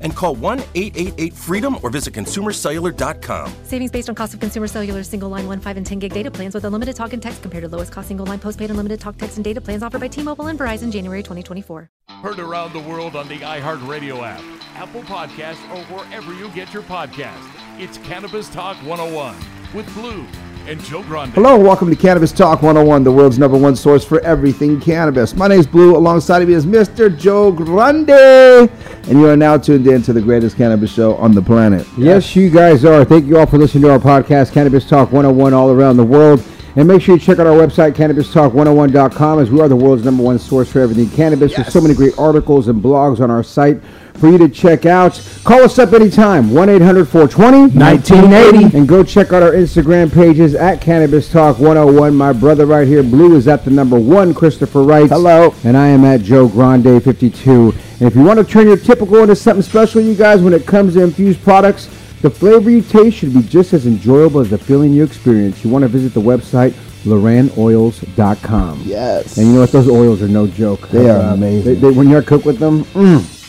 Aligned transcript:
and 0.00 0.14
call 0.14 0.34
1 0.34 0.60
888 0.74 1.32
freedom 1.32 1.76
or 1.82 1.90
visit 1.90 2.14
consumercellular.com. 2.14 3.52
Savings 3.64 3.90
based 3.90 4.08
on 4.08 4.14
cost 4.14 4.34
of 4.34 4.40
consumer 4.40 4.66
cellular 4.66 5.02
single 5.02 5.28
line 5.28 5.46
1, 5.46 5.60
5, 5.60 5.76
and 5.76 5.86
10 5.86 5.98
gig 5.98 6.12
data 6.12 6.30
plans 6.30 6.54
with 6.54 6.64
unlimited 6.64 6.96
talk 6.96 7.12
and 7.12 7.22
text 7.22 7.42
compared 7.42 7.62
to 7.62 7.68
lowest 7.68 7.92
cost 7.92 8.08
single 8.08 8.26
line 8.26 8.38
postpaid 8.38 8.70
unlimited 8.70 9.00
talk, 9.00 9.16
text, 9.16 9.36
and 9.36 9.44
data 9.44 9.60
plans 9.60 9.82
offered 9.82 10.00
by 10.00 10.08
T 10.08 10.22
Mobile 10.22 10.46
and 10.46 10.58
Verizon 10.58 10.90
January 10.92 11.22
2024. 11.22 11.88
Heard 12.22 12.38
around 12.38 12.72
the 12.72 12.80
world 12.80 13.16
on 13.16 13.28
the 13.28 13.38
iHeartRadio 13.38 14.22
app, 14.22 14.42
Apple 14.76 15.02
Podcasts, 15.02 15.62
or 15.74 15.82
wherever 15.94 16.34
you 16.34 16.50
get 16.50 16.72
your 16.74 16.82
podcast. 16.82 17.48
It's 17.78 17.98
Cannabis 17.98 18.48
Talk 18.50 18.76
101 18.84 19.36
with 19.72 19.92
Blue 19.94 20.26
and 20.66 20.80
Joe 20.84 21.02
Grande. 21.02 21.32
Hello, 21.32 21.54
and 21.56 21.64
welcome 21.64 21.90
to 21.90 21.96
Cannabis 21.96 22.32
Talk 22.32 22.62
101, 22.62 23.04
the 23.04 23.12
world's 23.12 23.38
number 23.38 23.56
one 23.56 23.74
source 23.74 24.04
for 24.04 24.20
everything 24.20 24.80
cannabis. 24.80 25.34
My 25.34 25.48
name 25.48 25.60
is 25.60 25.66
Blue. 25.66 25.96
Alongside 25.96 26.42
of 26.42 26.48
me 26.48 26.54
is 26.54 26.66
Mr. 26.66 27.16
Joe 27.16 27.50
Grande. 27.50 28.10
And 28.10 29.18
you 29.18 29.28
are 29.28 29.36
now 29.36 29.56
tuned 29.56 29.86
in 29.86 30.02
to 30.02 30.12
the 30.12 30.20
greatest 30.20 30.56
cannabis 30.56 30.92
show 30.92 31.16
on 31.16 31.32
the 31.32 31.42
planet. 31.42 31.86
Yes, 31.96 32.36
you 32.36 32.50
guys 32.50 32.84
are. 32.84 33.04
Thank 33.04 33.26
you 33.26 33.38
all 33.38 33.46
for 33.46 33.58
listening 33.58 33.82
to 33.84 33.92
our 33.92 33.98
podcast, 33.98 34.52
Cannabis 34.52 34.88
Talk 34.88 35.12
101, 35.12 35.54
all 35.54 35.70
around 35.70 35.96
the 35.96 36.04
world. 36.04 36.44
And 36.76 36.86
make 36.86 37.02
sure 37.02 37.16
you 37.16 37.20
check 37.20 37.40
out 37.40 37.48
our 37.48 37.56
website, 37.56 37.92
cannabistalk101.com, 37.94 39.40
as 39.40 39.50
we 39.50 39.60
are 39.60 39.68
the 39.68 39.74
world's 39.74 40.04
number 40.04 40.22
one 40.22 40.38
source 40.38 40.70
for 40.70 40.80
everything 40.80 41.10
cannabis. 41.10 41.54
There's 41.56 41.72
so 41.72 41.80
many 41.80 41.94
great 41.94 42.16
articles 42.16 42.68
and 42.68 42.80
blogs 42.80 43.20
on 43.20 43.28
our 43.28 43.42
site 43.42 43.82
for 44.20 44.28
you 44.28 44.38
to 44.38 44.48
check 44.48 44.86
out. 44.86 45.20
Call 45.42 45.62
us 45.62 45.78
up 45.78 45.92
anytime, 45.92 46.50
1 46.50 46.68
800 46.68 47.08
420 47.08 47.78
1980. 47.78 48.76
And 48.76 48.86
go 48.86 49.02
check 49.02 49.32
out 49.32 49.42
our 49.42 49.52
Instagram 49.52 50.12
pages 50.12 50.54
at 50.54 50.80
Cannabis 50.80 51.32
Talk 51.32 51.58
101. 51.58 52.14
My 52.14 52.32
brother 52.32 52.66
right 52.66 52.86
here, 52.86 53.02
Blue, 53.02 53.34
is 53.34 53.48
at 53.48 53.64
the 53.64 53.70
number 53.70 53.98
one, 53.98 54.34
Christopher 54.34 54.82
Wright. 54.82 55.08
Hello. 55.08 55.54
And 55.64 55.76
I 55.76 55.88
am 55.88 56.04
at 56.04 56.20
Joe 56.20 56.46
Grande 56.46 57.02
52. 57.02 57.72
And 57.72 58.02
if 58.02 58.14
you 58.14 58.22
want 58.22 58.38
to 58.38 58.44
turn 58.44 58.66
your 58.66 58.76
typical 58.76 59.16
into 59.16 59.34
something 59.34 59.62
special, 59.62 60.00
you 60.00 60.14
guys, 60.14 60.42
when 60.42 60.52
it 60.52 60.66
comes 60.66 60.94
to 60.94 61.02
infused 61.02 61.42
products, 61.42 61.86
the 62.20 62.30
flavor 62.30 62.70
you 62.70 62.82
taste 62.82 63.16
should 63.16 63.32
be 63.32 63.42
just 63.42 63.72
as 63.72 63.86
enjoyable 63.86 64.40
as 64.40 64.50
the 64.50 64.58
feeling 64.58 64.92
you 64.92 65.02
experience. 65.02 65.64
You 65.64 65.70
want 65.70 65.82
to 65.82 65.88
visit 65.88 66.12
the 66.12 66.20
website 66.20 66.74
Lorannoils.com. 67.04 68.82
Yes. 68.84 69.38
And 69.38 69.46
you 69.46 69.54
know 69.54 69.60
what? 69.60 69.72
Those 69.72 69.88
oils 69.88 70.22
are 70.22 70.28
no 70.28 70.46
joke. 70.46 70.88
They 70.88 71.08
are 71.08 71.32
amazing. 71.32 71.74
They, 71.74 71.80
they, 71.80 71.90
when 71.90 72.08
you're 72.08 72.22
cook 72.22 72.44
with 72.44 72.58
them, 72.58 72.84
mm, 72.84 73.39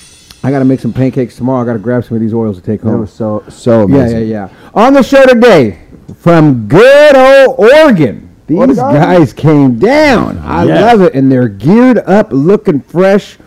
I 0.44 0.50
got 0.52 0.60
to 0.60 0.66
make 0.66 0.80
some 0.80 0.92
pancakes 0.94 1.36
tomorrow. 1.36 1.62
I 1.62 1.66
got 1.66 1.74
to 1.74 1.80
grab 1.80 2.04
some 2.04 2.16
of 2.16 2.22
these 2.22 2.34
oils 2.34 2.58
to 2.60 2.64
take 2.64 2.82
home. 2.82 2.92
That 2.92 2.98
home. 2.98 3.02
was 3.02 3.14
so, 3.14 3.44
so 3.50 3.80
yeah, 3.80 3.84
amazing. 3.96 4.18
yeah, 4.20 4.24
yeah. 4.26 4.50
yeah. 4.52 4.70
On 4.74 4.94
the 4.94 5.04
show 5.04 5.24
today, 5.26 5.80
from 6.18 6.68
good 6.68 7.16
old 7.16 7.60
Oregon, 7.60 8.30
these 8.48 8.58
Oregon? 8.58 8.76
guys 8.78 9.34
came 9.34 9.78
down. 9.78 10.40
I 10.40 10.64
Yes. 10.66 10.82
love 10.82 11.02
it. 11.02 11.14
And 11.14 11.32
they're 11.32 11.48
geared 11.48 12.00
up, 12.00 12.30
looking 12.32 12.82
fresh. 12.82 13.38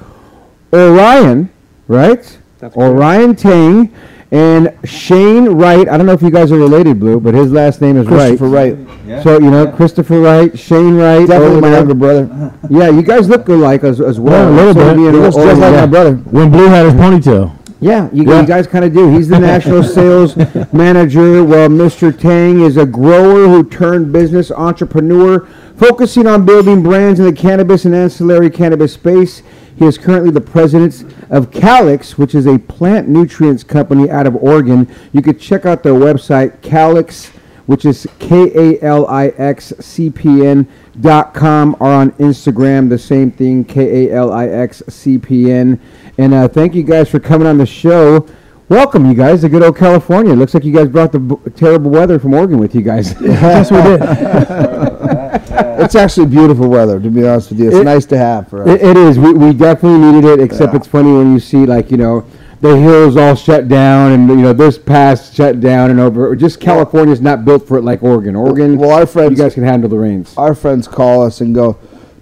Orion, 0.73 1.51
right? 1.89 2.39
Orion 2.77 3.37
Tang 3.37 3.93
and 4.35 4.77
Shane 4.83 5.45
Wright. 5.45 5.89
I 5.89 5.97
don't 5.97 6.07
know 6.07 6.13
if 6.13 6.21
you 6.21 6.31
guys 6.31 6.51
are 6.51 6.59
related, 6.59 6.99
Blue, 6.99 7.21
but 7.21 7.35
his 7.35 7.53
last 7.53 7.81
name 7.81 7.97
is 7.97 8.09
Christopher 8.09 8.49
Wright. 8.49 8.77
Wright. 8.77 9.23
So, 9.23 9.39
you 9.39 9.49
know, 9.49 9.71
Christopher 9.71 10.21
Wright, 10.21 10.59
Shane 10.59 10.97
Wright. 10.97 11.29
Definitely 11.29 11.61
my 11.61 11.71
younger 11.71 11.95
brother. 11.95 12.53
Yeah, 12.71 12.89
you 12.89 13.03
guys 13.03 13.29
look 13.29 13.47
alike 13.49 13.85
as, 13.85 14.01
as 14.01 14.19
well. 14.19 14.33
Yeah, 14.33 14.49
a 14.49 14.57
little 14.57 14.75
So 14.75 14.95
bit. 14.95 15.15
He 15.15 15.19
looks 15.21 15.37
just 15.37 15.61
like 15.61 15.73
yeah. 15.73 15.81
my 15.83 15.87
brother. 15.87 16.15
When 16.17 16.51
Blue 16.51 16.67
had 16.67 16.87
his 16.87 16.95
ponytail. 16.95 17.57
Yeah, 17.79 18.09
you, 18.11 18.23
you 18.23 18.47
guys 18.47 18.67
kind 18.67 18.85
of 18.87 18.95
do. 18.95 19.11
He's 19.11 19.29
the 19.29 19.39
national 19.39 19.83
sales 19.99 20.35
manager. 20.73 21.45
Well, 21.45 21.69
Mr. 21.69 22.19
Tang 22.19 22.63
is 22.63 22.79
a 22.79 22.87
grower 22.87 23.47
who 23.47 23.69
turned 23.69 24.13
business 24.13 24.51
entrepreneur, 24.51 25.47
focusing 25.77 26.27
on 26.27 26.47
building 26.47 26.83
brands 26.83 27.21
in 27.21 27.27
the 27.27 27.33
cannabis 27.33 27.85
and 27.85 27.95
ancillary 27.95 28.49
cannabis 28.49 28.95
space. 28.95 29.43
He 29.77 29.85
is 29.85 29.99
currently 29.99 30.31
the 30.31 30.41
president 30.41 31.05
of 31.31 31.51
Calix, 31.51 32.17
which 32.17 32.35
is 32.35 32.47
a 32.47 32.59
plant 32.59 33.09
nutrients 33.09 33.65
company 33.65 34.11
out 34.11 34.27
of 34.27 34.37
Oregon. 34.37 34.89
You 35.13 35.21
could 35.23 35.41
check 35.41 35.67
out 35.67 35.83
their 35.83 35.95
website, 35.95 36.63
Calix, 36.63 37.31
which 37.67 37.85
is 37.85 38.07
K 38.19 38.53
A 38.55 38.83
L 38.83 39.07
I 39.09 39.29
X 39.29 39.73
C 39.81 40.11
P 40.11 40.47
N 40.47 40.69
dot 41.01 41.35
com, 41.35 41.77
or 41.81 41.89
on 41.91 42.13
Instagram, 42.13 42.89
the 42.89 42.99
same 42.99 43.31
thing, 43.31 43.65
K 43.65 44.09
A 44.09 44.15
L 44.15 44.33
I 44.33 44.47
X 44.47 44.83
C 44.89 45.19
P 45.19 45.51
N. 45.51 45.81
And 46.19 46.35
uh, 46.35 46.47
thank 46.47 46.75
you 46.75 46.83
guys 46.83 47.09
for 47.09 47.19
coming 47.19 47.47
on 47.47 47.59
the 47.59 47.67
show. 47.67 48.29
Welcome, 48.69 49.07
you 49.07 49.15
guys, 49.15 49.43
to 49.43 49.49
good 49.51 49.63
old 49.63 49.77
California. 49.77 50.33
Looks 50.33 50.55
like 50.55 50.65
you 50.65 50.73
guys 50.73 50.89
brought 50.89 51.13
the 51.13 51.19
b- 51.19 51.37
terrible 51.55 51.91
weather 51.91 52.19
from 52.19 52.33
Oregon 52.33 52.59
with 52.59 52.75
you 52.75 52.81
guys. 52.81 53.15
Yes, 53.21 53.71
we 53.71 53.77
did. 53.83 54.01
It's 55.35 55.95
actually 55.95 56.27
beautiful 56.27 56.69
weather, 56.69 57.01
to 57.01 57.11
be 57.11 57.27
honest 57.27 57.51
with 57.51 57.59
you. 57.61 57.69
It's 57.69 57.77
It- 57.77 57.85
nice 57.85 58.07
to 58.07 58.19
have 58.19 58.49
for 58.49 58.63
us. 58.63 58.69
It, 58.69 58.83
it 58.83 58.97
is. 58.97 59.19
We, 59.19 59.33
we 59.33 59.53
definitely 59.53 59.99
needed 60.13 60.39
it. 60.39 60.41
Except 60.41 60.73
Yeah. 60.73 60.79
it's 60.79 60.87
funny 60.87 61.13
when 61.13 61.33
you 61.33 61.41
see 61.41 61.67
like 61.67 61.91
you 61.91 61.97
know 61.97 62.25
the 62.61 62.77
hills 62.77 63.17
all 63.17 63.35
shut 63.35 63.69
down, 63.69 64.13
and 64.13 64.29
you 64.29 64.37
know 64.37 64.53
this 64.53 64.79
pass 64.79 65.35
shut 65.35 65.61
down 65.61 65.91
and 65.91 66.01
over. 66.01 66.35
Just 66.37 66.61
California's 66.61 67.21
not 67.21 67.45
built 67.45 67.67
for 67.69 67.77
it 67.77 67.83
like 67.85 68.03
Oregon. 68.03 68.37
Oregon. 68.37 68.79
Well, 68.79 68.91
our 68.93 69.07
friends- 69.07 69.33
you 69.33 69.37
guys 69.37 69.55
can 69.55 69.65
handle 69.65 69.89
the 69.91 69.99
rains. 69.99 70.33
our 70.37 70.55
friends 70.55 70.87
call 70.89 71.23
us 71.23 71.41
and 71.41 71.55
go, 71.55 71.77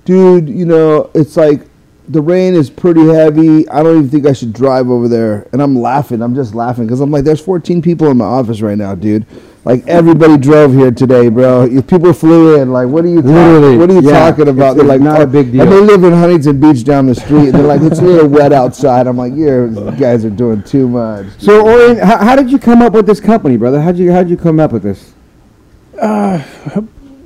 dude, 0.04 0.48
you 0.48 0.64
know, 0.64 1.10
it's 1.14 1.36
like 1.36 1.60
the 2.08 2.20
rain 2.20 2.54
is 2.54 2.68
pretty 2.68 3.06
heavy. 3.06 3.68
I 3.68 3.82
don't 3.82 3.96
even 3.98 4.08
think 4.10 4.26
I 4.26 4.32
should 4.32 4.52
drive 4.52 4.90
over 4.90 5.06
there. 5.06 5.46
And 5.52 5.62
I'm 5.62 5.78
laughing. 5.78 6.20
I'm 6.20 6.34
just 6.34 6.54
laughing 6.54 6.86
because 6.86 7.00
I'm 7.00 7.10
like, 7.12 7.24
there's 7.24 7.40
14 7.40 7.80
people 7.80 8.08
in 8.08 8.16
my 8.16 8.24
office 8.24 8.60
right 8.60 8.76
now, 8.76 8.94
dude. 8.96 9.24
Like 9.64 9.86
everybody 9.86 10.36
drove 10.38 10.72
here 10.74 10.90
today, 10.90 11.28
bro. 11.28 11.62
If 11.66 11.86
people 11.86 12.12
flew 12.12 12.60
in. 12.60 12.72
Like, 12.72 12.88
what 12.88 13.04
are 13.04 13.08
you? 13.08 13.22
talk- 13.22 13.30
Literally, 13.30 13.76
what 13.76 13.90
are 13.90 13.94
you 13.94 14.02
yeah. 14.02 14.28
talking 14.30 14.48
about? 14.48 14.72
It's- 14.72 14.76
they're 14.78 14.86
like, 14.86 15.00
not 15.00 15.20
"Oh," 15.20 15.24
a 15.24 15.26
big 15.26 15.52
deal. 15.52 15.62
And 15.62 15.70
they 15.70 15.80
live 15.80 16.02
in 16.02 16.12
Huntington 16.12 16.58
Beach 16.60 16.82
down 16.82 17.06
the 17.06 17.14
street. 17.14 17.50
And 17.50 17.54
they're 17.54 17.62
like, 17.62 17.80
it's 17.82 18.00
a 18.00 18.02
little 18.02 18.28
wet 18.28 18.52
outside. 18.52 19.06
I'm 19.06 19.16
like, 19.16 19.34
you 19.34 19.70
guys 20.00 20.24
are 20.24 20.30
doing 20.30 20.64
too 20.64 20.88
much. 20.88 21.26
So, 21.38 21.64
Orion, 21.64 21.98
how, 21.98 22.16
how 22.18 22.34
did 22.34 22.50
you 22.50 22.58
come 22.58 22.82
up 22.82 22.92
with 22.92 23.06
this 23.06 23.20
company, 23.20 23.56
brother? 23.56 23.80
How'd 23.80 23.98
you 23.98 24.10
how'd 24.10 24.28
you 24.28 24.36
come 24.36 24.58
up 24.58 24.72
with 24.72 24.82
this? 24.82 25.12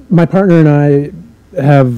My 0.08 0.26
partner 0.26 0.60
and 0.60 0.68
I 0.68 1.10
have 1.60 1.90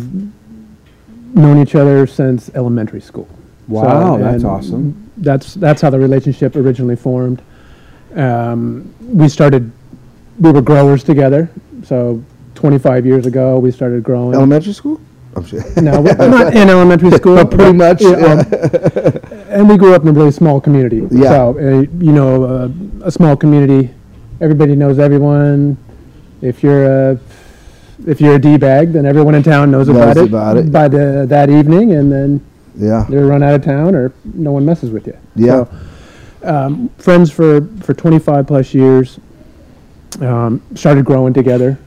known 1.34 1.58
each 1.60 1.74
other 1.74 2.06
since 2.06 2.48
elementary 2.54 3.00
school. 3.00 3.28
Wow, 3.66 4.16
So, 4.16 4.22
that's 4.22 4.44
awesome. 4.44 5.10
That's 5.16 5.54
that's 5.54 5.82
how 5.82 5.90
the 5.90 5.98
relationship 5.98 6.54
originally 6.54 6.94
formed. 6.96 7.42
Um, 8.14 8.94
we 9.00 9.28
started, 9.28 9.70
we 10.38 10.50
were 10.52 10.62
growers 10.62 11.02
together. 11.04 11.48
So 11.84 12.22
25 12.54 13.06
years 13.06 13.26
ago, 13.26 13.58
we 13.58 13.70
started 13.70 14.02
growing. 14.02 14.34
Elementary 14.34 14.72
school? 14.72 15.00
I'm 15.36 15.44
sure. 15.44 15.60
no, 15.80 16.00
we're 16.00 16.14
not 16.16 16.54
in 16.54 16.68
elementary 16.68 17.10
school. 17.20 17.36
But 17.36 17.50
pretty 17.50 17.72
much, 17.72 18.00
yeah, 18.02 18.08
um, 18.08 19.20
and 19.48 19.68
we 19.68 19.76
grew 19.76 19.94
up 19.94 20.02
in 20.02 20.08
a 20.08 20.12
really 20.12 20.32
small 20.32 20.60
community. 20.60 21.06
Yeah. 21.10 21.28
So, 21.28 21.58
uh, 21.58 21.80
you 22.04 22.12
know, 22.12 22.44
uh, 22.44 22.68
a 23.04 23.10
small 23.10 23.36
community, 23.36 23.94
everybody 24.40 24.74
knows 24.74 24.98
everyone. 24.98 25.76
If 26.40 26.62
you're 26.62 26.84
a 27.12 27.20
if 28.06 28.20
you're 28.20 28.34
a 28.36 28.38
d 28.38 28.56
bag, 28.56 28.92
then 28.92 29.06
everyone 29.06 29.34
in 29.34 29.42
town 29.42 29.70
knows, 29.70 29.88
Knows 29.88 29.96
about 29.96 30.16
it 30.16 30.24
about 30.28 30.56
it. 30.56 30.72
by 30.72 30.88
the 30.88 31.26
that 31.28 31.50
evening, 31.50 31.92
and 31.92 32.10
then 32.10 32.40
Yeah. 32.76 33.06
You're 33.08 33.26
run 33.26 33.42
out 33.42 33.54
of 33.54 33.64
town, 33.64 33.94
or 33.94 34.12
no 34.34 34.52
one 34.52 34.64
messes 34.64 34.90
with 34.90 35.06
you. 35.06 35.16
Yeah. 35.36 35.64
So, 35.64 35.68
um, 36.44 36.88
friends 36.98 37.30
for 37.30 37.60
for 37.80 37.94
25 37.94 38.46
plus 38.46 38.74
years. 38.74 39.20
Um, 40.20 40.60
started 40.74 41.04
growing 41.04 41.32
together. 41.34 41.78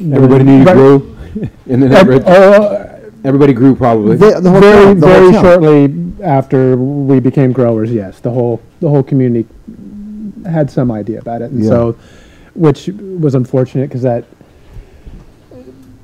Everybody 0.00 0.44
knew 0.44 0.58
you 0.58 0.64
Right- 0.64 0.74
grew, 0.76 1.16
and 1.68 1.82
then 1.82 1.92
Ev- 1.92 2.00
everybody, 2.10 2.24
oh, 2.36 3.00
everybody 3.24 3.52
grew 3.52 3.74
probably. 3.74 4.16
The, 4.16 4.40
the 4.40 4.50
whole 4.50 4.60
very 4.60 4.84
town, 4.84 5.00
the 5.00 5.06
very 5.06 5.32
shortly 5.32 6.12
after 6.22 6.76
we 6.76 7.20
became 7.20 7.52
growers, 7.52 7.90
yes, 7.92 8.20
the 8.20 8.30
whole 8.30 8.60
the 8.80 8.88
whole 8.88 9.02
community 9.02 9.48
had 10.48 10.70
some 10.70 10.90
idea 10.92 11.18
about 11.20 11.42
it, 11.42 11.50
and 11.50 11.62
Yeah. 11.62 11.70
so, 11.70 11.96
which 12.54 12.88
was 12.88 13.34
unfortunate 13.34 13.88
because 13.88 14.02
that 14.02 14.24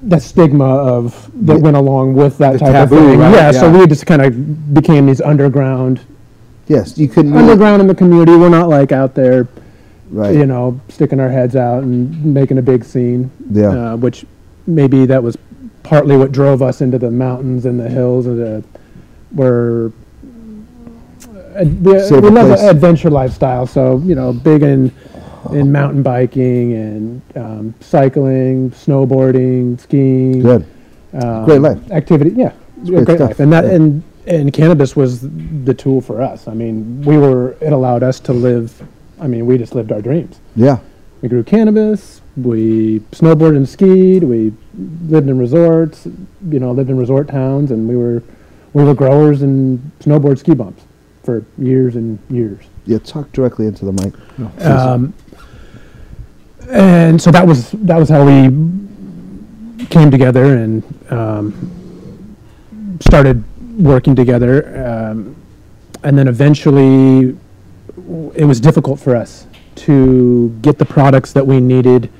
that 0.02 0.22
stigma 0.22 0.64
of 0.64 1.31
that 1.46 1.56
Yeah. 1.58 1.62
went 1.62 1.76
along 1.76 2.14
with 2.14 2.38
that 2.38 2.55
The 2.55 2.58
type 2.61 2.72
taboo, 2.72 2.96
of 2.96 3.05
thing. 3.11 3.19
right? 3.20 3.34
Yeah, 3.34 3.50
so 3.52 3.70
we 3.70 3.87
just 3.87 4.06
kind 4.06 4.22
of 4.22 4.72
became 4.75 5.06
these 5.06 5.20
underground 5.20 6.00
Yes, 6.69 6.96
you 6.96 7.06
couldn't. 7.08 7.37
underground 7.37 7.82
in 7.82 7.88
the 7.88 7.94
community. 7.94 8.34
We're 8.37 8.49
not 8.49 8.69
like 8.69 8.93
out 8.93 9.14
there, 9.14 9.46
Right. 10.11 10.35
you 10.35 10.45
know, 10.45 10.81
sticking 10.89 11.21
our 11.21 11.29
heads 11.31 11.55
out 11.55 11.85
and 11.85 12.35
making 12.35 12.59
a 12.59 12.62
big 12.62 12.85
scene. 12.85 13.31
Yeah. 13.51 13.93
Uh, 13.93 13.97
which 13.97 14.25
maybe 14.67 15.07
that 15.07 15.23
was 15.23 15.37
partly 15.83 16.17
what 16.17 16.33
drove 16.33 16.62
us 16.62 16.81
into 16.81 16.99
the 16.99 17.11
mountains 17.11 17.65
and 17.65 17.79
the 17.79 17.89
hills 17.89 18.27
and 18.27 18.39
the 18.39 18.65
where 19.31 19.93
uh, 21.57 21.65
we, 21.65 21.99
Safer 22.01 22.21
we 22.21 22.31
love 22.31 22.49
the 22.49 22.69
adventure 22.69 23.11
lifestyle. 23.11 23.67
So 23.67 23.99
you 23.99 24.15
know, 24.15 24.33
big 24.33 24.62
in 24.62 24.93
in 25.53 25.73
mountain 25.73 26.03
biking 26.03 26.75
and 26.75 27.23
um, 27.37 27.75
cycling, 27.81 28.71
snowboarding, 28.73 29.81
skiing. 29.81 30.43
Good. 30.43 30.67
um, 31.15 31.45
Great 31.45 31.61
life. 31.61 31.91
activity. 31.91 32.31
Yeah, 32.31 32.53
great 32.85 33.05
great, 33.06 33.17
stuff, 33.17 33.31
life, 33.31 33.41
and 33.41 33.53
that 33.53 33.65
yeah. 33.65 33.75
and 33.75 34.03
and 34.27 34.53
cannabis 34.53 34.95
was 34.97 35.21
the 35.21 35.75
tool 35.75 36.01
for 36.01 36.21
us. 36.23 36.47
I 36.47 36.55
mean, 36.55 37.03
we 37.03 37.17
were 37.17 37.56
it 37.61 37.73
allowed 37.73 38.03
us 38.03 38.21
to 38.21 38.33
live. 38.33 38.83
I 39.20 39.26
mean, 39.26 39.46
we 39.46 39.58
just 39.58 39.75
lived 39.75 39.93
our 39.93 40.00
dreams. 40.00 40.40
Yeah. 40.56 40.78
We 41.20 41.28
grew 41.28 41.43
cannabis. 41.44 42.22
We 42.37 43.00
snowboarded 43.12 43.56
and 43.56 43.69
skied. 43.69 44.25
We 44.25 44.52
lived 45.08 45.28
in 45.28 45.38
resorts. 45.38 46.06
You 46.06 46.58
know, 46.61 46.72
lived 46.72 46.88
in 46.90 46.96
resort 46.96 47.28
towns, 47.28 47.70
and 47.70 47.87
we 47.88 47.96
were 47.96 48.22
we 48.72 48.84
were 48.84 48.94
growers 48.94 49.43
and 49.43 49.90
snowboard 50.00 50.38
ski 50.38 50.55
bumps 50.55 50.82
for 51.22 51.44
years 51.58 51.96
and 51.96 52.19
years. 52.31 52.64
Yeah. 52.87 52.99
Talk 52.99 53.31
directly 53.32 53.67
into 53.67 53.84
the 53.84 53.93
mic. 53.93 54.14
Um, 54.64 55.12
and 56.70 57.20
so 57.20 57.31
that 57.31 57.46
was 57.46 57.70
that 57.72 57.99
was 57.99 58.08
how 58.08 58.25
we 58.25 58.49
came 59.87 60.11
together 60.11 60.56
and 60.56 60.82
um, 61.11 62.37
started 63.00 63.43
working 63.78 64.14
together. 64.14 64.87
Um, 64.87 65.37
and 66.02 66.17
then 66.17 66.28
eventually, 66.28 67.32
w- 67.32 67.38
it 68.35 68.44
was 68.44 68.61
difficult 68.61 69.00
for 69.00 69.17
us 69.17 69.47
to 69.76 70.50
get 70.62 70.79
the 70.79 70.85
products 70.85 71.32
that 71.32 71.47
we 71.47 71.61
needed 71.61 72.11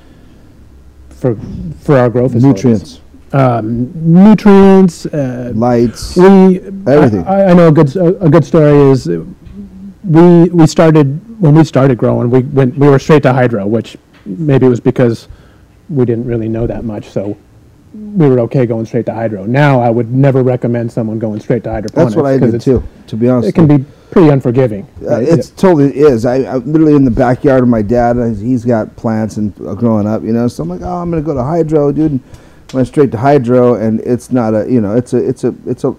for 1.11 1.37
for 1.81 1.99
our 1.99 2.09
growth. 2.09 2.35
Nutrients, 2.35 3.01
um, 3.33 3.93
nutrients. 3.95 5.07
Uh, 5.07 5.53
lights. 5.55 6.17
we 6.17 6.61
Everything. 6.87 7.25
I, 7.27 7.47
I 7.47 7.55
know 7.55 7.69
a 7.69 7.73
good 7.73 7.95
a, 7.97 8.25
a 8.25 8.31
good 8.31 8.45
story 8.45 8.91
is 8.91 9.09
we 10.05 10.49
we 10.51 10.67
started 10.67 11.41
when 11.41 11.55
we 11.55 11.65
started 11.65 11.99
growing. 11.99 12.31
We 12.31 12.41
went 12.41 12.77
we 12.77 12.89
were 12.89 12.99
straight 12.99 13.23
to 13.25 13.33
hydro, 13.33 13.67
which 13.67 13.97
maybe 14.25 14.67
it 14.67 14.71
was 14.71 14.81
because 14.81 15.29
we 15.89 16.05
didn't 16.05 16.27
really 16.27 16.49
know 16.49 16.67
that 16.67 16.85
much, 16.85 17.09
so 17.09 17.37
we 17.93 18.29
were 18.29 18.41
okay 18.41 18.67
going 18.67 18.87
straight 18.87 19.07
to 19.07 19.15
hydro. 19.15 19.45
Now 19.45 19.81
I 19.81 19.91
would 19.91 20.13
never 20.13 20.43
recommend 20.43 20.93
someone 20.93 21.19
going 21.19 21.41
straight 21.41 21.65
to 21.65 21.71
hydroponics. 21.71 22.15
That's 22.15 22.17
what 22.17 22.27
I 22.27 22.39
did 22.39 22.61
too. 22.61 22.83
To 23.09 23.17
be 23.17 23.29
honest, 23.29 23.49
It 23.49 23.55
can 23.55 23.67
be 23.67 23.85
pretty 24.11 24.29
unforgiving. 24.29 24.87
Uh, 25.03 25.17
right? 25.17 25.29
it's 25.29 25.51
totally 25.51 25.97
is. 25.97 26.25
I, 26.25 26.43
I 26.43 26.57
literally 26.57 26.95
in 26.95 27.05
the 27.05 27.11
backyard 27.11 27.63
of 27.63 27.69
my 27.69 27.83
dad. 27.83 28.17
He's 28.37 28.65
got 28.65 28.95
plants 28.97 29.37
and 29.37 29.53
uh, 29.67 29.75
growing 29.75 30.07
up, 30.07 30.23
you 30.23 30.33
know. 30.33 30.47
So 30.49 30.63
I'm 30.63 30.69
like, 30.69 30.83
oh, 30.83 30.99
I'm 30.99 31.11
gonna 31.11 31.23
go 31.23 31.35
to 31.35 31.43
hydro, 31.43 31.91
dude. 31.93 32.13
And 32.13 32.21
went 32.73 32.87
straight 32.89 33.11
to 33.13 33.19
hydro, 33.19 33.75
and 33.75 34.01
it's 34.01 34.31
not 34.31 34.55
a, 34.55 34.71
you 34.71 34.81
know, 34.81 34.97
it's 34.97 35.13
a, 35.13 35.29
it's 35.29 35.45
a, 35.45 35.55
it's 35.67 35.85
a 35.85 35.95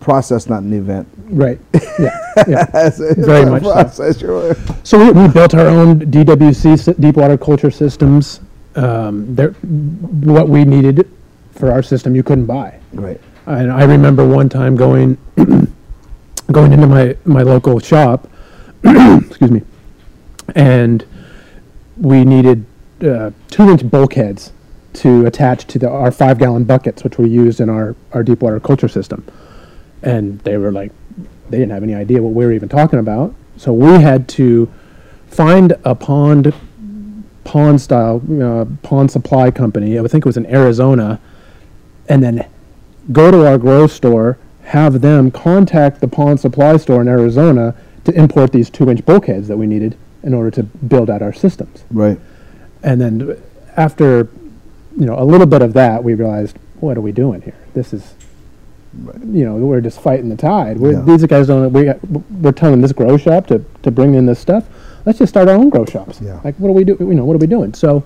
process, 0.00 0.48
not 0.48 0.62
an 0.62 0.72
event. 0.72 1.08
right. 1.30 1.58
Yeah. 1.98 2.16
yeah. 2.46 2.90
Very 3.16 3.50
much 3.50 3.64
so. 3.64 3.72
process. 3.72 4.18
Sure. 4.20 4.54
So 4.84 4.98
we, 4.98 5.10
we 5.10 5.26
built 5.26 5.52
our 5.54 5.66
own 5.66 5.98
DWC 5.98 7.00
deep 7.00 7.16
water 7.16 7.36
culture 7.36 7.72
systems. 7.72 8.40
Um, 8.76 9.34
what 9.34 10.48
we 10.48 10.64
needed 10.64 11.10
for 11.58 11.72
our 11.72 11.82
system, 11.82 12.14
you 12.14 12.22
couldn't 12.22 12.46
buy. 12.46 12.78
Right. 12.92 13.20
And 13.46 13.72
I 13.72 13.84
remember 13.84 14.26
one 14.26 14.48
time 14.48 14.76
going 14.76 15.18
going 16.52 16.72
into 16.72 16.86
my, 16.86 17.16
my 17.24 17.42
local 17.42 17.78
shop, 17.78 18.28
excuse 18.84 19.50
me, 19.50 19.62
and 20.54 21.04
we 21.96 22.24
needed 22.24 22.64
uh, 23.02 23.30
two 23.48 23.68
inch 23.70 23.88
bulkheads 23.88 24.52
to 24.94 25.26
attach 25.26 25.66
to 25.66 25.78
the, 25.78 25.88
our 25.88 26.10
five 26.10 26.38
gallon 26.38 26.64
buckets, 26.64 27.04
which 27.04 27.18
we 27.18 27.28
used 27.28 27.60
in 27.60 27.68
our, 27.68 27.94
our 28.12 28.22
deep 28.22 28.40
water 28.40 28.58
culture 28.58 28.88
system. 28.88 29.24
And 30.02 30.38
they 30.40 30.56
were 30.56 30.72
like, 30.72 30.92
they 31.50 31.58
didn't 31.58 31.72
have 31.72 31.82
any 31.82 31.94
idea 31.94 32.22
what 32.22 32.32
we 32.32 32.44
were 32.44 32.52
even 32.52 32.68
talking 32.68 32.98
about. 32.98 33.34
So 33.56 33.72
we 33.72 34.00
had 34.00 34.28
to 34.30 34.72
find 35.26 35.74
a 35.84 35.94
pond 35.94 36.54
pond 37.44 37.80
style 37.80 38.22
uh, 38.42 38.66
pond 38.82 39.10
supply 39.10 39.50
company. 39.50 39.98
I 39.98 40.02
would 40.02 40.10
think 40.10 40.24
it 40.24 40.28
was 40.28 40.36
in 40.36 40.46
Arizona, 40.46 41.18
and 42.08 42.22
then 42.22 42.46
go 43.12 43.30
to 43.30 43.46
our 43.46 43.58
grow 43.58 43.86
store, 43.86 44.38
have 44.64 45.00
them 45.00 45.30
contact 45.30 46.00
the 46.00 46.08
pond 46.08 46.40
supply 46.40 46.76
store 46.76 47.00
in 47.00 47.08
Arizona 47.08 47.74
to 48.04 48.12
import 48.12 48.52
these 48.52 48.70
two 48.70 48.88
inch 48.90 49.04
bulkheads 49.04 49.48
that 49.48 49.56
we 49.56 49.66
needed 49.66 49.96
in 50.22 50.34
order 50.34 50.50
to 50.50 50.62
build 50.62 51.10
out 51.10 51.22
our 51.22 51.32
systems. 51.32 51.84
Right. 51.90 52.18
And 52.82 53.00
then 53.00 53.42
after 53.76 54.28
you 54.96 55.06
know 55.06 55.18
a 55.18 55.24
little 55.24 55.46
bit 55.46 55.62
of 55.62 55.72
that, 55.74 56.02
we 56.02 56.14
realized 56.14 56.58
what 56.80 56.96
are 56.96 57.00
we 57.00 57.12
doing 57.12 57.42
here? 57.42 57.56
This 57.74 57.92
is 57.92 58.14
you 59.32 59.44
know 59.44 59.56
we're 59.56 59.80
just 59.80 60.00
fighting 60.00 60.28
the 60.28 60.36
tide. 60.36 60.78
We're, 60.78 60.92
Yeah. 60.92 61.02
These 61.02 61.26
guys 61.26 61.46
don't. 61.46 61.72
We 61.72 61.84
got, 61.84 61.98
we're 62.08 62.52
telling 62.52 62.80
this 62.80 62.92
grow 62.92 63.16
shop 63.16 63.46
to 63.48 63.64
to 63.82 63.90
bring 63.90 64.14
in 64.14 64.26
this 64.26 64.38
stuff. 64.38 64.68
Let's 65.04 65.18
just 65.18 65.30
start 65.30 65.48
our 65.48 65.54
own 65.54 65.70
grow 65.70 65.84
shops. 65.84 66.20
Yeah. 66.20 66.40
Like 66.44 66.56
what 66.56 66.68
are 66.68 66.72
we 66.72 66.84
do? 66.84 66.96
You 66.98 67.14
know 67.14 67.24
what 67.24 67.34
are 67.34 67.38
we 67.38 67.46
doing? 67.46 67.74
So 67.74 68.04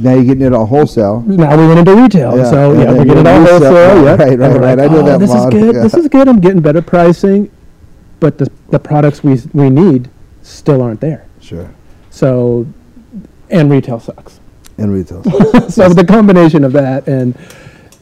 Now 0.00 0.14
you're 0.14 0.24
getting 0.24 0.42
it 0.44 0.52
all 0.52 0.66
wholesale. 0.66 1.20
now 1.22 1.56
we 1.56 1.66
went 1.66 1.78
into 1.80 1.94
retail. 1.94 2.36
Yeah, 2.36 2.50
so 2.50 2.72
yeah, 2.72 2.92
we're 2.92 3.04
getting 3.04 3.18
it 3.18 3.26
all 3.26 3.44
wholesale. 3.44 3.72
right, 4.04 4.18
yeah. 4.18 4.24
right, 4.26 4.38
we're 4.38 4.60
right. 4.60 4.80
I 4.80 4.86
know 4.86 5.00
"Oh, 5.00 5.06
that 5.06 5.20
This 5.20 5.30
is 5.34 5.46
good. 5.46 5.74
yeah." 5.74 5.82
This 5.82 5.94
is 5.94 6.08
good. 6.08 6.26
I'm 6.28 6.40
getting 6.40 6.60
better 6.60 6.82
pricing, 6.82 7.50
but 8.18 8.38
the 8.38 8.50
the 8.70 8.78
products 8.78 9.22
we 9.22 9.40
we 9.52 9.68
need 9.70 10.08
still 10.42 10.80
aren't 10.82 11.00
there. 11.00 11.26
Sure. 11.40 11.70
So, 12.10 12.66
and 13.50 13.70
retail 13.70 14.00
sucks. 14.00 14.40
And 14.78 14.92
retail. 14.92 15.22
Sucks. 15.52 15.74
so 15.74 15.88
the 15.90 16.04
combination 16.04 16.64
of 16.64 16.72
that 16.72 17.06
and 17.06 17.36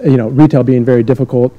you 0.05 0.17
know 0.17 0.29
retail 0.29 0.63
being 0.63 0.85
very 0.85 1.03
difficult, 1.03 1.53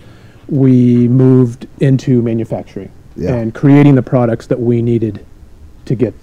we 0.47 1.07
moved 1.09 1.67
into 1.81 2.21
manufacturing 2.21 2.89
Yeah. 3.17 3.35
and 3.35 3.53
creating 3.53 3.95
the 3.95 4.01
products 4.01 4.47
that 4.47 4.59
we 4.59 4.81
needed 4.81 5.25
to 5.85 5.95
get 5.95 6.13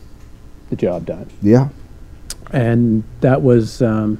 the 0.71 0.77
job 0.77 1.05
done. 1.05 1.27
yeah. 1.43 1.69
And 2.53 3.03
that 3.21 3.43
was 3.43 3.83
um, 3.83 4.19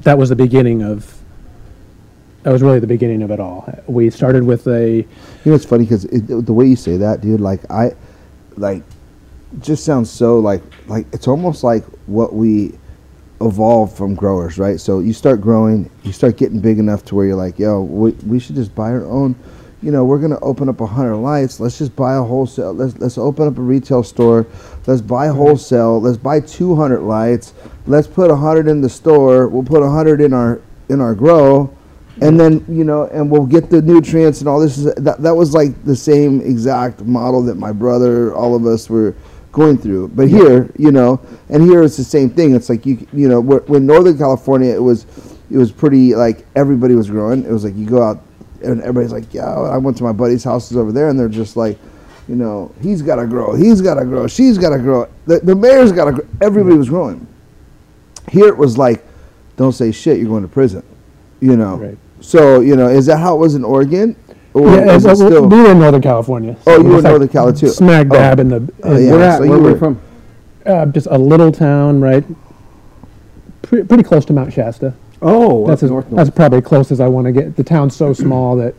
that 0.00 0.18
was 0.18 0.28
the 0.28 0.36
beginning 0.36 0.82
of. 0.82 1.12
That 2.42 2.52
was 2.52 2.62
really 2.62 2.78
the 2.78 2.86
beginning 2.86 3.22
of 3.22 3.32
it 3.32 3.40
all. 3.40 3.68
We 3.88 4.08
started 4.10 4.44
with 4.44 4.68
a 4.68 4.98
You 4.98 5.06
know, 5.44 5.54
it's 5.54 5.64
funny 5.64 5.84
because 5.84 6.04
the 6.04 6.52
way 6.52 6.66
you 6.66 6.76
say 6.76 6.96
that, 6.96 7.20
dude, 7.20 7.40
like 7.40 7.68
I, 7.68 7.90
like, 8.56 8.84
just 9.60 9.84
sounds 9.84 10.10
so 10.10 10.38
like 10.38 10.62
like 10.86 11.06
it's 11.12 11.26
almost 11.26 11.64
like 11.64 11.84
what 12.06 12.34
we 12.34 12.78
evolved 13.40 13.96
from 13.96 14.14
growers, 14.14 14.58
right? 14.58 14.80
So 14.80 15.00
you 15.00 15.12
start 15.12 15.40
growing, 15.40 15.90
you 16.02 16.12
start 16.12 16.36
getting 16.36 16.60
big 16.60 16.78
enough 16.78 17.04
to 17.06 17.14
where 17.14 17.26
you're 17.26 17.36
like, 17.36 17.58
yo, 17.58 17.82
we, 17.82 18.12
we 18.12 18.38
should 18.38 18.54
just 18.54 18.74
buy 18.74 18.90
our 18.90 19.04
own. 19.04 19.34
You 19.86 19.92
know, 19.92 20.04
we're 20.04 20.18
gonna 20.18 20.40
open 20.40 20.68
up 20.68 20.80
a 20.80 20.86
hundred 20.86 21.14
lights. 21.18 21.60
Let's 21.60 21.78
just 21.78 21.94
buy 21.94 22.16
a 22.16 22.20
wholesale. 22.20 22.72
Let's 22.72 22.98
let's 22.98 23.16
open 23.18 23.46
up 23.46 23.56
a 23.56 23.62
retail 23.62 24.02
store. 24.02 24.44
Let's 24.84 25.00
buy 25.00 25.28
mm-hmm. 25.28 25.36
wholesale. 25.36 26.00
Let's 26.00 26.16
buy 26.16 26.40
two 26.40 26.74
hundred 26.74 27.02
lights. 27.02 27.54
Let's 27.86 28.08
put 28.08 28.28
a 28.28 28.34
hundred 28.34 28.66
in 28.66 28.80
the 28.80 28.88
store. 28.88 29.46
We'll 29.46 29.62
put 29.62 29.84
a 29.84 29.88
hundred 29.88 30.20
in 30.20 30.32
our 30.32 30.60
in 30.88 31.00
our 31.00 31.14
grow 31.14 31.72
and 32.20 32.36
mm-hmm. 32.36 32.66
then 32.66 32.76
you 32.76 32.82
know 32.82 33.04
and 33.12 33.30
we'll 33.30 33.46
get 33.46 33.70
the 33.70 33.80
nutrients 33.80 34.40
and 34.40 34.48
all 34.48 34.58
this 34.58 34.76
that, 34.76 35.18
that 35.20 35.36
was 35.36 35.54
like 35.54 35.84
the 35.84 35.94
same 35.94 36.40
exact 36.40 37.02
model 37.02 37.40
that 37.44 37.54
my 37.54 37.70
brother 37.70 38.34
all 38.34 38.56
of 38.56 38.66
us 38.66 38.90
were 38.90 39.14
going 39.52 39.78
through 39.78 40.08
but 40.08 40.28
here 40.28 40.70
you 40.78 40.90
know 40.90 41.20
and 41.48 41.62
here 41.62 41.82
it's 41.82 41.96
the 41.96 42.04
same 42.04 42.30
thing 42.30 42.54
it's 42.54 42.68
like 42.68 42.86
you 42.86 43.06
you 43.12 43.28
know 43.28 43.40
when 43.40 43.86
northern 43.86 44.16
california 44.16 44.74
it 44.74 44.82
was 44.82 45.06
it 45.50 45.58
was 45.58 45.70
pretty 45.70 46.14
like 46.14 46.46
everybody 46.56 46.94
was 46.94 47.10
growing 47.10 47.44
it 47.44 47.50
was 47.50 47.64
like 47.64 47.76
you 47.76 47.86
go 47.86 48.02
out 48.02 48.22
and 48.62 48.80
everybody's 48.82 49.12
like 49.12 49.32
yeah 49.34 49.44
i 49.46 49.76
went 49.76 49.96
to 49.96 50.02
my 50.04 50.12
buddy's 50.12 50.44
houses 50.44 50.76
over 50.76 50.92
there 50.92 51.08
and 51.08 51.18
they're 51.18 51.28
just 51.28 51.56
like 51.56 51.78
you 52.28 52.34
know 52.34 52.72
he's 52.80 53.02
got 53.02 53.16
to 53.16 53.26
grow 53.26 53.54
he's 53.54 53.80
got 53.80 53.94
to 53.94 54.04
grow 54.04 54.26
she's 54.26 54.58
got 54.58 54.70
to 54.70 54.78
grow 54.78 55.08
the, 55.26 55.38
the 55.40 55.54
mayor's 55.54 55.92
got 55.92 56.06
to 56.06 56.12
grow 56.12 56.26
everybody 56.40 56.76
was 56.76 56.88
growing 56.88 57.26
here 58.30 58.48
it 58.48 58.56
was 58.56 58.76
like 58.76 59.04
don't 59.56 59.72
say 59.72 59.92
shit 59.92 60.18
you're 60.18 60.28
going 60.28 60.42
to 60.42 60.48
prison 60.48 60.82
you 61.40 61.56
know 61.56 61.76
Right. 61.76 61.98
so 62.20 62.60
you 62.60 62.76
know, 62.76 62.88
is 62.88 63.06
that 63.06 63.18
how 63.18 63.36
it 63.36 63.38
was 63.38 63.54
in 63.54 63.62
Oregon, 63.64 64.16
Or 64.54 64.68
yeah, 64.74 64.94
is 64.96 65.04
it 65.04 65.16
still? 65.16 65.46
we 65.48 65.58
were 65.60 65.70
in 65.72 65.78
Northern 65.78 66.00
California. 66.00 66.56
Oh, 66.66 66.78
you 66.78 66.88
were 66.88 66.98
in 66.98 67.04
Northern 67.04 67.28
California, 67.28 67.60
too. 67.60 67.68
Smack 67.68 68.06
Oh. 68.10 68.14
dab 68.14 68.40
in 68.40 68.48
the. 68.48 68.72
Oh, 68.82 68.96
in- 68.96 69.04
yeah. 69.04 69.12
Where 69.12 69.22
at? 69.22 69.38
so 69.38 69.40
Where 69.46 69.58
you 69.58 69.62
were 69.62 69.70
you 69.72 69.78
from? 69.78 70.00
uh, 70.64 70.86
just 70.86 71.06
a 71.10 71.18
little 71.18 71.52
town, 71.52 72.00
right? 72.00 72.24
Pre- 73.62 73.84
pretty 73.84 74.02
close 74.02 74.24
to 74.26 74.32
Mount 74.32 74.52
Shasta. 74.52 74.94
Oh, 75.22 75.66
That's 75.66 75.82
as, 75.82 75.90
north. 75.90 76.06
that's 76.10 76.30
probably 76.30 76.60
close 76.60 76.92
as 76.92 77.00
I 77.00 77.08
want 77.08 77.26
to 77.26 77.32
get. 77.32 77.56
The 77.56 77.64
town's 77.64 77.96
so 77.96 78.12
small 78.12 78.56
that, 78.56 78.74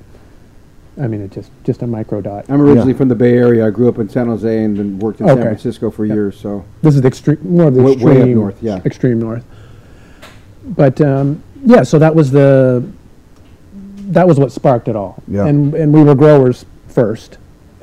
I 1.01 1.07
mean, 1.07 1.21
it 1.21 1.31
just 1.31 1.51
just 1.63 1.81
a 1.81 1.87
micro 1.87 2.21
dot. 2.21 2.45
I'm 2.49 2.61
originally 2.61 2.93
from 2.93 3.07
the 3.07 3.15
Bay 3.15 3.33
Area. 3.37 3.65
I 3.65 3.69
grew 3.71 3.89
up 3.89 3.97
in 3.97 4.07
San 4.09 4.27
Jose 4.27 4.63
and 4.63 4.77
then 4.77 4.99
worked 4.99 5.19
in 5.19 5.27
Okay. 5.29 5.35
San 5.41 5.43
Francisco 5.49 5.89
for 5.91 6.05
years. 6.05 6.39
So 6.39 6.63
This 6.81 6.95
is 6.95 7.01
the 7.01 7.07
extreme, 7.07 7.39
more 7.43 7.67
of 7.67 7.73
the 7.73 7.81
Way- 7.81 7.95
way 7.97 8.11
extreme 8.17 8.21
up 8.21 8.27
north, 8.35 8.57
yeah. 8.63 8.81
extreme 8.85 9.19
north. 9.19 9.43
But 10.63 10.99
um, 11.01 11.41
yeah, 11.63 11.83
so 11.83 11.97
that 11.99 12.13
was 12.13 12.31
the 12.31 12.83
that 14.09 14.27
was 14.27 14.39
what 14.39 14.51
sparked 14.51 14.87
it 14.87 14.95
all. 14.95 15.21
Yeah. 15.27 15.45
And 15.47 15.73
and 15.73 15.93
we 15.93 16.03
were 16.03 16.15
growers 16.15 16.65
first, 16.87 17.37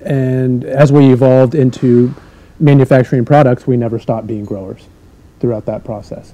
and 0.05 0.65
as 0.65 0.91
we 0.93 1.13
evolved 1.13 1.55
into 1.55 2.15
manufacturing 2.61 3.25
products, 3.25 3.67
we 3.67 3.77
never 3.77 3.99
stopped 3.99 4.27
being 4.27 4.45
growers 4.45 4.87
throughout 5.41 5.67
that 5.67 5.83
process. 5.85 6.33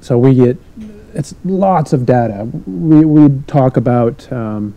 So 0.00 0.16
we 0.18 0.34
get 0.34 0.56
it's 1.14 1.34
lots 1.44 1.92
of 1.92 2.04
data. 2.06 2.44
We 2.66 3.04
we 3.04 3.42
talk 3.46 3.76
about 3.76 4.30
um, 4.32 4.74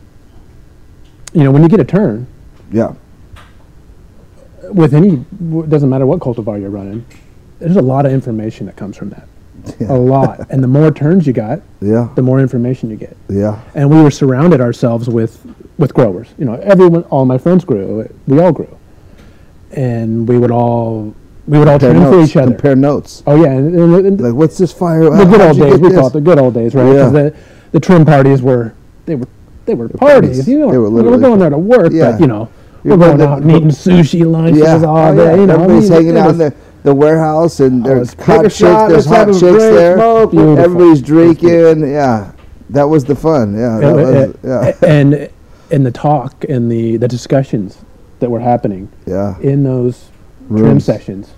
you 1.33 1.43
know 1.43 1.51
when 1.51 1.61
you 1.63 1.69
get 1.69 1.79
a 1.79 1.85
turn 1.85 2.27
Yeah. 2.71 2.93
with 4.69 4.93
any 4.93 5.13
it 5.15 5.69
doesn't 5.69 5.89
matter 5.89 6.05
what 6.05 6.19
cultivar 6.19 6.59
you're 6.59 6.69
running 6.69 7.05
there's 7.59 7.75
a 7.77 7.81
lot 7.81 8.05
of 8.05 8.11
information 8.11 8.65
that 8.65 8.75
comes 8.75 8.95
from 8.97 9.09
that 9.09 9.27
a 9.89 9.93
lot 9.97 10.45
and 10.49 10.63
the 10.63 10.67
more 10.67 10.91
turns 10.91 11.25
you 11.27 11.33
got 11.33 11.61
Yeah. 11.81 12.09
the 12.15 12.21
more 12.21 12.39
information 12.39 12.89
you 12.89 12.95
get 12.97 13.15
Yeah. 13.29 13.61
and 13.75 13.89
we 13.89 14.01
were 14.01 14.11
surrounded 14.11 14.61
ourselves 14.61 15.09
with 15.09 15.45
with 15.77 15.93
growers 15.93 16.27
you 16.37 16.45
know 16.45 16.53
everyone 16.55 17.03
all 17.03 17.25
my 17.25 17.37
friends 17.37 17.63
grew 17.65 18.07
we 18.27 18.39
all 18.39 18.51
grew 18.51 18.77
and 19.71 20.27
we 20.27 20.37
would 20.37 20.51
all 20.51 21.13
we 21.51 21.59
would 21.59 21.67
all 21.67 21.77
Compare 21.79 22.05
for 22.05 22.11
notes. 22.17 22.29
each 22.31 22.37
other 22.37 22.51
Compare 22.51 22.75
notes. 22.77 23.23
oh 23.27 23.35
yeah 23.43 23.51
and, 23.51 23.75
and, 23.75 24.05
and 24.07 24.21
Like, 24.21 24.33
what's 24.33 24.57
this 24.57 24.71
fire? 24.71 25.03
the 25.09 25.25
good 25.25 25.41
old 25.41 25.57
days 25.59 25.79
we 25.79 25.89
this? 25.89 25.97
call 25.97 26.07
it 26.07 26.13
the 26.13 26.21
good 26.21 26.39
old 26.39 26.53
days 26.53 26.73
right 26.73 26.95
Yeah. 26.95 27.09
the 27.09 27.35
the 27.73 27.79
trim 27.79 28.05
parties 28.05 28.41
were 28.41 28.73
they 29.05 29.15
were 29.15 29.27
they 29.65 29.75
were 29.75 29.89
parties, 29.89 30.29
parties. 30.37 30.47
you 30.47 30.59
know 30.59 30.71
They 30.71 30.77
were 30.77 30.87
literally. 30.89 31.17
we 31.17 31.21
were 31.21 31.27
going 31.27 31.39
there 31.39 31.49
to 31.49 31.57
work 31.57 31.91
Yeah. 31.91 32.11
but 32.13 32.21
you 32.21 32.27
know 32.27 32.49
You're 32.83 32.97
we're 32.97 33.05
going 33.05 33.17
to- 33.19 33.27
out 33.27 33.41
and 33.41 33.51
eating 33.51 33.67
sushi 33.69 34.25
lunches 34.25 34.61
Yeah. 34.63 34.83
all 34.85 34.97
Oh, 34.97 35.15
day 35.15 35.25
yeah. 35.25 35.35
you 35.35 35.45
know 35.45 35.55
I 35.57 35.63
Everybody's 35.63 35.89
mean, 35.89 35.99
hanging 36.05 36.17
out 36.17 36.29
in 36.31 36.37
the, 36.37 36.53
the 36.83 36.95
warehouse 36.95 37.59
and 37.59 37.85
oh, 37.85 37.89
there's 37.89 38.13
hot 38.13 38.43
chicks. 38.43 38.59
There's 38.59 39.05
hot 39.05 39.27
chicks 39.27 39.41
there. 39.41 39.99
Everybody's 39.99 41.01
drinking. 41.01 41.81
Yeah. 41.91 42.31
That 42.69 42.85
was 42.85 43.03
the 43.05 43.15
fun. 43.15 43.53
Yeah. 43.55 43.77
Was, 43.91 44.09
and, 44.09 44.37
yeah. 44.43 44.73
and 44.87 45.29
and 45.69 45.85
the 45.85 45.91
talk 45.91 46.45
and 46.49 46.71
the 46.71 46.95
the 46.97 47.07
discussions 47.07 47.77
that 48.19 48.29
were 48.31 48.39
happening 48.39 48.89
Yeah. 49.05 49.37
in 49.41 49.63
those 49.63 50.09
trim 50.47 50.79
sessions 50.79 51.33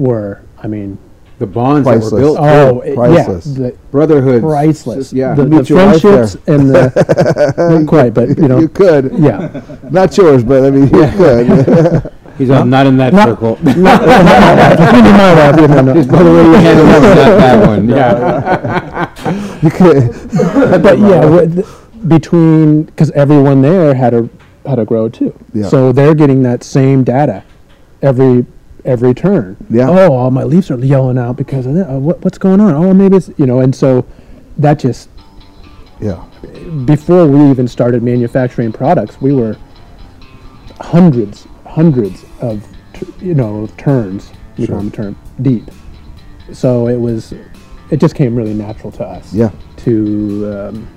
were, 0.00 0.42
I 0.58 0.66
mean, 0.66 0.98
the 1.38 1.46
bonds 1.46 1.86
that 1.86 2.00
were 2.02 2.18
built. 2.20 2.38
oh 2.40 2.80
it- 2.80 2.94
priceless. 2.94 3.46
yeah, 3.46 3.68
the, 3.70 3.76
Brotherhood. 3.90 4.42
priceless. 4.42 5.12
Yeah. 5.12 5.34
the, 5.34 5.46
meet 5.46 5.66
the 5.66 5.74
friendships 5.74 6.34
and 6.46 6.68
the 6.70 7.54
not 7.78 7.86
quite, 7.88 8.14
but 8.14 8.28
you 8.38 8.48
know, 8.48 8.58
you 8.58 8.68
could. 8.68 9.12
yeah, 9.18 9.60
Not 9.90 10.16
yours, 10.16 10.42
but 10.44 10.64
I 10.64 10.70
mean, 10.70 10.84
you 10.84 11.08
could. 11.16 12.12
He's 12.38 12.48
not, 12.48 12.66
not 12.68 12.86
in 12.86 12.96
that 12.96 13.12
Not- 13.12 13.28
circle. 13.28 13.58
you 13.60 13.82
might 13.82 13.98
have, 14.00 15.60
you 15.60 15.68
know, 15.68 15.82
no. 15.82 15.94
By 15.94 16.22
the 16.22 16.32
way 16.32 16.44
you 16.44 16.52
handled 16.54 16.88
it 16.88 17.02
was 17.02 17.16
that 17.16 17.66
one. 17.66 17.88
Yeah. 17.88 19.60
you 19.62 19.70
could. 19.70 20.82
but 20.82 20.98
yeah, 20.98 21.24
with, 21.26 22.08
between 22.08 22.84
because 22.84 23.10
everyone 23.10 23.60
there 23.60 23.94
had 23.94 24.14
a 24.14 24.28
had 24.66 24.78
a 24.78 24.84
grow 24.86 25.08
too, 25.10 25.34
Yeah. 25.52 25.68
so 25.68 25.92
they're 25.92 26.14
getting 26.14 26.42
that 26.44 26.64
same 26.64 27.04
data 27.04 27.44
every 28.02 28.46
every 28.84 29.14
turn. 29.14 29.56
Yeah. 29.68 29.88
Oh, 29.88 30.12
all 30.12 30.30
my 30.30 30.44
leaves 30.44 30.70
are 30.70 30.78
yelling 30.78 31.18
out 31.18 31.36
because 31.36 31.66
of 31.66 31.74
that. 31.74 31.88
Uh, 31.90 31.98
what, 31.98 32.22
what's 32.24 32.38
going 32.38 32.60
on? 32.60 32.74
Oh, 32.74 32.92
maybe 32.94 33.16
it's 33.16 33.30
you 33.36 33.46
know, 33.46 33.60
and 33.60 33.74
so 33.74 34.06
that 34.58 34.78
just 34.78 35.08
Yeah. 36.00 36.24
before 36.84 37.26
we 37.26 37.50
even 37.50 37.68
started 37.68 38.02
manufacturing 38.02 38.72
products, 38.72 39.20
we 39.20 39.32
were 39.32 39.56
hundreds, 40.80 41.46
hundreds 41.66 42.24
of 42.40 42.66
you 43.20 43.34
know 43.34 43.66
turns. 43.76 44.32
We 44.58 44.66
call 44.66 44.76
them 44.78 44.90
turn 44.90 45.16
deep. 45.42 45.70
So 46.52 46.88
it 46.88 46.96
was, 46.98 47.32
it 47.90 47.98
just 47.98 48.14
came 48.14 48.34
really 48.34 48.52
natural 48.54 48.90
to 48.92 49.04
us. 49.04 49.32
Yeah. 49.32 49.50
To 49.78 50.68
um, 50.68 50.88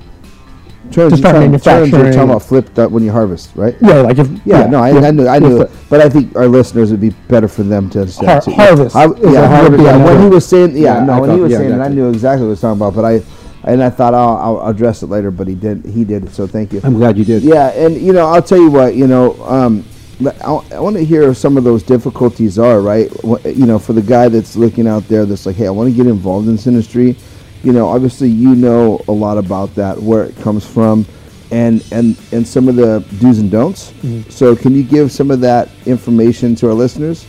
Turns, 0.93 1.13
To 1.13 1.17
start 1.17 1.35
talking- 1.35 1.59
turns 1.59 1.89
you're 1.91 2.03
talking 2.13 2.29
about 2.29 2.43
flipped 2.43 2.77
up 2.79 2.91
when 2.91 3.03
you 3.03 3.11
harvest, 3.11 3.49
right? 3.55 3.75
yeah, 3.81 4.01
like 4.01 4.19
if 4.19 4.29
Yeah, 4.45 4.67
no, 4.67 4.79
I, 4.79 4.89
I 4.89 5.11
knew, 5.11 5.27
I 5.27 5.33
yeah, 5.35 5.39
knew 5.39 5.57
but- 5.57 5.69
it, 5.69 5.75
but 5.89 6.01
I 6.01 6.09
think 6.09 6.35
our 6.35 6.47
listeners 6.47 6.91
would 6.91 7.01
be 7.01 7.09
better 7.27 7.47
for 7.47 7.63
them 7.63 7.89
to 7.91 8.01
understand. 8.01 8.43
Har- 8.43 8.53
harvest 8.67 8.95
I, 8.95 9.05
yeah, 9.31 9.47
harvest. 9.47 9.83
Yeah, 9.83 9.97
when 10.05 10.21
he 10.21 10.27
was 10.29 10.45
saying, 10.45 10.77
yeah, 10.77 10.99
Yeah, 10.99 11.05
no, 11.05 11.13
I 11.13 11.19
when 11.21 11.29
he 11.35 11.39
was 11.41 11.51
yeah, 11.51 11.57
saying 11.57 11.71
it, 11.73 11.79
I 11.79 11.87
knew 11.87 12.09
exactly 12.09 12.41
what 12.41 12.47
he 12.47 12.49
was 12.51 12.61
talking 12.61 12.79
about. 12.79 12.93
But 12.95 13.05
I, 13.05 13.21
and 13.65 13.81
I 13.81 13.89
thought, 13.89 14.13
oh, 14.13 14.17
I'll, 14.17 14.59
I'll 14.59 14.69
address 14.69 15.03
it 15.03 15.07
later. 15.07 15.31
But 15.31 15.47
he 15.47 15.55
did, 15.55 15.85
he 15.85 16.03
did 16.03 16.25
it. 16.25 16.29
So 16.33 16.45
thank 16.47 16.73
you. 16.73 16.81
I'm 16.83 16.93
glad 16.95 17.17
you 17.17 17.25
did. 17.25 17.43
Yeah, 17.43 17.69
and 17.69 17.95
you 17.95 18.13
know, 18.13 18.27
I'll 18.27 18.41
tell 18.43 18.59
you 18.59 18.69
what, 18.69 18.93
you 18.95 19.07
know, 19.07 19.33
um, 19.45 19.83
I, 20.25 20.49
I 20.75 20.79
want 20.79 20.95
to 20.97 21.03
hear 21.03 21.33
some 21.33 21.57
of 21.57 21.63
those 21.63 21.81
difficulties 21.81 22.59
are 22.59 22.81
right. 22.81 23.09
You 23.45 23.65
know, 23.65 23.79
for 23.79 23.93
the 23.93 24.01
guy 24.01 24.29
that's 24.29 24.55
looking 24.55 24.87
out 24.87 25.07
there, 25.07 25.25
that's 25.25 25.45
like, 25.45 25.55
hey, 25.55 25.67
I 25.67 25.71
want 25.71 25.89
to 25.89 25.95
get 25.95 26.07
involved 26.07 26.47
in 26.47 26.55
this 26.55 26.67
industry. 26.67 27.15
You 27.63 27.71
know, 27.71 27.87
obviously, 27.87 28.29
you 28.29 28.55
know 28.55 29.01
a 29.07 29.11
lot 29.11 29.37
about 29.37 29.73
that, 29.75 30.01
where 30.01 30.23
it 30.23 30.35
comes 30.37 30.65
from, 30.65 31.05
and 31.51 31.83
and 31.91 32.19
and 32.31 32.45
some 32.45 32.67
of 32.67 32.75
the 32.75 33.05
do's 33.19 33.39
and 33.39 33.49
don'ts. 33.49 33.91
Mm-hmm. 33.91 34.29
So, 34.29 34.55
can 34.55 34.75
you 34.75 34.83
give 34.83 35.11
some 35.11 35.31
of 35.31 35.39
that 35.41 35.69
information 35.85 36.55
to 36.55 36.67
our 36.67 36.73
listeners 36.73 37.25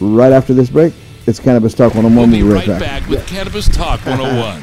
right 0.00 0.32
after 0.32 0.54
this 0.54 0.70
break? 0.70 0.94
It's 1.26 1.38
Cannabis 1.38 1.74
Talk 1.74 1.94
101. 1.94 2.30
We'll 2.30 2.38
be 2.38 2.42
We'll 2.42 2.56
right 2.56 2.80
back 2.80 3.08
with 3.08 3.26
Cannabis 3.26 3.68
Talk 3.68 4.04
101. 4.06 4.62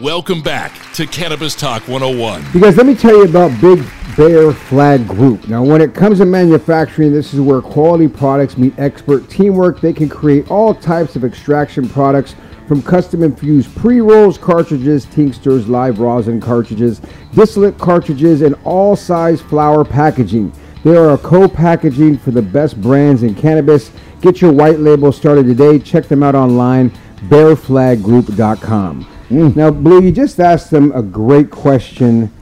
Welcome 0.00 0.40
back 0.40 0.72
to 0.94 1.06
Cannabis 1.06 1.54
Talk 1.54 1.86
101. 1.86 2.42
Because 2.54 2.78
let 2.78 2.86
me 2.86 2.94
tell 2.94 3.14
you 3.14 3.24
about 3.24 3.60
Big 3.60 3.84
Bear 4.16 4.50
Flag 4.50 5.06
Group. 5.06 5.46
Now, 5.46 5.62
when 5.62 5.82
it 5.82 5.94
comes 5.94 6.20
to 6.20 6.24
manufacturing, 6.24 7.12
this 7.12 7.34
is 7.34 7.40
where 7.40 7.60
quality 7.60 8.08
products 8.08 8.56
meet 8.56 8.72
expert 8.78 9.28
teamwork. 9.28 9.82
They 9.82 9.92
can 9.92 10.08
create 10.08 10.50
all 10.50 10.74
types 10.74 11.16
of 11.16 11.24
extraction 11.24 11.86
products 11.86 12.34
from 12.66 12.80
custom 12.82 13.22
infused 13.22 13.76
pre 13.76 14.00
rolls, 14.00 14.38
cartridges, 14.38 15.04
tinctures, 15.04 15.68
live 15.68 15.98
rosin 15.98 16.40
cartridges, 16.40 17.02
distillate 17.34 17.76
cartridges, 17.76 18.40
and 18.40 18.54
all 18.64 18.96
size 18.96 19.42
flower 19.42 19.84
packaging. 19.84 20.50
They 20.82 20.96
are 20.96 21.10
a 21.10 21.18
co 21.18 21.46
packaging 21.46 22.16
for 22.16 22.30
the 22.30 22.40
best 22.40 22.80
brands 22.80 23.22
in 23.22 23.34
cannabis. 23.34 23.90
Get 24.22 24.40
your 24.40 24.52
white 24.52 24.78
label 24.78 25.12
started 25.12 25.44
today. 25.44 25.78
Check 25.78 26.08
them 26.08 26.22
out 26.22 26.34
online, 26.34 26.90
bearflaggroup.com. 27.28 29.09
Mm. 29.30 29.54
Now, 29.54 29.70
Blue, 29.70 30.02
you 30.02 30.10
just 30.10 30.40
asked 30.40 30.72
him 30.72 30.90
a 30.92 31.02
great 31.02 31.50
question 31.50 32.32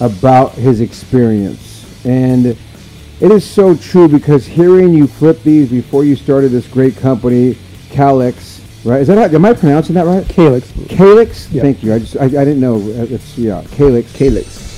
about 0.00 0.52
his 0.52 0.80
experience. 0.80 2.04
And 2.04 2.46
it 2.46 3.30
is 3.30 3.48
so 3.48 3.76
true 3.76 4.08
because 4.08 4.44
hearing 4.44 4.92
you 4.92 5.06
flip 5.06 5.40
these 5.44 5.70
before 5.70 6.04
you 6.04 6.16
started 6.16 6.50
this 6.50 6.66
great 6.66 6.96
company, 6.96 7.56
Calix, 7.90 8.60
right? 8.84 9.00
Is 9.00 9.06
that 9.06 9.18
how, 9.18 9.36
am 9.36 9.44
I 9.44 9.52
pronouncing 9.52 9.94
that 9.94 10.06
right? 10.06 10.28
Calyx. 10.28 10.72
Calix? 10.88 11.48
Yeah. 11.52 11.62
Thank 11.62 11.84
you. 11.84 11.94
I 11.94 12.00
just 12.00 12.16
I, 12.16 12.24
I 12.24 12.28
didn't 12.28 12.60
know. 12.60 12.80
It's 12.80 13.38
yeah, 13.38 13.62
Calix. 13.70 14.12
Calix. 14.12 14.68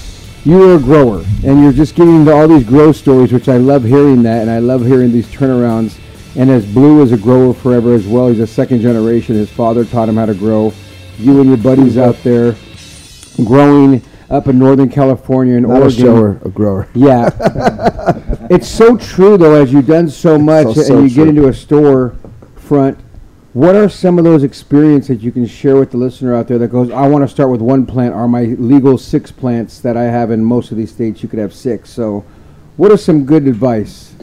You 0.44 0.58
were 0.58 0.76
a 0.76 0.78
grower, 0.78 1.24
and 1.42 1.62
you're 1.62 1.72
just 1.72 1.94
getting 1.94 2.16
into 2.16 2.32
all 2.34 2.46
these 2.46 2.64
grow 2.64 2.92
stories, 2.92 3.32
which 3.32 3.48
I 3.48 3.56
love 3.56 3.82
hearing 3.82 4.22
that, 4.24 4.42
and 4.42 4.50
I 4.50 4.58
love 4.58 4.84
hearing 4.84 5.10
these 5.10 5.26
turnarounds. 5.28 5.98
And 6.36 6.50
as 6.50 6.66
Blue 6.66 7.00
is 7.00 7.12
a 7.12 7.16
grower 7.16 7.54
forever 7.54 7.94
as 7.94 8.06
well, 8.06 8.28
he's 8.28 8.40
a 8.40 8.46
second 8.46 8.82
generation. 8.82 9.36
His 9.36 9.50
father 9.50 9.86
taught 9.86 10.10
him 10.10 10.16
how 10.16 10.26
to 10.26 10.34
grow. 10.34 10.74
You 11.18 11.40
and 11.40 11.48
your 11.48 11.58
buddies 11.58 11.96
out 11.96 12.16
there 12.22 12.56
growing 13.44 14.02
up 14.30 14.48
in 14.48 14.58
Northern 14.58 14.88
California 14.88 15.54
and 15.56 15.66
Not 15.66 15.78
a 15.78 15.82
Oregon. 15.84 16.00
shower, 16.00 16.40
a 16.44 16.48
grower. 16.48 16.88
Yeah. 16.94 17.30
it's 18.50 18.68
so 18.68 18.96
true 18.96 19.36
though, 19.36 19.54
as 19.60 19.72
you've 19.72 19.86
done 19.86 20.08
so 20.08 20.38
much 20.38 20.64
So- 20.74 20.80
and 20.80 20.84
so 20.86 21.02
you 21.02 21.08
true. 21.08 21.24
get 21.24 21.28
into 21.28 21.48
a 21.48 21.54
store 21.54 22.16
front. 22.56 22.98
What 23.52 23.76
are 23.76 23.88
some 23.88 24.18
of 24.18 24.24
those 24.24 24.42
experiences 24.42 25.08
that 25.18 25.22
you 25.22 25.30
can 25.30 25.46
share 25.46 25.76
with 25.76 25.92
the 25.92 25.96
listener 25.96 26.34
out 26.34 26.48
there 26.48 26.58
that 26.58 26.68
goes, 26.68 26.90
I 26.90 27.06
want 27.06 27.22
to 27.22 27.28
start 27.28 27.50
with 27.50 27.60
one 27.60 27.86
plant 27.86 28.12
are 28.12 28.26
my 28.26 28.42
legal 28.58 28.98
six 28.98 29.30
plants 29.30 29.78
that 29.80 29.96
I 29.96 30.04
have 30.04 30.32
in 30.32 30.44
most 30.44 30.72
of 30.72 30.76
these 30.76 30.90
states 30.90 31.22
you 31.22 31.28
could 31.28 31.38
have 31.38 31.54
six. 31.54 31.90
So 31.90 32.24
what 32.76 32.90
are 32.90 32.96
some 32.96 33.24
good 33.24 33.46
advice? 33.46 34.14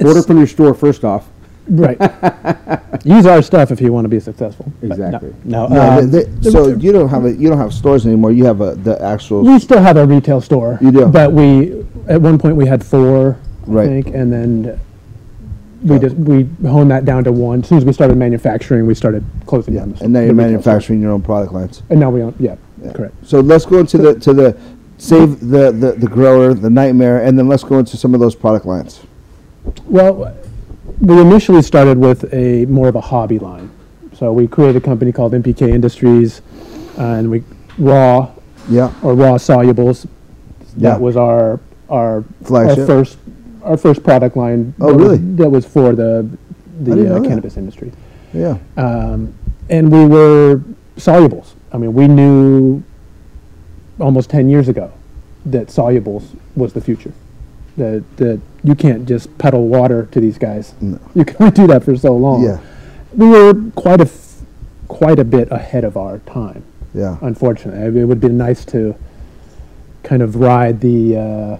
Order 0.00 0.22
from 0.22 0.38
your 0.38 0.46
store 0.46 0.72
first 0.72 1.02
off. 1.04 1.26
Right. 1.70 1.96
Use 3.04 3.26
our 3.26 3.40
stuff 3.42 3.70
if 3.70 3.80
you 3.80 3.92
want 3.92 4.04
to 4.04 4.08
be 4.08 4.20
successful. 4.20 4.72
But 4.80 4.88
no- 4.88 4.94
Exactly. 5.06 5.34
No. 5.44 5.68
No, 5.68 5.80
um, 5.98 6.10
they- 6.10 6.24
they- 6.24 6.50
so 6.50 6.68
you 6.68 6.92
don't 6.92 7.08
have 7.08 7.24
a 7.24 7.32
you 7.32 7.48
don't 7.48 7.58
have 7.58 7.72
stores 7.72 8.06
anymore. 8.06 8.32
You 8.32 8.44
have 8.44 8.60
a 8.60 8.74
the 8.74 9.00
actual. 9.02 9.42
we 9.42 9.58
still 9.58 9.80
have 9.80 9.96
a 9.96 10.04
retail 10.06 10.40
store. 10.40 10.78
You 10.80 10.90
do? 10.90 11.06
But 11.06 11.32
we, 11.32 11.84
at 12.08 12.20
one 12.20 12.38
point, 12.38 12.56
we 12.56 12.66
had 12.66 12.84
four, 12.84 13.36
Right. 13.66 13.84
I 13.84 13.88
think, 13.88 14.06
and 14.08 14.32
then 14.32 14.80
we 15.84 15.98
just 15.98 16.16
we 16.16 16.48
honed 16.68 16.90
that 16.90 17.04
down 17.04 17.24
to 17.24 17.32
one. 17.32 17.60
As 17.62 17.68
soon 17.68 17.78
as 17.78 17.84
we 17.84 17.92
started 17.92 18.16
manufacturing, 18.16 18.86
we 18.86 18.94
started 18.94 19.24
closing 19.46 19.74
yeah, 19.74 19.80
down. 19.80 19.92
the 19.92 20.04
and 20.04 20.12
now 20.12 20.20
the 20.20 20.26
you're 20.26 20.34
retail 20.34 20.50
manufacturing 20.50 21.00
your 21.00 21.12
own 21.12 21.22
product 21.22 21.52
lines. 21.52 21.82
And 21.88 22.00
now 22.00 22.10
we 22.10 22.22
own. 22.22 22.34
Yeah, 22.38 22.56
correct. 22.94 23.14
So 23.26 23.40
let's 23.40 23.64
go 23.64 23.78
into 23.78 23.96
the 23.98 24.18
to 24.20 24.34
the 24.34 24.56
save 24.98 25.40
the, 25.40 25.70
the 25.72 25.92
the 25.92 26.08
grower, 26.08 26.52
the 26.52 26.68
nightmare, 26.68 27.22
and 27.24 27.38
then 27.38 27.48
let's 27.48 27.64
go 27.64 27.78
into 27.78 27.96
some 27.96 28.12
of 28.12 28.20
those 28.20 28.34
product 28.34 28.66
lines. 28.66 29.00
Well, 29.86 30.34
we 31.00 31.20
initially 31.20 31.62
started 31.62 31.98
with 31.98 32.32
a 32.32 32.66
more 32.66 32.88
of 32.88 32.96
a 32.96 33.00
hobby 33.00 33.38
line. 33.38 33.70
So 34.14 34.32
we 34.32 34.46
created 34.46 34.76
a 34.76 34.80
company 34.84 35.12
called 35.12 35.32
NPK 35.32 35.68
Industries, 35.70 36.42
uh, 36.98 37.02
and 37.02 37.30
we 37.30 37.42
raw 37.78 38.30
Yeah, 38.68 38.92
or 39.02 39.14
raw 39.14 39.34
solubles. 39.38 40.06
Yeah. 40.76 40.90
That 40.90 41.00
was 41.00 41.16
our 41.16 41.58
our 41.88 42.22
Flagship. 42.44 42.78
our 42.80 42.86
first 42.86 43.18
our 43.64 43.76
first 43.76 44.02
product 44.02 44.36
line. 44.36 44.74
Oh, 44.80 44.88
that 44.88 44.96
was- 44.96 45.02
really? 45.02 45.18
that 45.36 45.50
was 45.50 45.64
for 45.66 45.92
the 45.94 46.28
the 46.82 47.16
uh, 47.16 47.20
cannabis 47.22 47.56
industry. 47.56 47.92
yeah, 48.32 48.56
um, 48.76 49.34
and 49.68 49.90
we 49.90 50.04
were 50.06 50.60
solubles. 50.96 51.54
I 51.72 51.78
mean, 51.78 51.92
we 51.94 52.06
knew 52.08 52.82
almost 53.98 54.28
ten 54.30 54.48
years 54.48 54.68
ago 54.68 54.92
that 55.46 55.68
solubles 55.68 56.24
was 56.56 56.72
the 56.74 56.80
future. 56.80 57.12
That 57.80 58.04
that 58.18 58.40
you 58.62 58.74
can't 58.74 59.08
just 59.08 59.26
pedal 59.38 59.66
water 59.68 60.06
to 60.12 60.20
these 60.20 60.36
guys. 60.38 60.74
You 61.14 61.24
can 61.24 61.36
only 61.40 61.50
do 61.52 61.66
that 61.68 61.82
for 61.82 61.96
so 61.96 62.14
long. 62.14 62.44
Yeah. 62.44 62.58
we 63.14 63.26
were 63.28 63.54
quite 63.74 64.00
a 64.00 64.04
f- 64.04 64.42
quite 64.88 65.18
a 65.18 65.24
bit 65.24 65.48
ahead 65.50 65.84
of 65.84 65.96
our 65.96 66.18
time. 66.20 66.62
yeah. 66.94 67.16
Unfortunately, 67.22 67.80
I 67.82 67.88
mean, 67.88 68.02
it 68.02 68.06
would 68.06 68.20
be 68.20 68.28
nice 68.28 68.64
to 68.66 68.94
kind 70.02 70.20
of 70.22 70.36
ride 70.36 70.80
the 70.80 71.16
uh, 71.16 71.56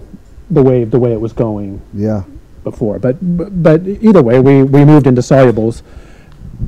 the 0.51 0.61
wave 0.61 0.91
the 0.91 0.99
way 0.99 1.11
it 1.11 1.21
was 1.21 1.33
going 1.33 1.81
Yeah, 1.93 2.21
before. 2.63 2.99
But 2.99 3.15
but, 3.37 3.49
but 3.63 3.79
either 3.87 4.21
way, 4.21 4.39
we, 4.39 4.61
we 4.63 4.85
moved 4.85 5.07
into 5.07 5.21
solubles, 5.21 5.81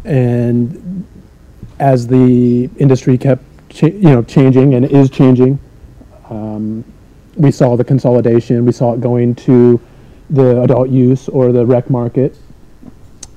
and 0.05 1.05
as 1.79 2.07
the 2.07 2.69
industry 2.77 3.17
kept 3.17 3.43
cha- 3.69 3.87
you 4.05 4.09
know 4.13 4.23
changing 4.23 4.73
and 4.75 4.85
is 4.85 5.09
changing, 5.11 5.59
um, 6.29 6.83
we 7.35 7.51
saw 7.51 7.75
the 7.75 7.83
consolidation. 7.83 8.65
We 8.65 8.71
saw 8.71 8.93
it 8.93 9.01
going 9.01 9.35
to 9.35 9.79
the 10.29 10.61
adult 10.61 10.89
use 10.89 11.27
or 11.29 11.51
the 11.51 11.65
rec 11.65 11.89
market, 11.89 12.37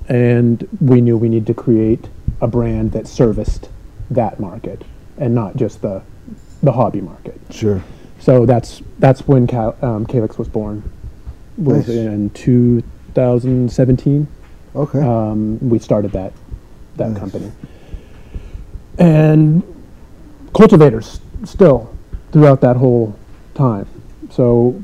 and 0.09 0.67
we 0.81 1.01
knew 1.01 1.17
we 1.17 1.29
needed 1.29 1.47
to 1.49 1.55
create 1.55 2.09
a 2.41 2.47
brand 2.47 2.93
that 2.93 3.07
serviced 3.07 3.69
that 4.11 4.39
market 4.39 4.83
and 5.19 5.35
not 5.35 5.57
just 5.57 5.83
the 5.83 6.03
the 6.63 6.73
hobby 6.73 7.01
market. 7.01 7.39
sure. 7.51 7.83
So 8.19 8.47
that's 8.47 8.83
that's 8.99 9.27
when 9.29 9.47
Cal, 9.47 9.77
um, 9.83 10.07
Calyx 10.07 10.39
was 10.39 10.49
born. 10.49 10.83
Was 11.59 11.89
Nice. 11.89 11.97
in 11.97 12.31
2017. 12.31 14.27
Okay. 14.75 15.01
Um, 15.01 15.59
we 15.69 15.79
started 15.79 16.13
that 16.13 16.33
that 16.97 17.11
Nice. 17.11 17.19
company, 17.19 17.53
and 18.99 19.63
cultivators 20.55 21.21
still 21.45 21.95
throughout 22.33 22.61
that 22.63 22.77
whole 22.77 23.15
time. 23.57 23.87
So 24.31 24.81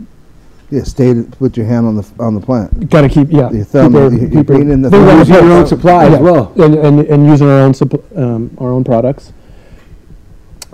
yeah, 0.70 0.82
stay 0.84 1.12
to 1.12 1.22
put 1.24 1.56
your 1.56 1.66
hand 1.66 1.86
on 1.86 1.96
the 1.96 2.06
on 2.18 2.34
the 2.34 2.40
plant. 2.40 2.88
got 2.90 3.02
to 3.02 3.08
keep 3.08 3.30
yeah. 3.30 3.50
Your 3.50 3.64
thumb, 3.64 3.92
keep 3.92 4.00
our- 4.00 4.10
your- 4.10 4.20
your 4.20 4.28
keep 4.30 4.36
our- 4.50 4.56
green 4.56 4.70
in 4.70 4.82
the 4.82 4.88
They 4.88 4.96
thumb. 4.96 5.06
wanna 5.06 5.18
Using 5.20 5.34
put- 5.36 5.44
your 5.44 5.52
own 5.52 5.66
supply 5.66 6.04
as 6.06 6.18
well. 6.20 6.52
and, 6.56 6.74
and, 6.74 7.00
and 7.00 7.26
using 7.26 7.46
our 7.48 7.60
own 7.60 7.72
supp- 7.72 8.18
um, 8.18 8.50
our 8.58 8.70
own 8.70 8.82
products. 8.84 9.32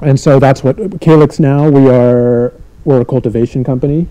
And 0.00 0.18
so 0.18 0.38
that's 0.38 0.62
what 0.62 0.76
Calyx 1.00 1.40
now 1.40 1.68
we 1.68 1.88
are 1.90 2.52
we're 2.84 3.00
a 3.00 3.04
cultivation 3.04 3.64
company 3.64 4.06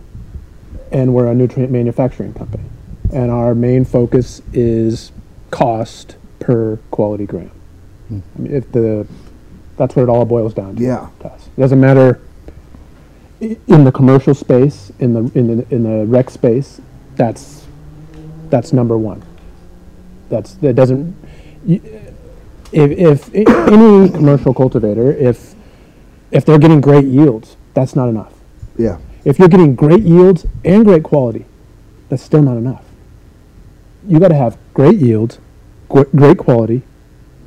and 0.92 1.14
we're 1.14 1.28
a 1.28 1.34
nutrient 1.36 1.72
manufacturing 1.72 2.34
company. 2.34 2.64
And 3.14 3.32
our 3.32 3.56
main 3.56 3.86
focus 3.86 4.42
is 4.54 5.12
cost 5.52 6.18
per 6.40 6.78
quality 6.92 7.26
gram. 7.26 7.52
I 8.12 8.14
mean, 8.38 8.54
if 8.54 8.70
the 8.74 9.08
that's 9.78 9.96
what 9.96 10.04
it 10.04 10.10
all 10.10 10.26
boils 10.26 10.54
down 10.54 10.76
to. 10.76 10.84
Yeah. 10.84 11.08
to 11.22 11.28
us. 11.28 11.48
It 11.58 11.62
doesn't 11.62 11.80
matter 11.80 12.20
i- 12.20 12.27
in 13.42 13.84
the 13.86 13.92
commercial 13.92 14.36
space, 14.36 14.92
in 15.00 15.14
the 15.14 15.32
in 15.40 15.48
the 15.58 15.76
in 15.76 15.84
the 15.84 16.06
rec 16.08 16.30
space, 16.30 16.82
that's 17.16 17.68
that's 18.50 18.74
number 18.74 18.98
one. 18.98 19.24
That's 20.30 20.56
that 20.56 20.76
doesn't. 20.76 21.16
If, 22.74 23.34
if 23.34 23.48
any 23.70 24.10
commercial 24.10 24.54
cultivator, 24.54 25.12
if 25.14 25.56
if 26.32 26.46
they're 26.46 26.60
getting 26.60 26.82
great 26.82 27.06
yields, 27.06 27.58
that's 27.74 27.96
not 27.96 28.10
enough. 28.10 28.34
Yeah, 28.78 29.00
If 29.26 29.40
you're 29.40 29.50
getting 29.50 29.76
great 29.76 30.04
yields 30.04 30.46
and 30.66 30.86
great 30.86 31.04
quality, 31.04 31.46
that's 32.10 32.24
still 32.24 32.44
not 32.44 32.58
enough. 32.58 32.86
You 34.08 34.20
got 34.20 34.30
to 34.30 34.36
have 34.36 34.58
great 34.74 34.98
yields, 34.98 35.40
great 36.16 36.38
quality, 36.40 36.84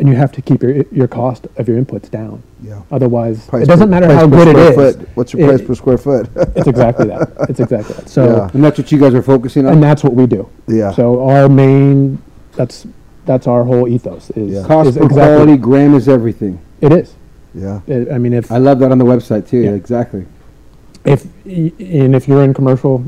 and 0.00 0.08
you 0.08 0.16
have 0.16 0.32
to 0.32 0.42
keep 0.42 0.62
your 0.62 0.82
your 0.90 1.06
cost 1.06 1.46
of 1.56 1.68
your 1.68 1.80
inputs 1.80 2.10
down. 2.10 2.42
yeah. 2.62 2.80
Otherwise, 2.90 3.46
Price 3.46 3.64
it 3.64 3.66
doesn't 3.68 3.86
per- 3.88 3.90
matter 3.90 4.06
price 4.06 4.18
how 4.18 4.28
per 4.28 4.36
good 4.44 4.48
it 4.48 4.72
square. 4.72 4.92
Foot. 4.94 5.08
What's 5.14 5.32
your 5.34 5.46
price 5.48 5.60
It- 5.60 5.66
per 5.66 5.74
square 5.74 5.98
foot? 5.98 6.28
It's 6.56 6.66
exactly 6.66 7.06
that. 7.08 7.28
It's 7.50 7.60
exactly 7.60 7.94
that. 7.96 8.08
So, 8.08 8.24
Yeah. 8.24 8.50
And 8.54 8.64
that's 8.64 8.78
what 8.78 8.90
you 8.90 8.98
guys 8.98 9.14
are 9.14 9.22
focusing 9.22 9.66
on? 9.66 9.74
and 9.74 9.82
that's 9.82 10.02
what 10.02 10.14
we 10.14 10.26
do. 10.26 10.48
Yeah. 10.66 10.90
So 10.92 11.28
our 11.28 11.48
main, 11.48 12.20
that's 12.56 12.86
that's 13.26 13.46
our 13.46 13.62
whole 13.64 13.86
ethos 13.86 14.30
is, 14.30 14.50
Yeah. 14.54 14.66
Cost 14.66 14.88
is 14.90 14.96
per 14.96 15.04
exactly- 15.04 15.36
quality, 15.36 15.56
gram 15.58 15.94
is 15.94 16.08
everything. 16.08 16.58
It 16.80 16.92
is. 16.92 17.14
yeah, 17.54 17.80
It- 17.86 18.10
I 18.10 18.16
mean, 18.18 18.32
if 18.32 18.50
I 18.50 18.56
love 18.58 18.78
that 18.80 18.90
on 18.90 18.98
the 18.98 19.04
website 19.04 19.46
too. 19.48 19.58
Yeah. 19.58 19.72
Exactly. 19.82 20.24
if 21.04 21.20
and 21.44 22.14
if 22.14 22.26
you're 22.28 22.42
in 22.44 22.52
commercial, 22.54 23.04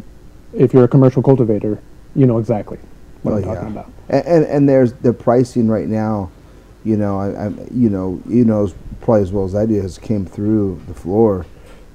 if 0.53 0.73
you're 0.75 0.85
a 0.85 0.89
commercial 0.97 1.23
cultivator, 1.23 1.79
you 2.15 2.27
know 2.27 2.39
exactly 2.39 2.79
what 3.23 3.33
Oh, 3.33 3.37
I'm 3.37 3.43
yeah. 3.45 3.55
talking 3.55 3.69
about. 3.77 3.89
and, 4.11 4.25
and 4.27 4.45
and 4.55 4.69
there's 4.69 4.93
the 5.07 5.13
pricing 5.13 5.69
right 5.69 5.89
now 5.89 6.31
you 6.85 6.97
know, 6.97 7.19
I, 7.19 7.47
I 7.47 7.49
you 7.73 7.89
know, 7.91 8.21
you 8.29 8.45
know, 8.45 8.65
as- 8.65 8.75
probably 9.01 9.23
as 9.23 9.33
well 9.33 9.45
as 9.45 9.55
I 9.55 9.67
do, 9.67 9.81
has 9.81 9.99
came 9.99 10.25
through 10.25 10.81
the 10.87 10.95
floor 10.95 11.45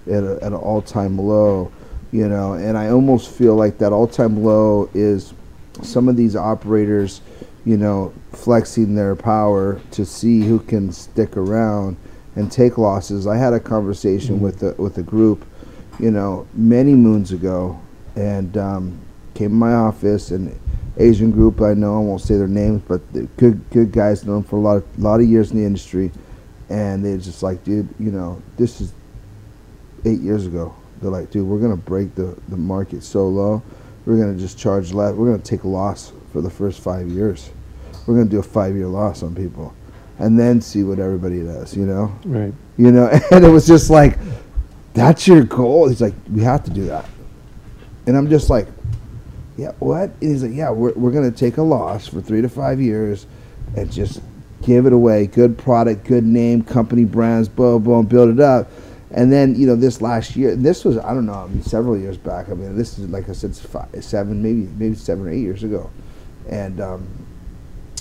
at, 0.08 0.24
a, 0.24 0.38
at 0.42 0.48
an 0.52 0.54
all 0.56 0.82
time 0.82 1.18
low, 1.18 1.72
you 2.12 2.28
know, 2.28 2.54
and 2.54 2.78
I 2.78 2.90
almost 2.90 3.32
feel 3.32 3.56
like 3.56 3.78
that 3.80 3.94
all 3.94 4.08
time 4.08 4.44
low 4.44 4.90
is 4.94 5.34
some 5.82 6.10
of 6.10 6.16
these 6.16 6.36
operators, 6.36 7.22
you 7.66 7.78
know, 7.78 8.14
flexing 8.32 8.96
their 8.96 9.16
power 9.16 9.80
to 9.92 10.06
see 10.06 10.42
who 10.42 10.60
can 10.60 10.92
stick 10.92 11.38
around 11.38 11.98
and 12.36 12.52
take 12.52 12.78
losses. 12.78 13.26
I 13.28 13.38
had 13.38 13.54
a 13.54 13.60
conversation 13.60 14.40
with 14.42 14.62
a, 14.64 14.74
with 14.82 14.98
a 14.98 15.04
group, 15.04 15.46
you 16.00 16.12
know, 16.12 16.48
many 16.54 16.94
moons 16.94 17.32
ago, 17.32 17.80
and 18.16 18.58
um, 18.58 19.00
came 19.34 19.52
in 19.52 19.58
my 19.58 19.74
office 19.74 20.32
and 20.32 20.58
Asian 21.00 21.32
group 21.32 21.62
I 21.62 21.74
know 21.74 21.96
I 21.96 22.00
won't 22.00 22.22
say 22.22 22.38
their 22.38 22.48
names, 22.48 22.82
but 22.88 23.02
good 23.38 23.62
good 23.70 23.92
guys 23.92 24.26
known 24.26 24.44
for 24.44 24.56
a 24.58 24.60
lot 24.60 24.78
of 24.78 25.00
lot 25.00 25.20
of 25.20 25.28
years 25.28 25.52
in 25.52 25.58
the 25.58 25.66
industry, 25.66 26.12
and 26.70 27.06
they're 27.06 27.18
just 27.18 27.44
like, 27.44 27.64
dude, 27.64 27.88
you 28.00 28.12
know, 28.12 28.42
this 28.58 28.82
is 28.82 28.94
eight 30.06 30.20
years 30.20 30.46
ago. 30.48 30.74
They're 31.02 31.12
like, 31.12 31.30
dude, 31.30 31.48
we're 31.48 31.60
gonna 31.60 31.78
break 31.78 32.16
the 32.16 32.36
the 32.50 32.58
market 32.58 33.04
so 33.04 33.28
low, 33.28 33.62
we're 34.06 34.18
gonna 34.18 34.38
just 34.38 34.58
charge 34.58 34.92
less. 34.94 35.14
We're 35.14 35.28
gonna 35.32 35.44
take 35.44 35.64
a 35.64 35.68
loss 35.68 36.12
for 36.34 36.42
the 36.42 36.50
first 36.50 36.80
five 36.80 37.08
years. 37.08 37.52
We're 38.08 38.16
gonna 38.16 38.30
do 38.30 38.40
a 38.40 38.44
five 38.44 38.76
year 38.76 38.88
loss 38.88 39.22
on 39.22 39.36
people, 39.36 39.74
and 40.18 40.40
then 40.40 40.62
see 40.62 40.84
what 40.84 40.98
everybody 41.00 41.44
does. 41.44 41.76
You 41.78 41.86
know, 41.86 42.12
Right. 42.26 42.54
you 42.78 42.92
know, 42.92 43.08
and 43.32 43.46
it 43.46 43.50
was 43.50 43.68
just 43.68 43.90
like, 43.92 44.18
that's 44.96 45.28
your 45.28 45.44
goal. 45.44 45.90
He's 45.90 46.02
like, 46.02 46.16
we 46.32 46.42
have 46.42 46.64
to 46.64 46.72
do 46.72 46.86
that, 46.86 47.06
and 48.08 48.18
I'm 48.18 48.30
just 48.30 48.50
like, 48.50 48.68
yeah, 49.58 49.72
what? 49.80 50.12
And 50.22 50.32
he's 50.32 50.44
like, 50.44 50.54
yeah, 50.54 50.70
we're 50.70 50.94
we're 50.94 51.12
gonna 51.12 51.32
take 51.32 51.58
a 51.58 51.64
loss 51.64 52.08
for 52.08 52.22
three 52.22 52.42
to 52.42 52.50
five 52.50 52.80
years, 52.80 53.26
and 53.76 53.92
just 53.92 54.22
give 54.62 54.86
it 54.86 54.94
away. 54.94 55.28
Good 55.28 55.58
product, 55.58 56.06
good 56.06 56.24
name, 56.24 56.64
company 56.64 57.06
brands, 57.06 57.50
blah, 57.50 57.76
and 57.76 58.08
build 58.10 58.30
it 58.30 58.40
up. 58.40 58.70
And 59.12 59.32
then 59.32 59.56
you 59.56 59.66
know 59.66 59.76
this 59.76 60.02
last 60.02 60.36
year, 60.36 60.56
this 60.56 60.84
was 60.86 60.98
I 60.98 61.14
don't 61.14 61.26
know, 61.26 61.34
I 61.34 61.48
mean 61.48 61.64
several 61.64 61.98
years 61.98 62.18
back. 62.18 62.50
I 62.50 62.54
mean 62.54 62.76
this 62.78 63.00
is 63.00 63.10
like 63.10 63.30
I 63.30 63.34
said, 63.34 63.56
five, 63.56 63.90
seven, 64.04 64.44
maybe 64.44 64.70
maybe 64.78 64.96
seven 64.96 65.26
or 65.26 65.30
eight 65.30 65.40
years 65.42 65.64
ago, 65.64 65.90
and 66.50 66.80
um, 66.82 67.08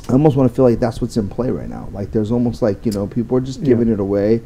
I 0.09 0.13
almost 0.13 0.37
want 0.37 0.51
to 0.51 0.55
feel 0.55 0.65
like 0.65 0.79
that's 0.81 1.01
what's 1.01 1.17
in 1.17 1.29
play 1.29 1.51
right 1.51 1.69
now. 1.69 1.89
Like 1.93 2.13
there's 2.13 2.31
almost 2.33 2.61
like 2.61 2.85
you 2.85 2.93
know 2.93 3.07
people 3.07 3.37
are 3.39 3.41
just 3.41 3.61
Yeah. 3.61 3.67
giving 3.67 3.89
it 3.89 4.01
away, 4.01 4.43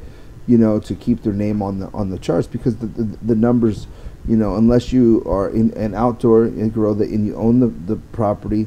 you 0.46 0.58
know, 0.58 0.78
to 0.80 0.94
keep 0.94 1.22
their 1.22 1.32
name 1.32 1.60
on 1.62 1.80
the 1.80 1.88
on 1.88 2.10
the 2.10 2.18
charts 2.18 2.46
because 2.46 2.76
the 2.76 2.86
the, 2.86 3.04
the 3.22 3.34
numbers, 3.34 3.86
you 4.28 4.36
know, 4.36 4.56
unless 4.56 4.92
you 4.92 5.22
are 5.26 5.48
in 5.50 5.72
an 5.74 5.94
outdoor 5.94 6.44
and 6.44 6.72
grow 6.72 6.94
that 6.94 7.08
and 7.08 7.26
you 7.26 7.34
own 7.36 7.60
the, 7.60 7.68
the 7.68 7.96
property, 8.12 8.66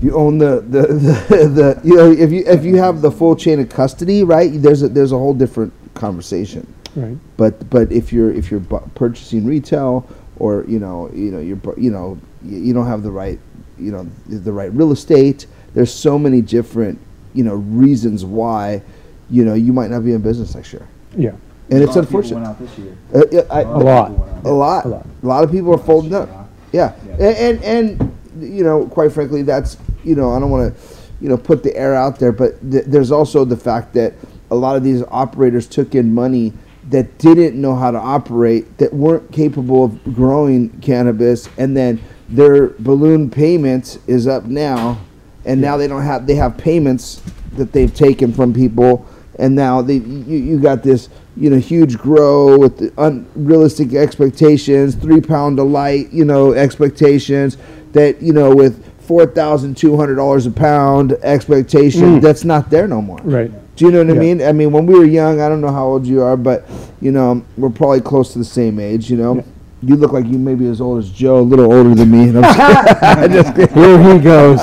you 0.00 0.14
own 0.16 0.38
the, 0.38 0.60
the, 0.60 0.82
the, 1.28 1.48
the 1.48 1.80
you 1.84 1.96
know 1.96 2.10
if 2.10 2.30
you 2.32 2.44
if 2.46 2.64
you 2.64 2.76
have 2.76 3.02
the 3.02 3.10
full 3.10 3.36
chain 3.36 3.60
of 3.60 3.68
custody, 3.68 4.24
right? 4.24 4.50
There's 4.52 4.82
a 4.82 4.88
there's 4.88 5.12
a 5.12 5.18
whole 5.18 5.34
different 5.34 5.72
conversation. 5.94 6.72
Right. 6.96 7.16
But 7.36 7.68
but 7.70 7.92
if 7.92 8.12
you're 8.12 8.32
if 8.32 8.50
you're 8.50 8.60
bu- 8.60 8.88
purchasing 8.94 9.46
retail 9.46 10.08
or 10.38 10.64
you 10.66 10.78
know 10.78 11.10
you 11.12 11.30
know 11.30 11.40
you're 11.40 11.58
you 11.78 11.90
know 11.90 12.18
you, 12.42 12.58
you 12.58 12.72
don't 12.72 12.86
have 12.86 13.02
the 13.02 13.10
right 13.10 13.38
you 13.78 13.92
know 13.92 14.04
the 14.26 14.52
right 14.52 14.72
real 14.72 14.92
estate. 14.92 15.46
There's 15.74 15.92
so 15.92 16.18
many 16.18 16.40
different 16.40 16.98
you 17.34 17.44
know 17.44 17.54
reasons 17.54 18.24
why 18.24 18.82
you 19.28 19.44
know 19.44 19.54
you 19.54 19.72
might 19.72 19.90
not 19.90 20.04
be 20.04 20.12
in 20.12 20.20
business 20.22 20.54
next 20.54 20.72
year, 20.72 20.86
Yeah. 21.16 21.32
And 21.70 21.82
it's 21.82 21.92
A 21.92 21.96
lot 21.96 22.04
unfortunate. 22.04 22.34
Went 22.36 22.46
out 22.46 22.58
this 22.58 22.78
year. 22.78 22.96
Uh, 23.14 23.22
yeah, 23.30 23.40
I- 23.50 23.62
A 23.62 23.68
lot. 23.78 24.10
a 24.10 24.50
lot. 24.50 24.84
A 24.84 24.88
lot. 24.88 25.06
A 25.22 25.26
lot 25.26 25.44
of 25.44 25.50
people 25.50 25.74
are 25.74 25.78
folding 25.78 26.14
up. 26.14 26.28
Yeah. 26.72 26.94
Yeah. 27.06 27.12
And, 27.14 27.62
and 27.64 28.00
and 28.40 28.54
you 28.56 28.64
know, 28.64 28.86
quite 28.86 29.12
frankly, 29.12 29.42
that's 29.42 29.76
you 30.04 30.14
know, 30.14 30.32
I 30.32 30.40
don't 30.40 30.50
want 30.50 30.74
to 30.74 30.82
you 31.20 31.28
know 31.28 31.36
put 31.36 31.62
the 31.62 31.76
air 31.76 31.94
out 31.94 32.18
there, 32.18 32.32
but 32.32 32.58
th- 32.70 32.84
there's 32.86 33.10
also 33.10 33.44
the 33.44 33.56
fact 33.56 33.92
that 33.94 34.14
a 34.50 34.54
lot 34.54 34.76
of 34.76 34.82
these 34.82 35.02
operators 35.08 35.66
took 35.66 35.94
in 35.94 36.12
money 36.14 36.52
that 36.88 37.18
didn't 37.18 37.60
know 37.60 37.76
how 37.76 37.90
to 37.90 37.98
operate, 37.98 38.78
that 38.78 38.92
weren't 38.92 39.30
capable 39.30 39.84
of 39.84 40.14
growing 40.14 40.70
cannabis, 40.80 41.48
and 41.58 41.76
then 41.76 42.00
their 42.28 42.68
balloon 42.80 43.30
payment 43.30 43.98
is 44.08 44.26
up 44.26 44.44
now, 44.46 44.98
and 45.44 45.60
now 45.60 45.76
they 45.76 45.86
don't 45.86 46.02
have 46.02 46.26
they 46.26 46.34
have 46.36 46.56
payments 46.56 47.22
that 47.56 47.72
they've 47.72 47.94
taken 47.94 48.32
from 48.32 48.52
people, 48.54 49.06
and 49.40 49.54
now 49.54 49.82
they 49.82 49.96
you, 49.96 50.36
you 50.36 50.60
got 50.60 50.82
this 50.82 51.08
you 51.36 51.50
know 51.50 51.58
huge 51.58 51.98
grow 51.98 52.58
with 52.58 52.78
the 52.78 52.92
unrealistic 52.98 53.94
expectations, 53.94 54.94
three 54.94 55.20
pound 55.20 55.58
a 55.58 55.62
light 55.62 56.12
you 56.12 56.24
know 56.24 56.52
expectations 56.52 57.56
that 57.92 58.20
you 58.22 58.32
know 58.32 58.54
with 58.54 58.84
four 59.00 59.26
thousand 59.26 59.76
two 59.76 59.96
hundred 59.96 60.16
dollars 60.16 60.46
a 60.46 60.50
pound 60.50 61.12
expectation 61.22 62.02
mm. 62.02 62.20
that's 62.20 62.44
not 62.44 62.70
there 62.70 62.86
no 62.86 63.02
more. 63.02 63.18
Right. 63.18 63.50
Do 63.76 63.86
you 63.86 63.92
know 63.92 64.04
what 64.04 64.14
I 64.14 64.18
mean? 64.18 64.42
I 64.42 64.52
mean, 64.52 64.72
when 64.72 64.84
we 64.84 64.94
were 64.94 65.06
young, 65.06 65.40
I 65.40 65.48
don't 65.48 65.62
know 65.62 65.72
how 65.72 65.86
old 65.86 66.06
you 66.06 66.20
are, 66.22 66.36
but 66.36 66.68
you 67.00 67.10
know, 67.12 67.42
we're 67.56 67.70
probably 67.70 68.02
close 68.02 68.34
to 68.34 68.38
the 68.38 68.44
same 68.44 68.78
age. 68.78 69.10
You 69.10 69.16
know, 69.16 69.44
you 69.82 69.96
look 69.96 70.12
like 70.12 70.26
you 70.26 70.38
may 70.38 70.54
be 70.54 70.66
as 70.66 70.80
old 70.80 70.98
as 70.98 71.10
Joe, 71.10 71.38
a 71.38 71.40
little 71.40 71.72
older 71.72 71.94
than 71.94 72.10
me. 72.10 72.28
And 72.28 72.44
I'm 72.44 73.32
just, 73.32 73.54
kidding. 73.54 73.74
Here 73.82 74.14
he 74.14 74.18
goes. 74.18 74.60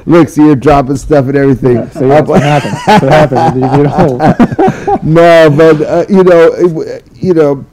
look, 0.06 0.28
see, 0.28 0.44
you're 0.44 0.56
dropping 0.56 0.96
stuff 0.96 1.26
and 1.26 1.36
everything. 1.36 1.88
So 1.90 2.08
that's 2.08 2.28
what 2.28 2.42
happens. 2.42 2.74
That's 2.84 3.02
what 3.04 3.12
happens. 3.12 3.60
when 3.60 3.70
You 3.70 3.84
get 3.84 4.00
old. 4.00 5.04
no, 5.04 5.50
but 5.56 5.82
uh, 5.82 6.04
you 6.08 6.24
know, 6.24 6.52
it 6.52 7.04
you 7.14 7.34
know, 7.34 7.64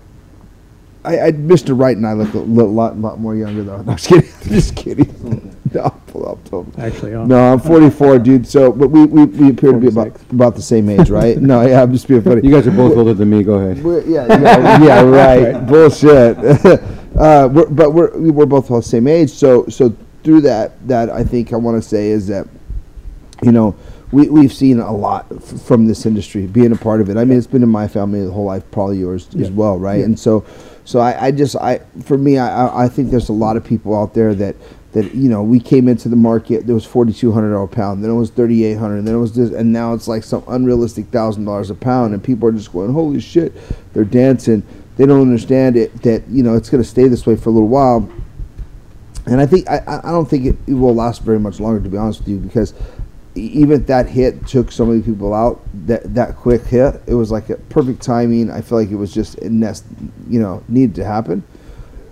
I, 1.03 1.19
I 1.19 1.31
Mr. 1.31 1.77
Wright 1.79 1.97
and 1.97 2.05
I 2.05 2.13
look 2.13 2.33
a 2.35 2.37
lot, 2.37 2.97
lot 2.97 3.19
more 3.19 3.35
younger 3.35 3.63
though. 3.63 3.81
No, 3.81 3.91
I'm 3.91 3.97
just 3.97 4.09
kidding. 4.09 4.29
I'm 4.43 4.49
just 4.49 4.75
kidding. 4.75 5.55
No, 5.73 5.82
I'll 5.82 6.01
pull 6.08 6.27
up 6.29 6.43
to 6.49 6.60
him. 6.62 6.73
Actually, 6.77 7.13
oh. 7.13 7.25
No, 7.25 7.53
I'm 7.53 7.60
44, 7.60 8.19
dude. 8.19 8.47
So, 8.47 8.71
but 8.71 8.89
we, 8.89 9.05
we, 9.05 9.25
we 9.25 9.49
appear 9.51 9.71
to 9.71 9.77
be 9.77 9.88
about 9.88 10.19
about 10.32 10.55
the 10.55 10.62
same 10.62 10.89
age, 10.89 11.10
right? 11.10 11.38
no, 11.41 11.62
yeah, 11.65 11.82
I'm 11.84 11.91
just 11.91 12.08
being 12.08 12.21
funny. 12.21 12.41
You 12.43 12.51
guys 12.51 12.65
are 12.67 12.71
both 12.71 12.97
older 12.97 13.13
than 13.13 13.29
me. 13.29 13.43
Go 13.43 13.53
ahead. 13.55 13.84
We're, 13.84 14.01
yeah, 14.05 14.25
yeah, 14.27 14.84
yeah, 14.84 15.01
right. 15.53 15.65
Bullshit. 15.67 16.38
uh, 17.17 17.49
we're, 17.51 17.67
but 17.69 17.91
we're 17.93 18.17
we're 18.32 18.45
both 18.45 18.71
all 18.71 18.77
the 18.77 18.84
same 18.84 19.08
age, 19.08 19.29
so 19.29 19.65
so 19.67 19.95
through 20.23 20.41
that 20.41 20.86
that 20.88 21.10
I 21.10 21.23
think 21.23 21.53
I 21.53 21.58
want 21.58 21.82
to 21.82 21.88
say 21.88 22.08
is 22.08 22.27
that 22.27 22.47
you 23.43 23.51
know 23.51 23.75
we 24.12 24.27
we've 24.29 24.53
seen 24.53 24.79
a 24.79 24.91
lot 24.91 25.27
f- 25.32 25.62
from 25.62 25.86
this 25.86 26.05
industry, 26.05 26.47
being 26.47 26.71
a 26.71 26.75
part 26.77 26.99
of 27.01 27.10
it. 27.10 27.17
I 27.17 27.25
mean, 27.25 27.38
it's 27.38 27.47
been 27.47 27.63
in 27.63 27.69
my 27.69 27.88
family 27.88 28.23
the 28.25 28.32
whole 28.32 28.45
life, 28.45 28.63
probably 28.71 28.97
yours 28.97 29.27
as 29.39 29.51
well, 29.51 29.77
right? 29.77 30.03
And 30.03 30.19
so 30.19 30.45
so 30.86 30.99
I, 30.99 31.27
I 31.27 31.32
just 31.32 31.55
I 31.58 31.79
for 32.03 32.17
me 32.17 32.39
I, 32.39 32.65
I- 32.67 32.86
I 32.86 32.89
think 32.89 33.12
there's 33.12 33.29
a 33.29 33.34
lot 33.34 33.55
of 33.58 33.63
people 33.63 33.95
out 33.95 34.13
there 34.15 34.34
that. 34.36 34.55
That 34.93 35.13
you 35.13 35.30
know, 35.30 35.43
we 35.43 35.60
came 35.60 35.88
into 35.88 36.10
the 36.10 36.15
market. 36.15 36.65
There 36.65 36.73
was 36.73 36.86
forty 36.86 37.13
two 37.13 37.32
hundred 37.32 37.52
dollar 37.52 37.65
a 37.65 37.67
pound. 37.67 38.04
Then 38.04 38.10
it 38.10 38.15
was 38.15 38.32
thirty 38.32 38.65
eight 38.65 38.75
hundred. 38.75 39.04
Then 39.06 39.13
it 39.13 39.19
was 39.19 39.36
this, 39.36 39.52
and 39.52 39.71
now 39.71 39.93
it's 39.93 40.08
like 40.08 40.23
some 40.23 40.43
unrealistic 40.47 41.08
thousand 41.08 41.45
dollars 41.45 41.69
a 41.69 41.75
pound. 41.75 42.13
And 42.13 42.23
people 42.23 42.49
are 42.49 42.52
just 42.52 42.73
going, 42.73 42.91
"Holy 42.91 43.19
shit!" 43.19 43.54
They're 43.93 44.04
dancing. 44.04 44.63
They 44.97 45.06
don't 45.06 45.21
understand 45.21 45.78
it 45.78 46.02
that 46.02 46.28
you 46.28 46.41
know 46.41 46.56
it's 46.56 46.69
going 46.69 46.84
to 46.84 46.89
stay 46.89 47.08
this 47.08 47.28
way 47.28 47.36
for 47.36 47.49
a 47.49 47.54
little 47.54 47.69
while. 47.69 48.10
And 49.28 49.39
I 49.39 49.45
think 49.45 49.69
I, 49.69 50.02
I 50.04 50.12
don't 50.12 50.28
think 50.28 50.45
it, 50.45 50.58
it 50.65 50.73
will 50.73 50.95
last 50.95 51.21
very 51.21 51.39
much 51.39 51.60
longer, 51.60 51.82
to 51.82 51.89
be 51.89 51.97
honest 51.97 52.19
with 52.21 52.30
you, 52.30 52.38
because 52.38 52.73
even 53.36 53.86
that 53.86 54.08
hit 54.08 54.47
took 54.47 54.71
so 54.71 54.86
many 54.86 55.02
people 55.02 55.34
out, 55.34 55.62
that 55.86 56.15
that 56.15 56.36
quick 56.36 56.63
hit, 56.63 56.99
it 57.06 57.13
was 57.13 57.30
like 57.30 57.49
a 57.49 57.58
perfect 57.58 58.02
timing. 58.02 58.49
I 58.49 58.62
feel 58.62 58.80
like 58.80 58.89
it 58.89 58.95
was 58.95 59.13
just 59.13 59.39
nest, 59.43 59.86
you 60.28 60.39
know, 60.39 60.63
needed 60.67 60.95
to 60.95 61.06
happen. 61.06 61.43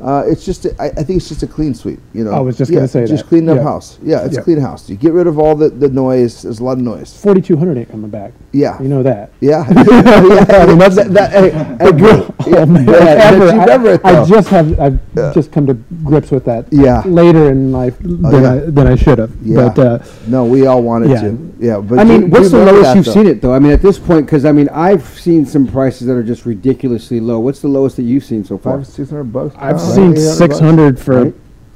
Uh, 0.01 0.23
it's 0.27 0.45
just, 0.45 0.65
a, 0.65 0.79
I, 0.81 0.85
I 0.87 1.03
think 1.03 1.17
it's 1.17 1.29
just 1.29 1.43
a 1.43 1.47
clean 1.47 1.73
sweep. 1.73 1.99
You 2.13 2.23
know, 2.23 2.31
I 2.31 2.39
was 2.39 2.57
just 2.57 2.69
Yeah, 2.71 2.77
gonna 2.79 2.87
say 2.87 3.05
just 3.07 3.23
that. 3.23 3.29
clean 3.29 3.49
up 3.49 3.57
Yeah. 3.57 3.63
house. 3.63 3.97
Yeah, 4.03 4.25
it's 4.25 4.35
Yeah. 4.35 4.41
a 4.41 4.43
clean 4.43 4.59
house. 4.59 4.89
You 4.89 4.95
get 4.95 5.13
rid 5.13 5.25
of 5.27 5.39
all 5.39 5.55
the, 5.55 5.69
the 5.69 5.89
noise. 5.89 6.43
There's 6.43 6.59
a 6.59 6.63
lot 6.63 6.73
of 6.77 6.83
noise. 6.83 7.13
4,200 7.19 7.77
ain't 7.77 7.89
coming 7.89 8.09
back. 8.09 8.33
Yeah, 8.51 8.81
You 8.81 8.89
know 8.89 9.01
that. 9.03 9.31
yeah, 9.41 9.65
yeah. 9.69 10.45
I 10.49 10.65
mean, 10.67 10.77
that's 10.77 10.95
that. 10.95 11.13
that 11.13 11.31
hey, 11.31 11.49
hey, 11.85 11.91
good. 11.91 12.33
Yeah, 12.45 12.65
Oh, 12.67 12.81
yeah, 12.91 13.31
Ever. 13.31 13.45
you 13.45 13.59
remember 13.61 13.89
it 13.93 14.01
I, 14.03 14.21
I 14.21 14.25
just 14.25 14.47
have 14.49 14.79
I've 14.79 14.99
just 15.33 15.51
come 15.51 15.65
to 15.67 15.73
grips 16.03 16.31
with 16.31 16.45
that. 16.45 16.65
Yeah. 16.71 17.01
Oh, 17.05 17.09
Later 17.09 17.49
in 17.51 17.71
life 17.71 17.97
than 17.99 18.21
yeah. 18.23 18.51
I 18.53 18.57
than 18.59 18.87
I 18.87 18.95
should 18.95 19.17
have. 19.19 19.31
Yeah. 19.41 19.69
But 19.75 19.79
uh, 19.79 19.99
no, 20.27 20.45
we 20.45 20.65
all 20.67 20.81
wanted 20.81 21.09
Yeah. 21.09 21.21
to. 21.21 21.53
Yeah, 21.59 21.79
but 21.79 21.97
I 21.99 22.03
mean, 22.03 22.21
do 22.21 22.27
what's 22.27 22.51
the 22.51 22.63
lowest 22.63 22.95
you've 22.95 23.05
though. 23.05 23.11
seen 23.13 23.25
it 23.27 23.41
though? 23.41 23.53
I 23.53 23.59
mean, 23.59 23.71
at 23.71 23.81
this 23.81 23.97
point, 23.97 24.25
because 24.27 24.45
I 24.45 24.51
mean, 24.51 24.69
I've 24.69 25.05
seen 25.19 25.45
some 25.45 25.65
prices 25.67 26.05
that 26.07 26.13
are 26.13 26.23
just 26.23 26.45
ridiculously 26.45 27.19
low. 27.19 27.39
What's 27.39 27.61
the 27.61 27.67
lowest 27.67 27.95
that 27.97 28.03
you've 28.03 28.23
seen 28.23 28.43
so 28.43 28.57
far? 28.57 28.77
Five, 28.77 28.87
six 28.87 29.09
hundred 29.09 29.33
bucks. 29.33 29.55
I've 29.89 29.95
seen 29.95 30.11
right, 30.11 30.17
800 30.19 30.27
bucks. 30.27 30.37
600 30.37 30.99
for 30.99 31.23
Right? 31.23 31.33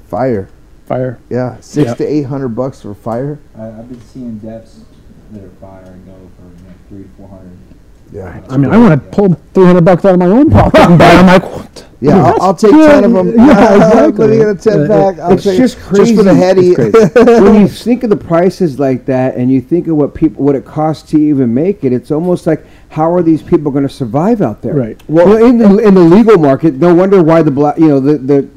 fire. 0.08 0.47
fire. 0.86 1.19
Yeah, 1.30 1.56
six 1.62 1.88
Yeah. 1.88 1.93
to 1.95 2.06
eight 2.06 2.24
hundred 2.24 2.50
bucks 2.50 2.82
for 2.82 2.93
fire. 2.93 3.39
I, 3.58 3.67
I've 3.67 3.88
been 3.89 4.02
seeing 4.02 4.38
depths 4.39 4.82
that 5.32 5.43
are 5.43 5.50
fire 5.62 5.84
and 5.86 6.06
go 6.06 6.13
for 6.38 6.43
you 6.43 6.67
know, 6.67 6.74
three 6.89 7.04
to 7.04 7.10
four 7.17 7.28
hundred. 7.30 7.58
Yeah, 8.12 8.41
I 8.50 8.58
mean, 8.58 8.71
I 8.71 8.78
want 8.78 9.02
to 9.02 9.10
pull 9.10 9.39
300 9.54 9.86
bucks 9.86 10.04
out 10.04 10.15
of 10.15 10.19
my 10.19 10.26
own 10.26 10.50
pocket 10.50 10.82
and 10.82 11.00
buy. 11.00 11.12
I'm 11.12 11.28
like, 11.28 11.43
what? 11.43 11.86
Yeah. 12.02 12.24
I'll, 12.24 12.42
I'll 12.42 12.56
take 12.56 12.72
ten 12.72 13.04
of 13.04 13.14
them. 13.14 13.28
Yeah, 13.38 13.76
exactly. 13.76 14.28
Let 14.28 14.30
me 14.30 14.38
get 14.38 14.48
a 14.50 14.56
ten 14.56 14.88
pack. 14.88 15.20
I'll 15.20 15.34
it's 15.34 15.44
take 15.44 15.58
just 15.58 15.78
it. 15.78 15.82
crazy. 15.82 16.16
Just 16.16 16.18
for 16.18 16.24
the 16.24 16.34
heady. 16.34 16.74
When 17.42 17.62
you 17.62 17.68
think 17.68 18.04
of 18.04 18.10
the 18.10 18.18
prices 18.18 18.80
like 18.80 19.06
that, 19.06 19.36
and 19.36 19.52
you 19.52 19.62
think 19.62 19.88
of 19.88 19.96
what 19.96 20.16
people, 20.16 20.44
what 20.44 20.56
it 20.56 20.66
costs 20.66 21.10
to 21.12 21.18
even 21.18 21.54
make 21.54 21.84
it, 21.84 21.94
it's 21.94 22.10
almost 22.12 22.48
like 22.48 22.66
how 22.90 23.14
are 23.14 23.22
these 23.22 23.44
people 23.44 23.72
going 23.72 23.88
to 23.88 23.94
survive 23.94 24.42
out 24.42 24.62
there? 24.62 24.74
Right. 24.74 25.02
Well, 25.08 25.38
in 25.44 25.58
the 25.58 25.78
in 25.78 25.94
the 25.94 26.02
legal 26.02 26.38
market, 26.38 26.76
no 26.76 26.94
wonder 26.94 27.22
why 27.22 27.44
the 27.44 27.52
black, 27.52 27.78
you 27.78 27.88
know, 27.88 28.00
the 28.00 28.18
the 28.18 28.50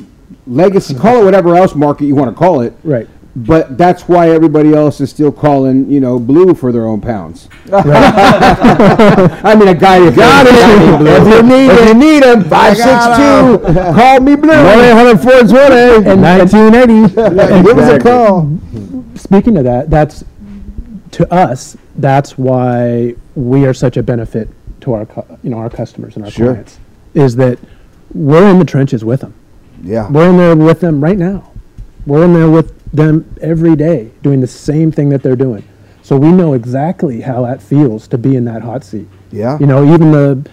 legacy, 0.46 0.94
call 0.94 1.22
it 1.22 1.24
whatever 1.24 1.54
else 1.54 1.74
market 1.74 2.06
you 2.06 2.14
want 2.14 2.30
to 2.30 2.36
call 2.36 2.62
it. 2.62 2.72
Right. 2.82 3.08
But 3.36 3.76
that's 3.76 4.06
why 4.08 4.30
everybody 4.30 4.72
else 4.74 5.00
is 5.00 5.10
still 5.10 5.32
calling, 5.32 5.90
you 5.90 5.98
know, 5.98 6.20
blue 6.20 6.54
for 6.54 6.70
their 6.70 6.86
own 6.86 7.00
pounds. 7.00 7.48
I 7.72 9.54
mean, 9.58 9.66
a 9.68 9.74
guy 9.74 9.98
that 10.08 10.14
Got 10.14 10.46
it. 10.46 10.54
If 10.54 11.26
you 11.26 11.42
need 11.42 11.66
if 11.70 11.80
it. 11.80 11.88
you 11.88 11.94
need 11.94 12.22
him, 12.22 12.44
five 12.48 12.76
six 12.76 13.04
two, 13.16 13.58
call 13.92 14.20
me 14.20 14.36
blue. 14.36 14.50
One 14.50 15.18
420 15.18 16.08
And 16.10 16.22
1980. 16.22 17.62
Give 17.66 17.78
us 17.78 17.90
a 17.92 17.98
call. 17.98 18.58
Speaking 19.16 19.56
of 19.56 19.64
that, 19.64 19.90
that's 19.90 20.24
to 21.12 21.32
us. 21.32 21.76
That's 21.96 22.38
why 22.38 23.14
we 23.34 23.66
are 23.66 23.74
such 23.74 23.96
a 23.96 24.02
benefit 24.02 24.48
to 24.82 24.92
our, 24.94 25.08
you 25.42 25.50
know, 25.50 25.58
our 25.58 25.70
customers 25.70 26.14
and 26.16 26.24
our 26.24 26.30
Sure. 26.30 26.52
clients. 26.52 26.78
Is 27.14 27.36
that 27.36 27.58
we're 28.12 28.48
in 28.48 28.58
the 28.60 28.64
trenches 28.64 29.04
with 29.04 29.20
them. 29.20 29.34
Yeah. 29.82 30.08
We're 30.10 30.30
in 30.30 30.36
there 30.36 30.54
with 30.56 30.80
them 30.80 31.02
right 31.02 31.18
now. 31.18 31.50
We're 32.06 32.24
in 32.24 32.32
there 32.34 32.50
with 32.50 32.72
them 32.94 33.34
every 33.40 33.76
day, 33.76 34.10
doing 34.22 34.40
the 34.40 34.46
same 34.46 34.92
thing 34.92 35.08
that 35.10 35.22
they're 35.22 35.36
doing. 35.36 35.64
So 36.02 36.16
we 36.16 36.30
know 36.30 36.52
exactly 36.52 37.20
how 37.20 37.44
that 37.46 37.62
feels 37.62 38.06
to 38.08 38.18
be 38.18 38.36
in 38.36 38.44
that 38.44 38.62
hot 38.62 38.84
seat. 38.84 39.08
Yeah. 39.32 39.58
You 39.58 39.66
know, 39.66 39.92
even 39.92 40.12
the, 40.12 40.50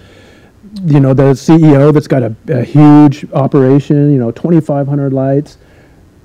you 0.86 1.00
know, 1.00 1.14
the 1.14 1.34
CEO 1.34 1.94
that's 1.94 2.08
got 2.08 2.24
a, 2.24 2.36
a 2.48 2.64
huge 2.64 3.30
operation, 3.34 4.12
you 4.12 4.18
know, 4.18 4.32
2,500 4.32 5.14
lights, 5.14 5.58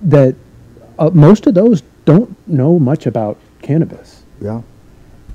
that 0.02 0.34
uh, 0.98 1.10
most 1.12 1.46
of 1.46 1.54
those 1.54 1.82
don't 2.04 2.34
know 2.48 2.78
much 2.78 3.06
about 3.06 3.36
cannabis. 3.62 4.22
Yeah. 4.40 4.62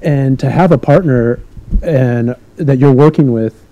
And 0.02 0.40
to 0.40 0.50
have 0.50 0.72
a 0.72 0.78
partner 0.78 1.40
and 1.84 2.36
that 2.56 2.80
you're 2.80 2.94
working 2.94 3.32
with 3.32 3.66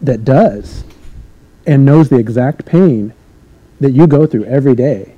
that 0.00 0.24
does 0.24 0.84
and 1.66 1.84
knows 1.84 2.08
the 2.08 2.16
exact 2.16 2.64
pain 2.64 3.12
that 3.80 3.90
you 3.90 4.06
go 4.06 4.26
through 4.26 4.44
every 4.44 4.74
day. 4.74 5.14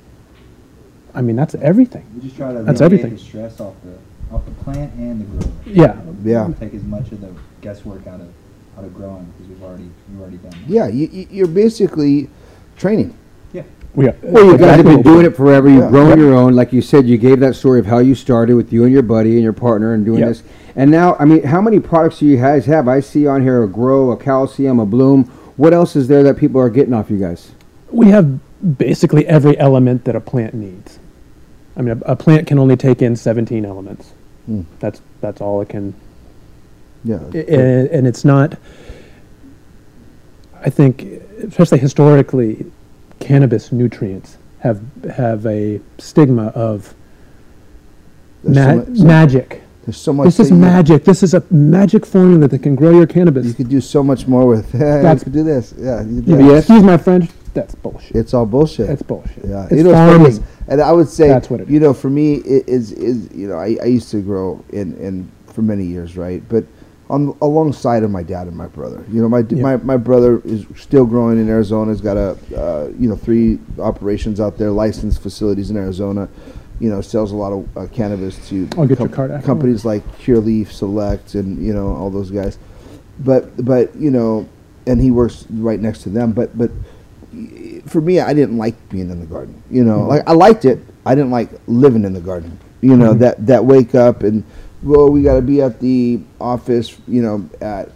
I 1.15 1.21
mean, 1.21 1.35
that's 1.35 1.55
everything. 1.55 2.05
We 2.15 2.21
just 2.21 2.35
try 2.37 2.53
to 2.53 2.63
That's 2.63 2.81
everything. 2.81 3.13
the 3.13 3.19
stress 3.19 3.59
off 3.59 3.75
the 3.83 3.93
off 4.35 4.43
the 4.45 4.51
plant 4.63 4.93
and 4.95 5.21
the 5.21 5.25
grower. 5.25 5.53
Yeah. 5.65 5.95
Yeah. 6.23 6.53
Take 6.59 6.73
as 6.73 6.83
much 6.83 7.11
of 7.11 7.21
the 7.21 7.29
guesswork 7.61 8.07
out 8.07 8.19
of 8.21 8.29
out 8.77 8.83
of 8.83 8.93
growing 8.95 9.25
because 9.37 9.47
we've 9.47 9.63
already 9.63 9.89
we've 10.09 10.21
already 10.21 10.37
done. 10.37 10.53
It. 10.53 10.59
Yeah. 10.67 10.87
You, 10.87 11.07
you- 11.11 11.27
you're 11.29 11.47
basically 11.47 12.29
training. 12.77 13.15
Yeah. 13.53 13.63
We 13.93 14.07
are, 14.07 14.15
Well, 14.23 14.45
you 14.45 14.57
guys 14.57 14.77
have 14.77 14.85
been 14.85 15.03
doing 15.03 15.25
it 15.27 15.35
forever. 15.37 15.69
You've 15.69 15.83
Yeah. 15.83 15.89
grown 15.91 16.09
Yep. 16.09 16.17
your 16.17 16.33
own. 16.33 16.55
Like 16.55 16.73
you 16.73 16.81
said, 16.81 17.05
you 17.05 17.19
gave 17.19 17.39
that 17.41 17.53
story 17.55 17.79
of 17.79 17.85
how 17.85 17.99
you 17.99 18.15
started 18.15 18.55
with 18.55 18.73
you 18.73 18.83
and 18.85 18.91
your 18.91 19.03
buddy 19.03 19.33
and 19.33 19.43
your 19.43 19.53
partner 19.53 19.93
and 19.93 20.03
doing 20.03 20.19
Yep. 20.19 20.27
this. 20.29 20.43
And 20.75 20.89
now, 20.89 21.15
I 21.19 21.25
mean, 21.25 21.43
how 21.43 21.61
many 21.61 21.79
products 21.79 22.17
do 22.17 22.25
you 22.25 22.37
guys 22.37 22.65
have? 22.65 22.87
I 22.87 22.99
see 23.01 23.27
on 23.27 23.43
here 23.43 23.61
a 23.61 23.67
grow, 23.67 24.09
a 24.09 24.17
calcium, 24.17 24.79
a 24.79 24.85
bloom. 24.87 25.25
What 25.57 25.71
else 25.75 25.95
is 25.95 26.07
there 26.07 26.23
that 26.23 26.37
people 26.37 26.59
are 26.59 26.69
getting 26.71 26.95
off 26.95 27.11
you 27.11 27.17
guys? 27.17 27.51
We 27.91 28.07
have 28.09 28.39
basically 28.79 29.27
every 29.27 29.55
element 29.59 30.05
that 30.05 30.15
a 30.15 30.19
plant 30.19 30.55
needs. 30.55 30.97
I 31.75 31.81
mean, 31.81 32.01
a, 32.05 32.11
a 32.11 32.15
plant 32.15 32.47
can 32.47 32.59
only 32.59 32.75
take 32.77 33.01
in 33.01 33.15
17 33.15 33.65
elements. 33.65 34.11
Hmm. 34.45 34.61
That's 34.79 35.01
that's 35.21 35.39
all 35.41 35.61
it 35.61 35.69
can 35.69 35.93
Yeah. 37.05 37.17
and, 37.33 37.87
and 37.89 38.07
it's 38.07 38.25
not 38.25 38.57
i 40.65 40.69
think 40.69 41.03
especially 41.47 41.77
historically 41.77 42.65
cannabis 43.19 43.71
nutrients 43.71 44.37
have 44.59 44.81
have 45.15 45.45
a 45.45 45.79
stigma 45.97 46.47
of 46.55 46.93
There's 48.43 48.55
ma- 48.57 48.63
so 48.63 48.75
much- 48.75 48.97
so- 48.97 49.03
magic 49.05 49.61
There's 49.85 49.97
so 49.97 50.13
much. 50.13 50.25
this 50.25 50.39
is 50.39 50.51
magic 50.51 51.03
this 51.05 51.23
is 51.23 51.33
a 51.33 51.43
magic 51.51 52.05
formula 52.05 52.47
that 52.49 52.59
can 52.63 52.75
grow 52.75 52.91
your 52.91 53.07
cannabis 53.07 53.45
You 53.47 53.53
could 53.53 53.69
do 53.69 53.81
so 53.81 54.03
much 54.03 54.27
more 54.27 54.45
with. 54.45 54.73
Yeah, 54.75 55.13
you 55.13 55.19
could 55.19 55.33
do 55.33 55.43
this. 55.43 55.73
Yeah. 55.77 56.01
You 56.01 56.15
could 56.21 56.25
do 56.25 56.37
know, 56.37 56.55
excuse 56.55 56.83
my 56.83 56.97
french 56.97 57.29
that's 57.53 57.75
bullshit 57.75 58.15
It's 58.15 58.33
all 58.33 58.45
bullshit. 58.45 58.87
that's 58.87 59.01
bullshit 59.03 59.45
Yeah, 59.45 59.63
it's 59.65 59.73
you 59.73 59.83
know, 59.83 59.91
it's 59.91 60.37
farming. 60.37 60.47
and 60.67 60.81
I 60.81 60.91
would 60.91 61.07
say 61.09 61.27
That's 61.27 61.49
what 61.49 61.61
it 61.61 61.69
you 61.69 61.79
know 61.79 61.93
for 61.93 62.09
me 62.09 62.35
it 62.35 62.67
is 62.67 62.91
is 62.91 63.29
you 63.33 63.47
know 63.47 63.57
I, 63.57 63.77
I 63.81 63.85
used 63.85 64.09
to 64.11 64.21
grow 64.21 64.63
in 64.71 64.95
in 64.97 65.31
for 65.47 65.61
many 65.61 65.85
years 65.85 66.17
right, 66.17 66.41
but 66.49 66.63
on 67.09 67.37
alongside 67.41 68.01
of 68.01 68.09
my 68.09 68.23
dad 68.23 68.47
and 68.47 68.55
my 68.55 68.65
brother, 68.65 69.03
you 69.11 69.21
know 69.21 69.29
my 69.29 69.43
Yeah. 69.49 69.61
my, 69.61 69.77
my 69.77 69.97
brother 69.97 70.41
is 70.45 70.65
still 70.75 71.05
growing 71.05 71.37
in 71.39 71.47
Arizona. 71.49 71.91
He's 71.91 72.01
got 72.01 72.17
a 72.17 72.37
uh, 72.57 72.91
you 72.97 73.07
know 73.09 73.15
three 73.15 73.59
operations 73.77 74.39
out 74.39 74.57
there, 74.57 74.71
licensed 74.71 75.21
facilities 75.21 75.69
in 75.69 75.77
Arizona. 75.77 76.27
You 76.79 76.89
know, 76.89 77.01
sells 77.01 77.31
a 77.31 77.35
lot 77.35 77.51
of 77.53 77.77
uh, 77.77 77.85
cannabis 77.93 78.49
to 78.49 78.67
I'll 78.77 78.87
get 78.87 78.97
your 78.99 79.07
card 79.09 79.29
afterwards. 79.31 79.45
companies 79.45 79.85
like 79.85 80.01
Curaleaf, 80.21 80.69
Select, 80.71 81.35
and 81.35 81.61
you 81.63 81.73
know 81.73 81.93
all 81.93 82.09
those 82.09 82.31
guys. 82.31 82.57
But 83.19 83.63
but 83.63 83.95
you 83.95 84.09
know, 84.09 84.47
and 84.87 84.99
he 84.99 85.11
works 85.11 85.45
right 85.51 85.79
next 85.79 86.01
to 86.03 86.09
them. 86.09 86.31
But 86.31 86.57
but 86.57 86.71
for 87.85 88.01
me, 88.01 88.19
I 88.19 88.33
didn't 88.33 88.57
like 88.57 88.89
being 88.89 89.09
in 89.09 89.19
the 89.19 89.25
garden. 89.25 89.61
You 89.69 89.83
know, 89.83 89.99
mm-hmm. 89.99 90.09
like 90.09 90.27
I 90.27 90.33
liked 90.33 90.65
it. 90.65 90.79
I 91.05 91.15
didn't 91.15 91.31
like 91.31 91.49
living 91.67 92.03
in 92.03 92.13
the 92.13 92.21
garden. 92.21 92.59
You 92.81 92.97
know 92.97 93.11
mm-hmm. 93.11 93.19
that 93.19 93.45
that 93.47 93.65
wake 93.65 93.95
up 93.95 94.23
and 94.23 94.43
well, 94.81 95.09
we 95.09 95.23
got 95.23 95.35
to 95.35 95.41
be 95.41 95.61
at 95.61 95.79
the 95.79 96.21
office. 96.39 96.97
You 97.07 97.21
know 97.21 97.49
at 97.61 97.89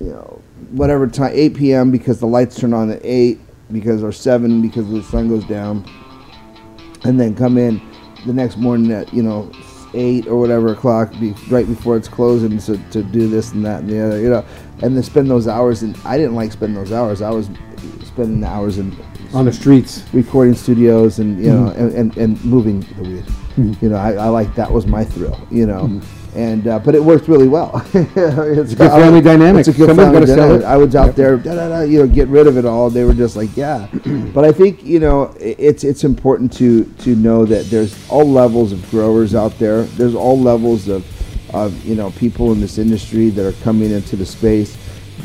you 0.00 0.08
know 0.08 0.42
whatever 0.70 1.06
time 1.06 1.32
8 1.34 1.54
p.m. 1.54 1.90
because 1.90 2.20
the 2.20 2.26
lights 2.26 2.58
turn 2.58 2.72
on 2.72 2.90
at 2.90 3.00
eight 3.04 3.38
because 3.72 4.02
or 4.02 4.12
seven 4.12 4.62
because 4.62 4.88
the 4.90 5.02
sun 5.02 5.28
goes 5.28 5.44
down, 5.44 5.88
and 7.04 7.18
then 7.18 7.34
come 7.34 7.58
in 7.58 7.80
the 8.26 8.32
next 8.32 8.56
morning 8.56 8.92
at 8.92 9.12
you 9.12 9.22
know 9.22 9.50
eight 9.94 10.26
or 10.26 10.38
whatever 10.38 10.72
o'clock, 10.72 11.12
be, 11.20 11.32
right 11.48 11.66
before 11.66 11.96
it's 11.96 12.08
closing, 12.08 12.58
to, 12.58 12.76
to 12.90 13.02
do 13.02 13.28
this 13.28 13.52
and 13.52 13.64
that 13.64 13.80
and 13.80 13.90
the 13.90 14.04
other, 14.04 14.20
you 14.20 14.28
know, 14.28 14.44
and 14.82 14.96
then 14.96 15.02
spend 15.02 15.30
those 15.30 15.48
hours. 15.48 15.82
And 15.82 15.96
I 16.04 16.18
didn't 16.18 16.34
like 16.34 16.52
spending 16.52 16.74
those 16.74 16.92
hours. 16.92 17.22
I 17.22 17.30
was 17.30 17.48
spending 18.04 18.40
the 18.40 18.46
hours 18.46 18.78
in 18.78 18.96
On 19.32 19.44
the 19.44 19.52
streets. 19.52 20.04
recording 20.12 20.54
studios 20.54 21.18
and 21.18 21.42
you 21.42 21.52
know 21.52 21.70
mm-hmm. 21.70 21.80
and, 21.80 21.94
and, 21.94 22.16
and 22.16 22.44
moving 22.44 22.80
the 22.80 23.02
weed. 23.02 23.24
Mm-hmm. 23.24 23.84
You 23.84 23.90
know, 23.90 23.96
I, 23.96 24.14
I 24.14 24.28
like 24.28 24.54
that 24.56 24.70
was 24.70 24.86
my 24.86 25.04
thrill. 25.04 25.40
You 25.50 25.66
know. 25.66 25.84
Mm-hmm. 25.84 26.20
And 26.36 26.66
uh, 26.66 26.80
but 26.80 26.96
it 26.96 27.04
worked 27.04 27.28
really 27.28 27.46
well. 27.46 27.80
it's 27.94 28.72
a 28.72 28.76
good 28.76 28.90
family 28.90 29.20
dynamic. 29.20 29.60
It's 29.60 29.68
a 29.68 29.72
good 29.72 29.94
family 29.94 30.26
dynamic. 30.26 30.64
I 30.64 30.76
was 30.76 30.96
out 30.96 31.14
there, 31.14 31.36
da, 31.36 31.54
da, 31.54 31.68
da, 31.68 31.80
you 31.82 32.00
know, 32.00 32.08
get 32.08 32.26
rid 32.26 32.48
of 32.48 32.56
it 32.56 32.64
all. 32.64 32.90
They 32.90 33.04
were 33.04 33.14
just 33.14 33.36
like, 33.36 33.56
yeah. 33.56 33.86
but 34.34 34.44
I 34.44 34.50
think 34.50 34.82
you 34.82 34.98
know, 34.98 35.32
it's 35.38 35.84
it's 35.84 36.02
important 36.02 36.52
to 36.54 36.84
to 36.84 37.14
know 37.14 37.44
that 37.44 37.66
there's 37.66 38.10
all 38.10 38.28
levels 38.28 38.72
of 38.72 38.90
growers 38.90 39.36
out 39.36 39.56
there. 39.60 39.84
There's 39.84 40.16
all 40.16 40.36
levels 40.36 40.88
of 40.88 41.06
of 41.54 41.84
you 41.84 41.94
know 41.94 42.10
people 42.12 42.50
in 42.50 42.60
this 42.60 42.78
industry 42.78 43.30
that 43.30 43.46
are 43.46 43.56
coming 43.62 43.92
into 43.92 44.16
the 44.16 44.26
space. 44.26 44.76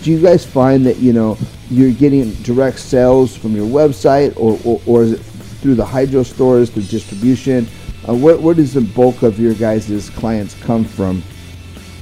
Do 0.01 0.11
you 0.11 0.21
guys 0.21 0.45
find 0.45 0.85
that 0.85 0.97
you 0.97 1.13
know 1.13 1.37
you're 1.69 1.91
getting 1.91 2.33
direct 2.43 2.79
sales 2.79 3.35
from 3.35 3.55
your 3.55 3.67
website, 3.67 4.33
or 4.37 4.59
or, 4.63 4.81
or 4.85 5.03
is 5.03 5.13
it 5.13 5.19
through 5.61 5.75
the 5.75 5.85
hydro 5.85 6.23
stores, 6.23 6.69
through 6.69 6.83
distribution? 6.83 7.67
Uh, 8.07 8.15
where, 8.15 8.37
where 8.37 8.55
does 8.55 8.73
the 8.73 8.81
bulk 8.81 9.23
of 9.23 9.39
your 9.39 9.53
guys' 9.53 10.09
clients 10.11 10.55
come 10.61 10.85
from? 10.85 11.21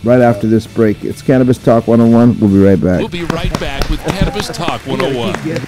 Right 0.03 0.21
after 0.21 0.47
this 0.47 0.67
break, 0.67 1.03
it's 1.03 1.23
Cannabis 1.23 1.57
Talk 1.57 1.87
101. 1.87 2.39
We'll 2.39 2.51
be 2.51 2.63
right 2.63 2.79
back. 2.79 2.99
We'll 2.99 3.09
be 3.09 3.23
right 3.23 3.59
back 3.59 3.89
with 3.89 3.99
Cannabis 4.01 4.47
Talk 4.47 4.85
101. 4.85 5.67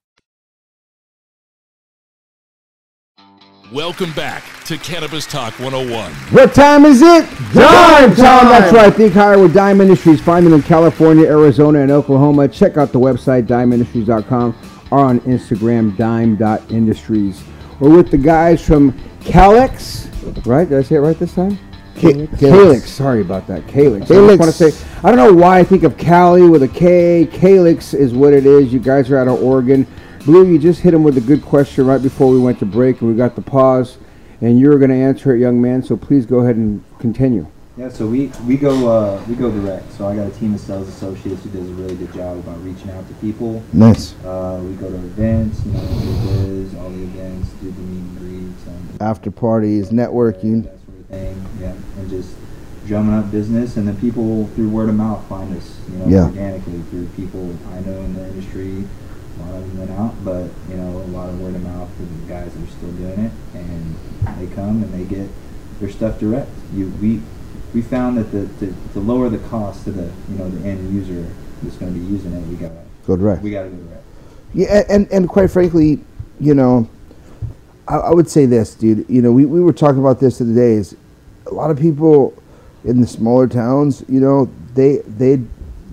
Welcome 3.71 4.11
back 4.13 4.43
to 4.65 4.77
Cannabis 4.77 5.25
Talk 5.25 5.53
101. 5.59 6.11
What 6.33 6.53
time 6.53 6.83
is 6.83 7.01
it? 7.01 7.23
Dime 7.53 8.09
time! 8.13 8.15
That's 8.15 8.73
right. 8.73 8.93
Think 8.93 9.13
higher 9.13 9.39
with 9.39 9.53
Dime 9.53 9.79
Industries. 9.79 10.19
Find 10.19 10.45
them 10.45 10.51
in 10.53 10.61
California, 10.61 11.25
Arizona, 11.25 11.79
and 11.79 11.89
Oklahoma. 11.89 12.49
Check 12.49 12.75
out 12.75 12.91
the 12.91 12.99
website, 12.99 13.47
dimeindustries.com, 13.47 14.87
or 14.91 14.99
on 14.99 15.21
Instagram, 15.21 15.95
dime.industries. 15.95 17.43
We're 17.79 17.95
with 17.95 18.11
the 18.11 18.17
guys 18.17 18.65
from 18.65 18.91
Kalix, 19.21 20.45
right? 20.45 20.67
Did 20.67 20.77
I 20.77 20.81
say 20.81 20.95
it 20.95 20.99
right 20.99 21.17
this 21.17 21.33
time? 21.33 21.57
Ca- 21.95 22.27
Kalix. 22.27 22.87
Sorry 22.87 23.21
about 23.21 23.47
that. 23.47 23.65
Kalix. 23.67 24.01
I 24.01 24.05
Kalix. 24.05 24.27
just 24.27 24.39
want 24.39 24.53
to 24.53 24.71
say, 24.71 24.87
I 25.01 25.15
don't 25.15 25.17
know 25.17 25.33
why 25.33 25.59
I 25.59 25.63
think 25.63 25.83
of 25.83 25.97
Cali 25.97 26.41
with 26.49 26.63
a 26.63 26.67
K. 26.67 27.25
Kalix 27.31 27.93
is 27.93 28.13
what 28.13 28.33
it 28.33 28.45
is. 28.45 28.73
You 28.73 28.79
guys 28.79 29.09
are 29.11 29.17
out 29.17 29.29
of 29.29 29.41
Oregon. 29.41 29.87
Blue, 30.25 30.45
you 30.45 30.59
just 30.59 30.81
hit 30.81 30.93
him 30.93 31.03
with 31.03 31.17
a 31.17 31.21
good 31.21 31.41
question 31.41 31.85
right 31.87 32.01
before 32.01 32.31
we 32.31 32.39
went 32.39 32.59
to 32.59 32.65
break, 32.65 33.01
and 33.01 33.09
we 33.09 33.15
got 33.15 33.35
the 33.35 33.41
pause, 33.41 33.97
and 34.39 34.59
you 34.59 34.69
were 34.69 34.77
going 34.77 34.91
to 34.91 34.95
answer 34.95 35.33
it, 35.35 35.39
young 35.39 35.59
man. 35.59 35.81
So 35.81 35.97
please 35.97 36.25
go 36.27 36.39
ahead 36.39 36.57
and 36.57 36.83
continue. 36.99 37.47
Yeah, 37.77 37.89
so 37.89 38.05
we 38.05 38.27
we 38.45 38.57
go 38.57 38.87
uh, 38.89 39.23
we 39.27 39.33
go 39.33 39.49
direct. 39.49 39.91
So 39.93 40.07
I 40.07 40.15
got 40.15 40.27
a 40.27 40.31
team 40.31 40.53
of 40.53 40.59
sales 40.59 40.87
associates 40.89 41.43
who 41.43 41.49
does 41.49 41.67
a 41.67 41.73
really 41.73 41.95
good 41.95 42.13
job 42.13 42.37
about 42.37 42.61
reaching 42.63 42.91
out 42.91 43.07
to 43.07 43.13
people. 43.15 43.63
Nice. 43.73 44.13
Uh, 44.23 44.61
we 44.63 44.75
go 44.75 44.89
to 44.89 44.95
events, 44.97 45.65
you 45.65 45.71
know, 45.71 45.79
do 45.79 46.65
biz, 46.65 46.75
all 46.75 46.89
the 46.89 47.01
events, 47.01 47.49
do 47.61 47.71
the 47.71 47.81
meet 47.81 47.97
and 48.01 48.17
greets, 48.19 48.67
um, 48.67 48.97
After 48.99 49.31
parties, 49.31 49.89
networking. 49.89 50.63
that 50.65 50.77
sort 50.85 50.99
of 50.99 51.05
thing. 51.07 51.45
Yeah, 51.59 51.73
and 51.97 52.09
just 52.09 52.35
drumming 52.85 53.15
up 53.15 53.31
business, 53.31 53.77
and 53.77 53.87
then 53.87 53.95
people 53.97 54.47
through 54.55 54.69
word 54.69 54.89
of 54.89 54.95
mouth 54.95 55.23
find 55.29 55.55
us, 55.57 55.79
you 55.91 55.97
know, 55.97 56.07
Yeah. 56.07 56.25
organically 56.25 56.81
through 56.91 57.05
people 57.15 57.55
I 57.73 57.79
know 57.79 57.97
in 58.01 58.13
the 58.15 58.27
industry. 58.27 58.83
A 59.41 59.51
lot 59.51 59.55
of 59.61 59.67
them 59.67 59.79
went 59.79 59.91
out, 59.91 60.13
but 60.23 60.49
you 60.69 60.75
know, 60.77 60.97
a 60.97 61.09
lot 61.11 61.29
of 61.29 61.39
word 61.41 61.55
of 61.55 61.63
mouth 61.63 61.89
for 61.95 62.03
the 62.03 62.27
guys 62.27 62.53
that 62.53 62.63
are 62.63 62.71
still 62.71 62.91
doing 62.93 63.19
it, 63.25 63.31
and 63.53 63.95
they 64.39 64.53
come 64.53 64.83
and 64.83 64.93
they 64.93 65.03
get 65.03 65.29
their 65.79 65.89
stuff 65.89 66.19
direct. 66.19 66.49
You 66.73 66.89
we 67.01 67.21
we 67.73 67.81
found 67.81 68.17
that 68.17 68.31
the 68.31 68.47
to, 68.65 68.73
to 68.93 68.99
lower 68.99 69.29
the 69.29 69.39
cost 69.49 69.85
to 69.85 69.91
the 69.91 70.11
you 70.29 70.37
know 70.37 70.49
the 70.49 70.67
end 70.67 70.93
user 70.93 71.27
that's 71.63 71.77
going 71.77 71.93
to 71.93 71.99
be 71.99 72.05
using 72.05 72.33
it, 72.33 72.47
we 72.47 72.55
got 72.55 72.69
to 72.69 72.81
Go 73.07 73.15
direct. 73.17 73.41
we 73.41 73.51
got 73.51 73.63
to 73.63 73.69
go 73.69 73.77
direct. 73.77 74.03
Yeah, 74.53 74.83
and 74.89 75.11
and 75.11 75.27
quite 75.29 75.49
frankly, 75.49 75.99
you 76.39 76.53
know, 76.53 76.89
I, 77.87 77.97
I 77.97 78.13
would 78.13 78.29
say 78.29 78.45
this, 78.45 78.75
dude. 78.75 79.05
You 79.09 79.21
know, 79.21 79.31
we, 79.31 79.45
we 79.45 79.61
were 79.61 79.73
talking 79.73 79.99
about 79.99 80.19
this 80.19 80.37
today. 80.37 80.73
Is 80.73 80.95
a 81.47 81.53
lot 81.53 81.71
of 81.71 81.79
people 81.79 82.33
in 82.83 82.99
the 83.01 83.07
smaller 83.07 83.47
towns, 83.47 84.03
you 84.07 84.19
know, 84.19 84.49
they 84.73 84.97
they 84.99 85.41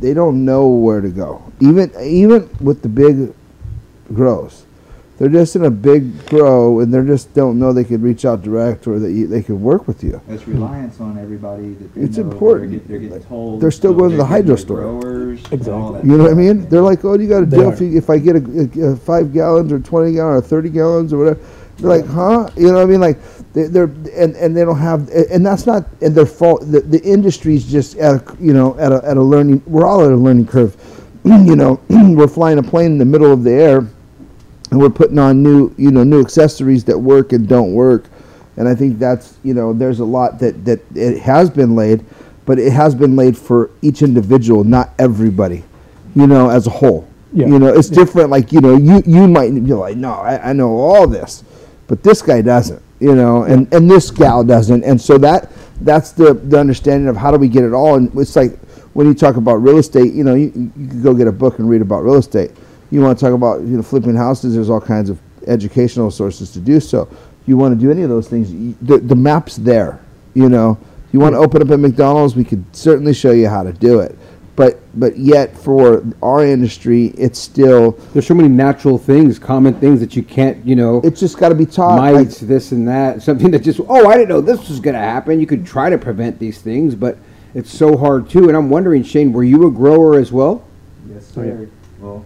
they 0.00 0.14
don't 0.14 0.44
know 0.44 0.68
where 0.68 1.00
to 1.00 1.08
go. 1.08 1.42
Even 1.60 1.92
even 2.00 2.48
with 2.60 2.82
the 2.82 2.88
big 2.88 3.34
grows, 4.14 4.64
they're 5.18 5.28
just 5.28 5.56
in 5.56 5.64
a 5.64 5.70
big 5.70 6.26
grow, 6.26 6.78
and 6.80 6.94
they 6.94 7.04
just 7.04 7.34
don't 7.34 7.58
know 7.58 7.72
they 7.72 7.82
could 7.82 8.02
reach 8.02 8.24
out 8.24 8.42
direct 8.42 8.86
or 8.86 9.00
that 9.00 9.10
you, 9.10 9.26
they 9.26 9.42
could 9.42 9.60
work 9.60 9.88
with 9.88 10.04
you. 10.04 10.20
It's 10.28 10.46
reliance 10.46 11.00
on 11.00 11.18
everybody 11.18 11.74
that 11.74 11.94
they 11.94 12.02
It's 12.02 12.18
know 12.18 12.30
important. 12.30 12.70
They're, 12.70 12.78
get- 12.78 12.88
they're 12.88 12.98
getting 13.00 13.24
told. 13.24 13.60
They're 13.60 13.72
still 13.72 13.94
going 13.94 14.10
to 14.10 14.16
the 14.16 14.22
they're 14.22 14.42
getting 14.42 14.46
hydro 14.46 14.56
store. 14.56 14.80
Growers, 14.80 15.44
and 15.50 15.68
all 15.68 15.92
that 15.92 16.04
You 16.04 16.16
know 16.16 16.24
what 16.24 16.32
I 16.32 16.34
mean? 16.36 16.68
They're 16.68 16.82
like, 16.82 17.04
oh, 17.04 17.18
you 17.18 17.28
got 17.28 17.40
to 17.40 17.46
They 17.46 17.56
deal 17.56 17.72
if, 17.72 17.80
you, 17.80 17.98
if 17.98 18.08
I 18.08 18.18
get 18.18 18.36
a, 18.36 18.70
a, 18.80 18.92
a 18.92 18.96
five 18.96 19.32
gallons 19.32 19.72
or 19.72 19.80
twenty 19.80 20.12
gallons 20.12 20.44
or 20.44 20.48
thirty 20.48 20.70
gallons 20.70 21.12
or 21.12 21.18
whatever. 21.18 21.40
They're 21.78 21.90
like, 21.98 22.06
huh? 22.06 22.50
You 22.56 22.68
know 22.68 22.74
what 22.74 22.82
I 22.82 22.86
mean? 22.86 23.00
Like, 23.00 23.18
they, 23.52 23.64
they're 23.64 23.84
and, 23.84 24.36
and 24.36 24.56
they 24.56 24.64
don't 24.64 24.78
have, 24.78 25.08
and 25.08 25.44
that's 25.44 25.66
not 25.66 25.84
and 26.00 26.14
their 26.14 26.26
fault. 26.26 26.60
The, 26.60 26.80
the 26.80 27.00
industry's 27.02 27.68
just 27.70 27.96
at 27.96 28.14
a, 28.14 28.36
you 28.40 28.52
know 28.52 28.78
at 28.78 28.92
a, 28.92 29.04
at 29.04 29.16
a 29.16 29.22
learning. 29.22 29.62
We're 29.66 29.86
all 29.86 30.04
at 30.04 30.12
a 30.12 30.16
learning 30.16 30.46
curve. 30.46 30.76
you 31.24 31.56
know, 31.56 31.80
we're 31.88 32.28
flying 32.28 32.58
a 32.58 32.62
plane 32.62 32.92
in 32.92 32.98
the 32.98 33.04
middle 33.04 33.32
of 33.32 33.42
the 33.42 33.52
air, 33.52 33.86
and 34.70 34.80
we're 34.80 34.90
putting 34.90 35.18
on 35.18 35.42
new 35.42 35.74
you 35.76 35.90
know 35.90 36.04
new 36.04 36.20
accessories 36.20 36.84
that 36.84 36.98
work 36.98 37.32
and 37.32 37.48
don't 37.48 37.72
work. 37.72 38.04
And 38.56 38.68
I 38.68 38.74
think 38.74 38.98
that's 38.98 39.38
you 39.42 39.54
know 39.54 39.72
there's 39.72 40.00
a 40.00 40.04
lot 40.04 40.38
that 40.40 40.64
that 40.64 40.80
it 40.94 41.20
has 41.20 41.50
been 41.50 41.74
laid, 41.74 42.04
but 42.44 42.58
it 42.58 42.72
has 42.72 42.94
been 42.94 43.16
laid 43.16 43.36
for 43.36 43.70
each 43.82 44.02
individual, 44.02 44.64
not 44.64 44.90
everybody. 44.98 45.64
You 46.14 46.26
know, 46.26 46.50
as 46.50 46.66
a 46.66 46.70
whole. 46.70 47.08
Yeah. 47.32 47.46
You 47.46 47.58
know, 47.58 47.68
it's 47.68 47.88
different. 47.88 48.30
Like 48.30 48.52
you 48.52 48.60
know, 48.60 48.76
you 48.76 49.02
you 49.06 49.28
might 49.28 49.52
be 49.52 49.72
like, 49.72 49.96
no, 49.96 50.14
I, 50.14 50.50
I 50.50 50.52
know 50.52 50.70
all 50.70 51.06
this, 51.06 51.44
but 51.86 52.02
this 52.02 52.22
guy 52.22 52.42
doesn't. 52.42 52.82
You 53.00 53.14
know, 53.14 53.44
and 53.44 53.72
and 53.72 53.88
this 53.90 54.10
gal 54.10 54.42
doesn't. 54.42 54.82
And 54.84 55.00
so 55.00 55.18
that 55.18 55.52
that's 55.82 56.12
the 56.12 56.34
the 56.34 56.58
understanding 56.58 57.08
of 57.08 57.16
how 57.16 57.30
do 57.30 57.38
we 57.38 57.48
get 57.48 57.64
it 57.64 57.72
all. 57.72 57.94
And 57.94 58.10
it's 58.18 58.34
like 58.34 58.58
when 58.94 59.06
you 59.06 59.14
talk 59.14 59.36
about 59.36 59.56
real 59.56 59.78
estate, 59.78 60.12
you 60.12 60.24
know, 60.24 60.34
you, 60.34 60.72
you 60.76 60.88
could 60.88 61.02
go 61.02 61.14
get 61.14 61.28
a 61.28 61.32
book 61.32 61.58
and 61.60 61.68
read 61.68 61.82
about 61.82 62.00
real 62.00 62.16
estate. 62.16 62.50
You 62.90 63.00
want 63.00 63.18
to 63.18 63.24
talk 63.24 63.34
about 63.34 63.60
you 63.62 63.76
know 63.76 63.82
flipping 63.82 64.14
houses? 64.16 64.54
There's 64.54 64.70
all 64.70 64.80
kinds 64.80 65.10
of 65.10 65.18
educational 65.46 66.10
sources 66.10 66.50
to 66.52 66.60
do 66.60 66.80
so. 66.80 67.08
You 67.46 67.56
want 67.56 67.78
to 67.78 67.80
do 67.80 67.90
any 67.90 68.02
of 68.02 68.08
those 68.10 68.28
things? 68.28 68.50
The 68.82 68.98
the 68.98 69.16
map's 69.16 69.56
there. 69.56 70.00
You 70.34 70.48
know, 70.48 70.78
you 71.12 71.20
want 71.20 71.34
to 71.34 71.38
open 71.38 71.62
up 71.62 71.70
a 71.70 71.76
McDonald's? 71.78 72.36
We 72.36 72.44
could 72.44 72.64
certainly 72.74 73.14
show 73.14 73.30
you 73.32 73.48
how 73.48 73.62
to 73.62 73.72
do 73.72 74.00
it. 74.00 74.16
But 74.56 74.80
but 74.98 75.16
yet 75.16 75.56
for 75.56 76.02
our 76.22 76.44
industry, 76.44 77.06
it's 77.16 77.38
still 77.38 77.92
There's 78.12 78.26
so 78.26 78.34
many 78.34 78.48
natural 78.48 78.98
things, 78.98 79.38
common 79.38 79.74
things 79.74 80.00
that 80.00 80.16
you 80.16 80.22
can't, 80.24 80.64
you 80.66 80.74
know, 80.74 81.00
it's 81.04 81.20
just 81.20 81.38
got 81.38 81.50
to 81.50 81.54
be 81.54 81.64
taught. 81.66 81.96
mites, 81.96 82.40
this 82.40 82.72
and 82.72 82.88
that. 82.88 83.22
Something 83.22 83.52
that 83.52 83.60
just, 83.62 83.80
oh, 83.88 84.08
I 84.08 84.16
didn't 84.16 84.30
know 84.30 84.40
this 84.40 84.68
was 84.68 84.80
going 84.80 84.94
to 84.94 85.00
happen. 85.00 85.38
You 85.38 85.46
could 85.46 85.64
try 85.64 85.90
to 85.90 85.96
prevent 85.98 86.40
these 86.40 86.60
things, 86.60 86.96
but 86.96 87.18
it's 87.54 87.70
so 87.72 87.96
hard 87.96 88.28
too. 88.28 88.48
And 88.48 88.56
I'm 88.56 88.68
wondering, 88.68 89.04
Shane, 89.04 89.32
were 89.32 89.44
you 89.44 89.66
a 89.68 89.70
grower 89.70 90.18
as 90.18 90.32
well? 90.32 90.64
Yes, 91.08 91.32
Oh, 91.36 91.42
yeah. 91.42 91.52
sir. 92.00 92.22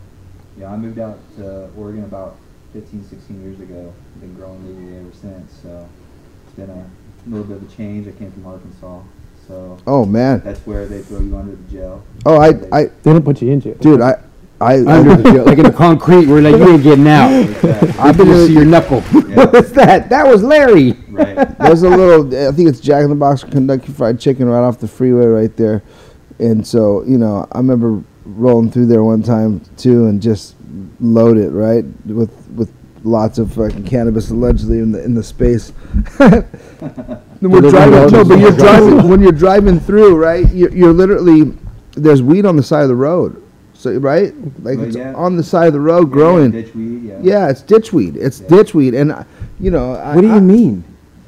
Well, 0.63 0.71
yeah, 0.71 0.77
I 0.77 0.79
moved 0.79 0.99
out 1.01 1.19
to 1.39 1.69
Oregon 1.77 2.05
about 2.05 2.37
15, 2.73 3.05
16 3.05 3.43
years 3.43 3.61
ago. 3.61 3.93
Been 4.21 4.35
growing 4.35 4.65
legally 4.67 4.97
ever 5.01 5.13
since. 5.13 5.53
So 5.61 5.89
it's 6.47 6.55
been 6.55 6.71
a 6.71 6.87
little 7.27 7.45
bit 7.45 7.57
of 7.57 7.73
a 7.73 7.77
change. 7.77 8.07
I 8.07 8.13
came 8.13 8.31
from 8.31 8.47
Arkansas, 8.47 9.01
so 9.49 9.79
oh 9.89 10.05
man. 10.05 10.41
that's 10.45 10.61
where 10.61 10.87
they 10.87 11.03
throw 11.03 11.19
you 11.21 11.37
under 11.37 11.57
the 11.57 11.71
jail. 11.71 12.05
Oh, 12.25 12.37
I 12.37 12.51
I 12.73 12.85
They 13.03 13.13
don't 13.13 13.25
put 13.25 13.43
you 13.43 13.51
in 13.51 13.61
jail. 13.61 13.75
dude, 13.75 14.01
I 14.01 14.23
I 14.61 14.79
Under 14.79 15.17
the 15.17 15.33
jail, 15.33 15.45
like 15.45 15.59
in 15.59 15.65
the 15.65 15.73
concrete, 15.73 16.27
where 16.27 16.41
like 16.41 16.55
you 16.55 16.75
ain't 16.75 16.83
getting 16.85 17.09
out. 17.09 17.33
I've 17.99 18.17
been 18.17 18.29
You 18.29 18.43
in 18.43 18.47
see 18.47 18.53
your 18.53 18.65
knuckle. 18.65 19.01
what 19.35 19.53
was 19.53 19.73
that? 19.73 20.11
That 20.11 20.29
was 20.29 20.45
Larry. 20.45 20.93
Right. 21.09 21.35
There's 21.59 21.83
a 21.83 21.91
little. 21.91 22.49
I 22.49 22.53
think 22.53 22.69
it's 22.69 22.79
Jack 22.79 23.03
in 23.03 23.11
the 23.11 23.17
Box 23.17 23.43
Kentucky 23.43 23.91
Fried 23.91 24.21
Chicken 24.21 24.49
right 24.49 24.63
off 24.63 24.79
the 24.79 24.87
freeway 24.87 25.27
right 25.27 25.57
there, 25.57 25.83
and 26.39 26.65
so 26.65 27.03
you 27.03 27.19
know 27.19 27.49
I 27.51 27.59
remember 27.59 28.05
rolling 28.25 28.71
through 28.71 28.87
there 28.87 29.03
one 29.03 29.23
time 29.23 29.61
too 29.77 30.07
and 30.07 30.23
just 30.23 30.55
load 31.01 31.37
it 31.37 31.51
right 31.51 31.85
with 32.07 32.31
with 32.55 32.73
lots 33.05 33.39
of 33.39 33.53
fucking 33.55 33.85
cannabis 33.85 34.31
allegedly 34.31 34.79
in 34.79 34.93
the 34.93 35.03
in 35.03 35.15
the 35.15 35.23
space. 35.23 35.73
We're 36.19 37.61
driving. 37.61 38.13
No, 38.13 38.25
but 38.25 38.39
you're 38.39 38.53
driving 38.53 39.09
when 39.09 39.21
you're 39.23 39.33
driving 39.33 39.81
through 39.81 40.17
right. 40.17 40.49
You're, 40.53 40.71
you're 40.73 40.93
literally 40.93 41.53
there's 41.97 42.23
weed 42.23 42.47
on 42.47 42.57
the 42.57 42.63
side 42.63 42.83
of 42.83 42.89
the 42.89 42.95
road. 42.97 43.43
So 43.75 43.93
right, 43.99 44.33
like 44.63 44.79
Well, 44.79 44.87
it's 44.87 44.97
yeah. 44.97 45.13
on 45.15 45.37
the 45.37 45.43
side 45.43 45.67
of 45.67 45.73
the 45.73 45.81
road 45.81 46.09
Yeah, 46.09 46.13
growing. 46.13 46.53
Ditchweed, 46.53 47.05
yeah. 47.09 47.19
Yeah, 47.21 47.51
it's 47.51 47.63
ditchweed. 47.63 48.15
It's 48.17 48.41
Yeah. 48.41 48.47
ditchweed, 48.49 48.95
and 49.01 49.27
you 49.59 49.71
know. 49.73 49.95
I- 49.95 50.15
What 50.15 50.21
do 50.23 50.29
you 50.29 50.35
I- 50.35 50.41
mean? 50.41 50.85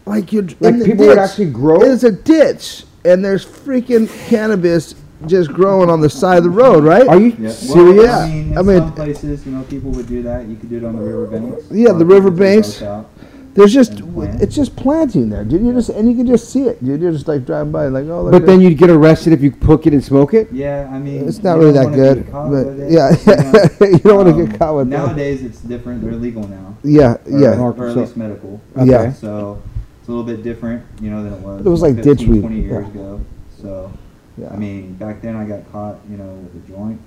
like 0.06 0.32
you're 0.32 0.42
Like 0.60 0.74
in 0.74 0.78
the 0.80 0.84
people 0.84 1.06
would 1.06 1.18
actually 1.18 1.50
grow? 1.50 1.80
It's 1.82 2.04
a 2.04 2.12
ditch, 2.12 2.84
and 3.04 3.24
there's 3.24 3.44
freaking 3.44 4.08
cannabis 4.28 4.94
just 5.26 5.52
growing 5.52 5.90
on 5.90 6.00
the 6.00 6.10
side 6.10 6.38
of 6.38 6.44
the 6.44 6.50
road, 6.50 6.84
right? 6.84 7.06
Are 7.06 7.18
you 7.18 7.36
Yeah. 7.38 7.52
Well. 7.68 8.10
I 8.10 8.28
mean, 8.28 8.52
in 8.52 8.58
I 8.58 8.62
mean- 8.62 8.78
some 8.78 8.92
places, 8.94 9.46
you 9.46 9.52
know, 9.52 9.62
people 9.64 9.90
would 9.92 10.06
do 10.06 10.22
that. 10.22 10.46
You 10.46 10.56
could 10.56 10.70
do 10.70 10.78
it 10.78 10.84
on 10.84 10.96
the 10.96 11.02
riverbanks. 11.02 11.64
Yeah, 11.70 11.84
the 11.84 11.90
of 11.90 11.98
people 11.98 12.14
riverbanks. 12.14 12.68
take 12.72 12.80
those 12.80 12.88
out. 12.88 13.10
There's 13.54 13.72
just 13.72 14.02
it's 14.42 14.54
just 14.56 14.74
planting 14.74 15.28
there, 15.30 15.44
dude. 15.44 15.62
You 15.62 15.72
just 15.72 15.88
and 15.88 16.10
you 16.10 16.16
can 16.16 16.26
just 16.26 16.50
see 16.50 16.62
it, 16.62 16.84
dude. 16.84 17.00
You're 17.00 17.12
just 17.12 17.28
like 17.28 17.46
driving 17.46 17.70
by, 17.70 17.86
like 17.86 18.04
oh. 18.06 18.22
Look 18.22 18.32
But 18.32 18.46
then 18.46 18.60
you'd 18.60 18.76
get 18.76 18.90
arrested 18.90 19.32
if 19.32 19.42
you 19.42 19.52
cook 19.52 19.86
it 19.86 19.92
and 19.92 20.02
smoke 20.02 20.34
it. 20.34 20.48
Yeah, 20.50 20.90
I 20.92 20.98
mean, 20.98 21.28
It's 21.28 21.40
not 21.40 21.58
really 21.58 21.70
that 21.72 21.92
good, 21.94 22.26
but 22.32 22.90
yeah, 22.90 23.14
you, 23.14 23.36
know. 23.36 23.92
you 23.92 23.98
don't 23.98 24.24
want 24.24 24.36
to 24.36 24.46
get 24.46 24.58
caught 24.58 24.74
with 24.74 24.90
that. 24.90 25.06
Nowadays, 25.06 25.44
it's 25.44 25.60
different. 25.60 26.02
They're 26.02 26.14
legal 26.14 26.48
now. 26.48 26.76
Yeah, 26.82 27.14
Or, 27.26 27.40
yeah. 27.40 27.58
or 27.58 27.88
at 27.88 27.96
least 27.96 28.16
medical. 28.16 28.60
Yeah. 28.76 29.12
So 29.12 29.62
it's 30.00 30.08
a 30.08 30.12
little 30.12 30.26
bit 30.26 30.42
different, 30.42 30.84
you 31.00 31.10
know, 31.10 31.22
than 31.22 31.32
it 31.34 31.40
was. 31.40 31.64
It 31.64 31.68
was 31.68 31.80
like 31.80 31.94
15, 31.94 32.16
ditchweed, 32.16 32.40
20 32.40 32.60
years 32.60 32.72
yeah. 32.72 32.90
ago. 32.90 33.20
So, 33.62 33.92
Yeah. 34.36 34.48
I 34.52 34.56
mean, 34.56 34.94
back 34.94 35.22
then 35.22 35.36
I 35.36 35.44
got 35.44 35.70
caught, 35.72 35.96
you 36.10 36.16
know, 36.16 36.24
with 36.52 36.64
a 36.64 36.68
joint. 36.68 37.00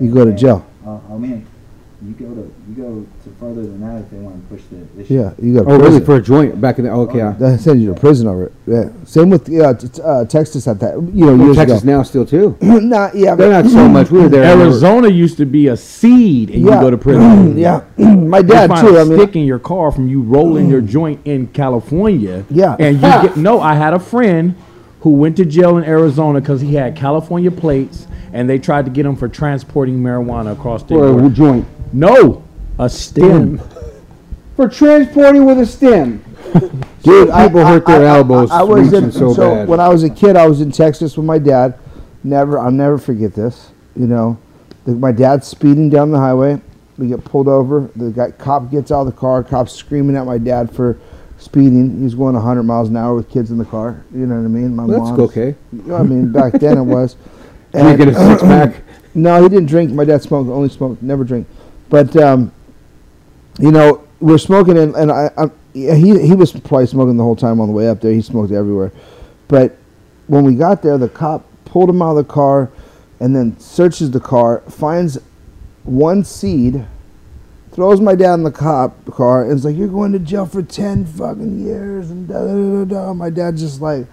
You 0.00 0.10
go 0.12 0.24
to 0.24 0.30
and, 0.30 0.38
jail. 0.38 0.64
Uh, 0.86 0.98
I 1.10 1.18
mean, 1.18 1.46
you 2.02 2.12
go 2.14 2.34
to 2.34 2.52
you 2.68 2.74
go 2.74 3.06
to 3.24 3.30
further 3.38 3.60
than 3.62 3.80
that 3.82 4.00
if 4.02 4.10
they 4.10 4.16
want 4.16 4.36
to 4.48 4.56
push 4.56 4.64
the 4.72 5.00
issue. 5.02 5.14
Yeah, 5.14 5.32
you 5.40 5.54
got 5.54 5.70
Oh, 5.70 5.78
really? 5.78 6.02
For 6.02 6.16
a 6.16 6.22
joint 6.22 6.58
back 6.60 6.78
in 6.78 6.86
the 6.86 6.90
okay. 6.92 7.18
yeah. 7.18 7.32
They 7.38 7.58
send 7.58 7.82
you 7.82 7.92
to 7.94 8.00
prison 8.00 8.26
over 8.26 8.46
it. 8.46 8.52
Yeah. 8.66 8.88
Same 9.04 9.28
with 9.28 9.48
yeah, 9.50 9.74
t- 9.74 9.88
t- 9.88 10.00
uh, 10.02 10.24
Texas 10.24 10.66
at 10.66 10.80
that. 10.80 10.94
You 10.94 11.26
know, 11.26 11.36
Well, 11.36 11.44
years 11.46 11.56
Texas 11.56 11.82
ago. 11.82 11.92
now 11.92 12.02
still 12.04 12.24
too. 12.24 12.56
not 12.62 13.14
yeah, 13.14 13.34
They're 13.34 13.50
but 13.50 13.62
not 13.64 13.70
so 13.70 13.86
much. 13.88 14.10
We 14.10 14.20
were 14.20 14.28
there. 14.30 14.44
Arizona 14.58 15.08
used 15.08 15.36
to 15.36 15.44
be 15.44 15.68
a 15.68 15.76
seed, 15.76 16.48
and 16.50 16.64
Yeah. 16.64 16.76
you 16.76 16.80
go 16.80 16.90
to 16.90 16.98
prison. 16.98 17.58
yeah. 17.58 17.82
My 17.98 18.40
They 18.40 18.48
dad 18.54 18.70
find 18.70 18.86
too. 18.88 18.96
a 18.96 19.02
I 19.02 19.04
mean, 19.04 19.18
stick 19.18 19.36
in 19.36 19.44
your 19.44 19.58
car 19.58 19.92
from 19.92 20.08
you 20.08 20.22
rolling 20.22 20.68
your 20.70 20.80
joint 20.80 21.20
in 21.26 21.48
California. 21.48 22.44
Yeah. 22.50 22.76
and 22.80 22.96
you 22.96 23.02
get 23.02 23.36
no. 23.36 23.60
I 23.60 23.74
had 23.74 23.92
a 23.92 24.00
friend 24.00 24.54
who 25.02 25.10
went 25.10 25.36
to 25.36 25.44
jail 25.44 25.76
in 25.78 25.84
Arizona 25.84 26.40
because 26.40 26.60
he 26.60 26.74
had 26.74 26.96
California 26.96 27.50
plates, 27.50 28.06
and 28.32 28.48
they 28.48 28.58
tried 28.58 28.84
to 28.86 28.90
get 28.90 29.04
him 29.04 29.16
for 29.16 29.28
transporting 29.28 30.00
marijuana 30.02 30.52
across 30.52 30.82
the 30.84 30.94
Or 30.94 31.08
a 31.08 31.12
border. 31.12 31.30
joint. 31.30 31.66
No, 31.92 32.42
a 32.78 32.88
stem. 32.88 33.60
For 34.56 34.68
transporting 34.68 35.44
with 35.44 35.58
a 35.58 35.66
stem. 35.66 36.22
dude, 37.02 37.30
I- 37.30 37.46
people 37.48 37.60
I, 37.60 37.72
hurt 37.72 37.86
their 37.86 38.06
I- 38.06 38.14
I- 38.14 38.16
elbows 38.18 38.50
I, 38.50 38.62
was 38.62 38.88
reaching 38.90 39.04
in, 39.06 39.12
so 39.12 39.34
bad. 39.34 39.68
when 39.68 39.80
I 39.80 39.88
was 39.88 40.02
a 40.04 40.10
kid, 40.10 40.36
I 40.36 40.46
was 40.46 40.60
in 40.60 40.70
Texas 40.72 41.16
with 41.16 41.26
my 41.26 41.38
dad. 41.38 41.78
Never, 42.24 42.58
I'll 42.58 42.70
never 42.70 42.98
forget 42.98 43.34
this. 43.34 43.70
You 43.96 44.06
know, 44.06 44.38
the, 44.84 44.92
my 44.92 45.10
dad's 45.12 45.46
speeding 45.46 45.90
down 45.90 46.10
the 46.12 46.18
highway. 46.18 46.60
We 46.98 47.08
get 47.08 47.24
pulled 47.24 47.48
over. 47.48 47.90
The 47.96 48.10
guy, 48.10 48.30
cop 48.32 48.70
gets 48.70 48.92
out 48.92 49.00
of 49.00 49.06
the 49.06 49.12
car. 49.12 49.42
Cop's 49.42 49.72
screaming 49.72 50.14
at 50.16 50.24
my 50.26 50.38
dad 50.38 50.70
for 50.72 50.98
speeding. 51.42 52.00
He's 52.02 52.14
going 52.14 52.34
100 52.34 52.62
miles 52.62 52.88
an 52.88 52.96
hour 52.96 53.14
with 53.14 53.30
kids 53.30 53.50
in 53.50 53.58
the 53.58 53.64
car. 53.64 54.02
You 54.14 54.26
know 54.26 54.36
what 54.36 54.44
I 54.44 54.48
mean? 54.48 54.74
My 54.76 54.84
Well, 54.84 54.98
that's 54.98 55.10
mom's- 55.18 55.30
okay. 55.30 55.54
You 55.72 55.82
know 55.82 55.96
I 55.96 56.02
mean, 56.02 56.32
back 56.32 56.52
then 56.54 56.78
it 56.78 56.82
was. 56.82 57.16
And 57.74 57.88
you 57.88 57.96
get 58.04 58.08
a 58.08 58.14
six 58.14 58.42
pack. 58.42 58.82
No, 59.14 59.42
he 59.42 59.48
didn't 59.48 59.66
drink. 59.66 59.90
My 59.92 60.04
dad 60.04 60.22
smoked, 60.22 60.48
only 60.50 60.68
smoked, 60.70 61.02
never 61.02 61.22
drink. 61.24 61.46
But 61.90 62.14
um, 62.16 62.50
you 63.58 63.70
know, 63.70 64.06
we're 64.20 64.38
smoking, 64.38 64.78
and, 64.78 64.94
and 64.94 65.10
I, 65.12 65.30
I, 65.36 65.50
yeah, 65.74 65.94
he 65.94 66.18
he 66.26 66.34
was 66.34 66.52
probably 66.52 66.86
smoking 66.86 67.16
the 67.18 67.22
whole 67.22 67.36
time 67.36 67.60
on 67.60 67.68
the 67.68 67.74
way 67.74 67.88
up 67.88 68.00
there. 68.00 68.12
He 68.12 68.22
smoked 68.22 68.52
everywhere. 68.52 68.90
But 69.48 69.76
when 70.28 70.44
we 70.44 70.54
got 70.54 70.82
there, 70.82 70.96
the 70.96 71.08
cop 71.10 71.46
pulled 71.66 71.90
him 71.90 72.00
out 72.00 72.16
of 72.16 72.26
the 72.26 72.32
car, 72.32 72.70
and 73.20 73.36
then 73.36 73.58
searches 73.58 74.10
the 74.10 74.20
car, 74.20 74.60
finds 74.68 75.18
one 75.84 76.24
seed, 76.24 76.86
throws 77.72 78.00
my 78.00 78.14
dad 78.14 78.34
in 78.34 78.42
the 78.42 78.50
cop 78.50 79.04
car, 79.06 79.42
and 79.44 79.52
is 79.52 79.64
like, 79.64 79.76
"You're 79.76 79.88
going 79.88 80.12
to 80.12 80.18
jail 80.18 80.46
for 80.46 80.62
ten 80.62 81.04
fucking 81.04 81.64
years." 81.64 82.10
And 82.10 82.28
da 82.28 82.40
da 82.44 82.84
da 82.84 83.06
da. 83.06 83.14
My 83.14 83.30
dad 83.30 83.56
just 83.56 83.80
like, 83.80 84.06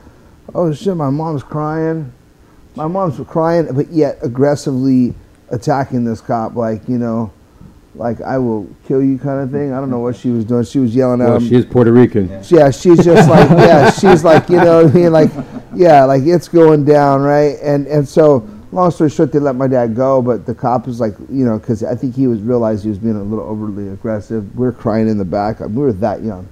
"Oh 0.55 0.73
shit!" 0.73 0.95
My 0.95 1.09
mom's 1.09 1.43
crying. 1.43 2.11
My 2.75 2.87
mom's 2.87 3.19
crying, 3.27 3.67
but 3.73 3.89
yet 3.91 4.19
aggressively 4.21 5.13
attacking 5.49 6.05
this 6.05 6.21
cop, 6.21 6.55
like 6.55 6.87
you 6.87 6.97
know, 6.97 7.31
like 7.95 8.21
I 8.21 8.37
will 8.37 8.67
kill 8.87 9.03
you 9.03 9.17
kind 9.17 9.41
of 9.41 9.51
thing. 9.51 9.73
I 9.73 9.79
don't 9.79 9.89
know 9.89 9.99
what 9.99 10.15
she 10.15 10.29
was 10.29 10.45
doing. 10.45 10.63
She 10.63 10.79
was 10.79 10.95
yelling 10.95 11.21
at 11.21 11.27
Well, 11.27 11.37
him. 11.37 11.47
she 11.49 11.55
is 11.55 11.65
Puerto 11.65 11.91
Rican. 11.91 12.29
Yeah, 12.47 12.71
she's 12.71 13.03
just 13.03 13.29
like, 13.29 13.49
yeah, 13.49 13.89
she's 13.91 14.23
like, 14.23 14.47
you 14.49 14.57
know 14.57 14.83
what 14.83 14.91
I 14.91 14.95
mean? 14.95 15.11
Like, 15.11 15.31
yeah, 15.75 16.05
like 16.05 16.23
it's 16.23 16.47
going 16.47 16.85
down, 16.85 17.21
right? 17.21 17.57
And 17.61 17.87
and 17.87 18.07
so, 18.07 18.47
long 18.71 18.91
story 18.91 19.09
short, 19.09 19.31
they 19.31 19.39
let 19.39 19.55
my 19.55 19.67
dad 19.67 19.95
go, 19.95 20.21
but 20.21 20.45
the 20.45 20.53
cop 20.53 20.87
was 20.87 20.99
like, 20.99 21.17
you 21.29 21.45
know, 21.45 21.57
because 21.57 21.83
I 21.83 21.95
think 21.95 22.15
he 22.15 22.27
was 22.27 22.39
realized 22.41 22.83
he 22.83 22.89
was 22.89 22.99
being 22.99 23.15
a 23.15 23.23
little 23.23 23.45
overly 23.45 23.89
aggressive. 23.89 24.55
We 24.57 24.67
are 24.67 24.71
crying 24.71 25.07
in 25.07 25.17
the 25.17 25.25
back. 25.25 25.59
We 25.59 25.67
were 25.67 25.93
that 25.93 26.23
young. 26.23 26.47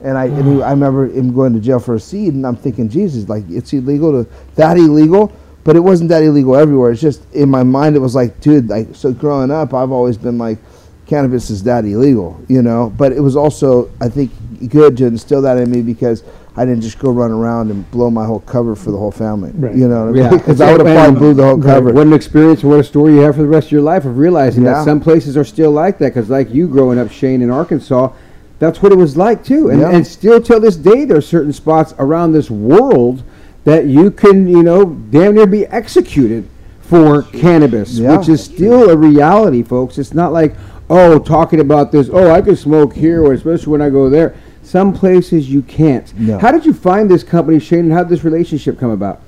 And 0.00 0.16
I, 0.16 0.26
and 0.26 0.56
he, 0.56 0.62
I 0.62 0.70
remember 0.70 1.08
him 1.08 1.34
going 1.34 1.52
to 1.54 1.60
jail 1.60 1.80
for 1.80 1.96
a 1.96 2.00
seed, 2.00 2.34
and 2.34 2.46
I'm 2.46 2.56
thinking, 2.56 2.88
Jesus, 2.88 3.28
like 3.28 3.44
it's 3.48 3.72
illegal 3.72 4.24
to 4.24 4.30
that 4.54 4.76
illegal, 4.76 5.32
but 5.64 5.74
it 5.74 5.80
wasn't 5.80 6.08
that 6.10 6.22
illegal 6.22 6.56
everywhere. 6.56 6.92
It's 6.92 7.00
just 7.00 7.22
in 7.34 7.50
my 7.50 7.64
mind, 7.64 7.96
it 7.96 7.98
was 7.98 8.14
like, 8.14 8.40
dude, 8.40 8.68
like 8.68 8.94
so. 8.94 9.12
Growing 9.12 9.50
up, 9.50 9.74
I've 9.74 9.90
always 9.90 10.16
been 10.16 10.38
like, 10.38 10.58
cannabis 11.06 11.50
is 11.50 11.64
that 11.64 11.84
illegal, 11.84 12.40
you 12.48 12.62
know. 12.62 12.94
But 12.96 13.12
it 13.12 13.20
was 13.20 13.34
also, 13.34 13.90
I 14.00 14.08
think, 14.08 14.30
good 14.70 14.96
to 14.98 15.06
instill 15.06 15.42
that 15.42 15.58
in 15.58 15.68
me 15.68 15.82
because 15.82 16.22
I 16.58 16.64
didn't 16.64 16.80
just 16.82 16.98
go 16.98 17.10
run 17.10 17.30
around 17.30 17.70
and 17.70 17.88
blow 17.90 18.10
my 18.10 18.26
whole 18.26 18.40
cover 18.40 18.74
for 18.74 18.90
the 18.90 18.96
whole 18.98 19.10
family, 19.12 19.52
Right. 19.56 19.74
you 19.76 19.86
know. 19.88 20.06
What 20.06 20.16
I 20.16 20.18
Yeah, 20.18 20.30
mean? 20.30 20.38
Because 20.40 20.60
I 20.60 20.72
would 20.72 20.80
have 20.80 20.86
And- 20.88 20.96
probably 20.96 21.18
blew 21.20 21.34
the 21.34 21.44
whole 21.46 21.58
cover. 21.58 21.92
What 21.92 22.06
an 22.06 22.12
experience 22.12 22.62
and 22.62 22.70
what 22.70 22.80
a 22.80 22.84
story 22.84 23.14
you 23.14 23.20
have 23.20 23.36
for 23.36 23.42
the 23.42 23.48
rest 23.48 23.68
of 23.68 23.72
your 23.72 23.82
life 23.82 24.04
of 24.04 24.18
realizing 24.18 24.64
Yeah. 24.64 24.74
that 24.74 24.84
some 24.84 24.98
places 25.00 25.36
are 25.36 25.44
still 25.44 25.70
like 25.70 25.98
that. 25.98 26.14
Because, 26.14 26.28
like 26.28 26.52
you 26.52 26.66
growing 26.66 26.98
up, 26.98 27.10
Shane, 27.10 27.42
in 27.42 27.50
Arkansas, 27.50 28.10
that's 28.58 28.82
what 28.82 28.90
it 28.90 28.98
was 28.98 29.16
like 29.16 29.44
too. 29.44 29.68
And, 29.70 29.80
Yeah. 29.80 29.90
and 29.90 30.04
still 30.06 30.40
till 30.40 30.58
this 30.60 30.74
day, 30.76 31.04
there 31.04 31.18
are 31.18 31.20
certain 31.20 31.52
spots 31.52 31.94
around 31.98 32.32
this 32.32 32.50
world 32.50 33.22
that 33.64 33.86
you 33.86 34.10
can, 34.10 34.48
you 34.48 34.62
know, 34.62 34.96
damn 35.10 35.34
near 35.34 35.46
be 35.46 35.66
executed 35.66 36.44
for 36.80 37.22
cannabis, 37.22 37.98
Yeah. 37.98 38.16
which 38.16 38.28
is 38.28 38.40
still 38.42 38.90
a 38.90 38.96
reality, 38.96 39.62
folks. 39.62 39.98
It's 39.98 40.14
not 40.14 40.32
like, 40.32 40.54
oh, 40.90 41.18
talking 41.18 41.60
about 41.60 41.92
this, 41.92 42.08
oh, 42.12 42.30
I 42.30 42.40
can 42.40 42.56
smoke 42.56 42.94
here, 42.94 43.22
or 43.22 43.32
especially 43.34 43.70
when 43.70 43.82
I 43.82 43.90
go 43.90 44.08
there. 44.08 44.32
Some 44.68 44.92
places 44.92 45.48
you 45.48 45.62
can't. 45.62 46.14
No. 46.18 46.38
How 46.38 46.52
did 46.52 46.66
you 46.66 46.74
find 46.74 47.10
this 47.10 47.22
company, 47.22 47.58
Shane, 47.58 47.86
and 47.86 47.92
how 47.92 48.02
did 48.02 48.10
this 48.10 48.22
relationship 48.22 48.78
come 48.78 48.90
about? 48.90 49.22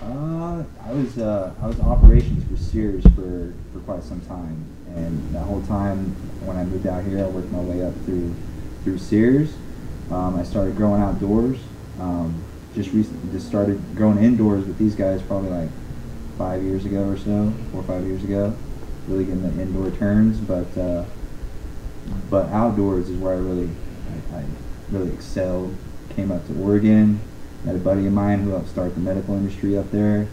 Uh, 0.00 0.64
I 0.82 0.90
was 0.90 1.18
uh, 1.18 1.52
I 1.60 1.66
was 1.66 1.78
operations 1.80 2.48
for 2.48 2.56
Sears 2.56 3.02
for, 3.14 3.52
for 3.74 3.80
quite 3.80 4.02
some 4.02 4.22
time, 4.22 4.64
and 4.96 5.34
that 5.34 5.42
whole 5.42 5.60
time 5.64 6.16
when 6.46 6.56
I 6.56 6.64
moved 6.64 6.86
out 6.86 7.04
here, 7.04 7.22
I 7.22 7.28
worked 7.28 7.52
my 7.52 7.60
way 7.60 7.84
up 7.84 7.92
through 8.06 8.34
through 8.84 8.96
Sears. 8.96 9.54
Um, 10.10 10.36
I 10.36 10.42
started 10.44 10.76
growing 10.76 11.02
outdoors. 11.02 11.58
Um, 12.00 12.42
just 12.74 12.90
recently, 12.92 13.32
just 13.32 13.46
started 13.46 13.82
growing 13.94 14.16
indoors 14.16 14.64
with 14.64 14.78
these 14.78 14.94
guys 14.94 15.20
probably 15.20 15.50
like 15.50 15.70
five 16.38 16.62
years 16.62 16.86
ago 16.86 17.06
or 17.06 17.18
so, 17.18 17.52
four 17.70 17.82
or 17.82 17.84
five 17.84 18.06
years 18.06 18.24
ago. 18.24 18.56
Really 19.08 19.26
getting 19.26 19.42
the 19.42 19.62
indoor 19.62 19.90
turns, 19.90 20.38
but 20.38 20.74
uh, 20.78 21.04
but 22.30 22.48
outdoors 22.48 23.10
is 23.10 23.18
where 23.18 23.34
I 23.34 23.36
really 23.36 23.68
I, 24.34 24.44
really 24.90 25.12
excelled. 25.12 25.74
Came 26.10 26.30
up 26.30 26.46
to 26.46 26.62
Oregon, 26.62 27.20
met 27.64 27.74
a 27.74 27.78
buddy 27.78 28.06
of 28.06 28.12
mine 28.12 28.40
who 28.40 28.50
helped 28.50 28.68
start 28.68 28.94
the 28.94 29.00
medical 29.00 29.34
industry 29.34 29.76
up 29.76 29.90
there, 29.90 30.28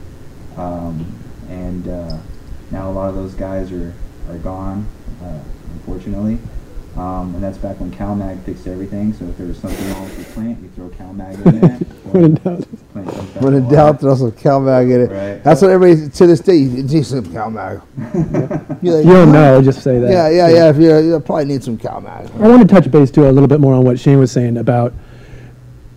um, 0.57 1.17
and 1.49 1.87
uh, 1.87 2.17
now 2.69 2.89
a 2.89 2.93
lot 2.93 3.09
of 3.09 3.15
those 3.15 3.33
guys 3.33 3.71
are 3.71 3.93
are 4.29 4.37
gone, 4.37 4.85
uh, 5.23 5.39
unfortunately. 5.73 6.37
Um, 6.97 7.33
and 7.35 7.41
that's 7.43 7.57
back 7.57 7.79
when 7.79 7.89
CalMag 7.91 8.43
fixed 8.43 8.67
everything. 8.67 9.13
So 9.13 9.23
if 9.25 9.37
there 9.37 9.47
was 9.47 9.57
something 9.57 9.89
wrong 9.91 10.03
with 10.03 10.17
the 10.17 10.33
plant, 10.33 10.61
you 10.61 10.69
throw 10.75 10.89
CalMag 10.89 11.45
in 11.45 11.59
there. 11.61 11.79
When 12.11 12.25
in 12.25 12.33
doubt. 12.35 12.67
Plant 12.91 13.09
comes 13.09 13.29
back 13.31 13.41
When 13.43 13.53
in 13.53 13.69
doubt, 13.69 13.99
throw 14.01 14.15
some 14.15 14.31
CalMag 14.33 14.93
in 14.93 15.01
it. 15.01 15.09
Right. 15.11 15.41
That's 15.43 15.61
what 15.61 15.71
everybody 15.71 16.09
to 16.09 16.27
this 16.27 16.41
day. 16.41 16.55
You 16.57 16.83
need 16.83 17.05
some 17.05 17.23
CalMag. 17.25 17.81
You're 18.83 18.95
like, 18.95 19.05
You 19.05 19.11
don't 19.13 19.31
know, 19.31 19.61
just 19.61 19.81
say 19.81 19.99
that. 19.99 20.11
Yeah, 20.11 20.27
yeah, 20.29 20.49
yeah. 20.49 20.69
If 20.69 20.77
you, 20.77 20.97
you 20.97 21.19
probably 21.21 21.45
need 21.45 21.63
some 21.63 21.77
CalMag. 21.77 22.35
I 22.41 22.47
want 22.49 22.61
to 22.61 22.67
touch 22.67 22.91
base 22.91 23.09
too 23.09 23.25
a 23.27 23.31
little 23.31 23.47
bit 23.47 23.61
more 23.61 23.73
on 23.73 23.85
what 23.85 23.97
Shane 23.97 24.19
was 24.19 24.31
saying 24.31 24.57
about, 24.57 24.93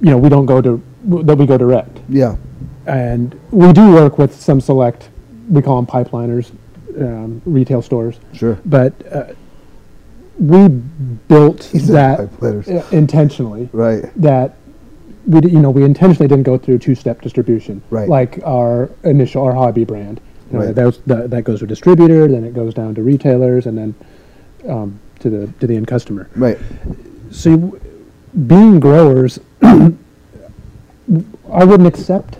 you 0.00 0.10
know, 0.10 0.18
we 0.18 0.28
don't 0.28 0.46
go 0.46 0.62
to 0.62 0.80
that 1.06 1.36
we 1.36 1.44
go 1.46 1.58
direct, 1.58 1.98
Yeah, 2.08 2.36
and 2.86 3.38
we 3.50 3.72
do 3.72 3.92
work 3.92 4.16
with 4.16 4.34
some 4.40 4.60
select, 4.60 5.10
we 5.50 5.60
call 5.60 5.82
them 5.82 5.86
pipeliners, 5.86 6.50
um, 6.98 7.42
retail 7.44 7.82
stores. 7.82 8.18
sure. 8.32 8.58
But 8.64 8.94
uh, 9.12 9.32
we 10.38 10.68
built 10.68 11.64
He 11.64 11.78
said 11.78 12.30
that 12.42 12.68
uh, 12.68 12.86
intentionally. 12.90 13.68
Right. 13.72 14.10
That 14.20 14.56
we, 15.26 15.40
you 15.50 15.60
know, 15.60 15.70
we 15.70 15.84
intentionally 15.84 16.28
didn't 16.28 16.44
go 16.44 16.58
through 16.58 16.78
two-step 16.78 17.22
distribution, 17.22 17.82
Right. 17.90 18.08
Like 18.08 18.40
our 18.44 18.90
initial, 19.04 19.42
our 19.44 19.54
hobby 19.54 19.84
brand. 19.84 20.20
You 20.50 20.58
know, 20.58 20.66
Right. 20.66 20.74
that, 20.74 20.84
was, 20.84 20.98
that, 21.06 21.30
that 21.30 21.44
goes 21.44 21.60
to 21.60 21.66
distributor, 21.66 22.28
then 22.28 22.44
it 22.44 22.54
goes 22.54 22.74
down 22.74 22.94
to 22.96 23.02
retailers, 23.02 23.66
and 23.66 23.78
then 23.78 23.94
um, 24.68 25.00
to 25.20 25.30
the 25.30 25.46
to 25.60 25.66
the 25.66 25.76
end 25.76 25.86
customer. 25.86 26.28
Right. 26.36 26.58
So, 27.30 27.78
being 28.46 28.80
growers, 28.80 29.38
I 29.62 29.94
wouldn't 31.64 31.86
accept. 31.86 32.38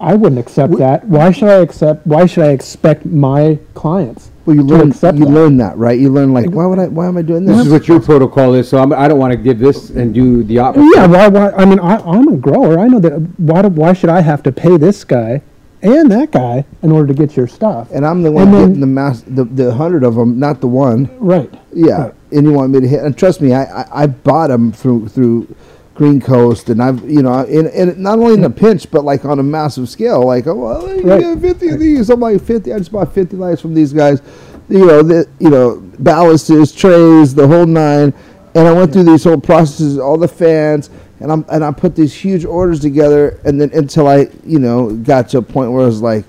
I 0.00 0.14
wouldn't 0.14 0.38
accept 0.38 0.76
that. 0.76 1.06
Why 1.06 1.30
should 1.30 1.48
I 1.48 1.60
accept? 1.60 2.06
Why 2.06 2.26
should 2.26 2.44
I 2.44 2.48
expect 2.50 3.06
my 3.06 3.58
clients 3.74 4.30
Well, 4.46 4.56
you 4.56 4.62
learn. 4.62 4.88
You 4.88 4.92
that? 4.94 5.14
learn 5.16 5.56
that, 5.58 5.76
right? 5.78 5.98
You 5.98 6.10
learn 6.12 6.32
like, 6.34 6.50
why 6.50 6.66
would 6.66 6.78
I? 6.78 6.88
Why 6.88 7.06
am 7.06 7.16
I 7.16 7.22
doing 7.22 7.44
This 7.46 7.56
this? 7.56 7.66
is 7.66 7.72
what 7.72 7.88
your 7.88 8.00
protocol 8.00 8.54
is, 8.54 8.68
so 8.68 8.78
I'm, 8.78 8.92
I 8.92 9.08
don't 9.08 9.18
want 9.18 9.32
to 9.32 9.36
give 9.38 9.58
this 9.58 9.90
and 9.90 10.12
do 10.12 10.42
the 10.44 10.58
opposite. 10.58 10.90
Yeah, 10.94 11.06
why? 11.06 11.28
Why? 11.28 11.50
I 11.52 11.64
mean, 11.64 11.80
I, 11.80 11.96
I'm 11.96 12.28
a 12.28 12.36
grower. 12.36 12.78
I 12.78 12.88
know 12.88 13.00
that. 13.00 13.12
Why? 13.38 13.62
Do, 13.62 13.68
why 13.68 13.92
should 13.94 14.10
I 14.10 14.20
have 14.20 14.42
to 14.42 14.52
pay 14.52 14.76
this 14.76 15.02
guy 15.04 15.40
and 15.82 16.10
that 16.10 16.30
guy 16.30 16.64
in 16.82 16.90
order 16.92 17.06
to 17.08 17.14
get 17.14 17.36
your 17.36 17.46
stuff. 17.46 17.90
And 17.92 18.06
I'm 18.06 18.22
the 18.22 18.32
one 18.32 18.44
And 18.48 18.54
then- 18.54 18.68
getting 18.68 18.80
the 18.80 18.86
mass, 18.86 19.22
the, 19.26 19.44
the 19.44 19.74
hundred 19.74 20.02
of 20.02 20.14
them, 20.14 20.38
not 20.38 20.60
the 20.62 20.66
one. 20.66 21.10
Right. 21.18 21.52
Yeah, 21.74 22.04
Right. 22.04 22.14
and 22.32 22.46
you 22.46 22.52
want 22.52 22.72
me 22.72 22.80
to 22.80 22.88
hit? 22.88 23.02
And 23.02 23.16
trust 23.16 23.40
me, 23.40 23.52
I 23.54 23.64
I, 23.82 24.02
I 24.04 24.06
bought 24.06 24.48
them 24.48 24.72
through 24.72 25.08
through 25.08 25.54
Green 25.94 26.20
Coast, 26.20 26.68
and 26.70 26.82
I've 26.82 27.08
you 27.08 27.22
know, 27.22 27.44
in, 27.44 27.68
in 27.68 28.02
not 28.02 28.18
only 28.18 28.34
in 28.34 28.44
a 28.44 28.50
mm. 28.50 28.56
pinch, 28.56 28.90
but 28.90 29.04
like 29.04 29.24
on 29.24 29.38
a 29.38 29.42
massive 29.42 29.88
scale. 29.88 30.26
Like, 30.26 30.46
oh 30.46 30.54
well, 30.54 30.88
you 30.88 31.02
Right. 31.02 31.20
get 31.20 31.38
fifty 31.40 31.68
of 31.68 31.78
these. 31.78 32.10
I'm 32.10 32.20
like 32.20 32.40
fifty. 32.42 32.72
I 32.72 32.78
just 32.78 32.90
bought 32.92 33.12
fifty 33.14 33.36
lights 33.36 33.60
from 33.60 33.74
these 33.74 33.92
guys. 33.92 34.20
You 34.68 34.86
know, 34.86 35.02
the 35.02 35.28
you 35.38 35.50
know 35.50 35.82
ballasters, 36.02 36.76
trays, 36.76 37.34
the 37.34 37.46
whole 37.46 37.66
nine. 37.66 38.12
And 38.56 38.68
I 38.68 38.72
went 38.72 38.92
through 38.92 39.04
these 39.04 39.24
whole 39.24 39.40
processes, 39.40 39.98
all 39.98 40.16
the 40.16 40.28
fans, 40.28 40.90
and 41.20 41.30
I'm 41.30 41.44
and 41.48 41.64
I 41.64 41.70
put 41.70 41.94
these 41.94 42.14
huge 42.14 42.44
orders 42.44 42.80
together, 42.80 43.40
and 43.44 43.60
then 43.60 43.70
until 43.72 44.08
I 44.08 44.28
you 44.44 44.58
know 44.58 44.90
got 44.96 45.28
to 45.30 45.38
a 45.38 45.42
point 45.42 45.70
where 45.70 45.82
I 45.82 45.86
was 45.86 46.02
like, 46.02 46.24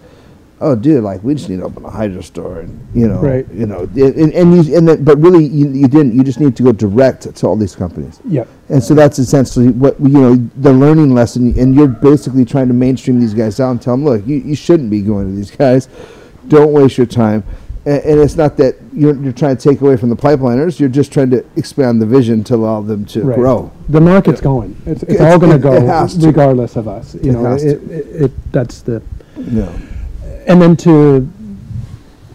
oh 0.61 0.75
dude, 0.75 1.03
like 1.03 1.23
we 1.23 1.35
just 1.35 1.49
need 1.49 1.57
to 1.57 1.63
open 1.65 1.83
a 1.85 1.89
hydro 1.89 2.21
store, 2.21 2.59
and 2.61 2.87
you 2.93 3.07
know, 3.07 3.19
Right. 3.19 3.45
you 3.53 3.65
know, 3.65 3.81
and, 3.95 4.33
and 4.33 4.65
you 4.65 4.75
and 4.77 4.87
then, 4.87 5.03
but 5.03 5.17
really 5.19 5.45
you, 5.45 5.69
you 5.69 5.87
didn't. 5.87 6.15
You 6.15 6.23
just 6.23 6.39
need 6.39 6.55
to 6.57 6.63
go 6.63 6.71
direct 6.71 7.33
to 7.35 7.47
all 7.47 7.55
these 7.55 7.75
companies. 7.75 8.19
Yep. 8.27 8.47
And 8.69 8.83
so 8.83 8.93
that's 8.93 9.19
essentially 9.19 9.69
what 9.69 9.99
you 9.99 10.07
know 10.09 10.35
the 10.57 10.73
learning 10.73 11.13
lesson, 11.13 11.57
and 11.59 11.75
you're 11.75 11.87
basically 11.87 12.45
trying 12.45 12.67
to 12.69 12.73
mainstream 12.73 13.19
these 13.19 13.33
guys 13.33 13.59
out 13.59 13.71
and 13.71 13.81
tell 13.81 13.93
them, 13.95 14.05
look, 14.05 14.25
you, 14.25 14.37
you 14.37 14.55
shouldn't 14.55 14.89
be 14.89 15.01
going 15.01 15.27
to 15.29 15.35
these 15.35 15.51
guys. 15.51 15.87
Don't 16.47 16.71
waste 16.73 16.97
your 16.97 17.07
time. 17.07 17.43
And, 17.87 18.03
and 18.03 18.19
it's 18.19 18.35
not 18.35 18.57
that 18.57 18.75
you're, 18.93 19.15
you're 19.21 19.31
trying 19.33 19.57
to 19.57 19.69
take 19.69 19.81
away 19.81 19.95
from 19.97 20.09
the 20.09 20.15
pipeliners. 20.15 20.79
You're 20.79 20.89
just 20.89 21.11
trying 21.13 21.29
to 21.31 21.45
expand 21.55 22.01
the 22.01 22.05
vision 22.07 22.43
to 22.45 22.55
allow 22.55 22.81
them 22.81 23.05
to 23.05 23.21
Right. 23.23 23.35
grow. 23.35 23.71
The 23.89 24.01
market's 24.01 24.41
going. 24.41 24.75
It's, 24.87 25.03
it's 25.03 25.13
It's- 25.13 25.31
all 25.33 25.37
going 25.37 25.51
to 25.51 25.59
go 25.59 25.73
it 25.73 25.83
has 25.83 26.17
to. 26.17 26.25
regardless 26.25 26.75
of 26.77 26.87
us. 26.87 27.13
You 27.21 27.29
It 27.29 27.33
know, 27.33 27.53
it, 27.53 27.61
it, 27.63 28.23
it, 28.23 28.51
that's 28.51 28.81
the. 28.81 29.03
No. 29.37 29.71
And 30.47 30.61
then 30.61 30.75
to 30.77 31.27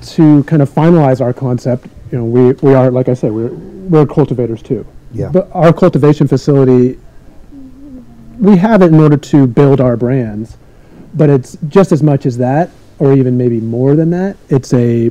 to 0.03 0.43
kind 0.45 0.63
of 0.63 0.71
finalize 0.71 1.21
our 1.21 1.33
concept, 1.33 1.87
you 2.11 2.19
know, 2.19 2.25
we, 2.25 2.53
we 2.63 2.75
are 2.75 2.91
like 2.91 3.09
I 3.09 3.15
said, 3.15 3.33
we're 3.33 3.49
we're 3.51 4.07
cultivators 4.07 4.63
too. 4.63 4.87
Yeah. 5.13 5.29
But 5.29 5.49
our 5.53 5.73
cultivation 5.73 6.29
facility, 6.29 6.99
we 8.39 8.57
have 8.57 8.83
it 8.83 8.87
in 8.87 9.01
order 9.01 9.17
to 9.17 9.47
build 9.47 9.81
our 9.81 9.97
brands, 9.97 10.57
but 11.15 11.29
it's 11.29 11.57
just 11.69 11.93
as 11.93 12.03
much 12.03 12.27
as 12.27 12.37
that, 12.39 12.71
or 12.99 13.13
even 13.13 13.37
maybe 13.37 13.61
more 13.61 13.97
than 13.97 14.11
that. 14.11 14.37
It's 14.49 14.73
a 14.73 15.11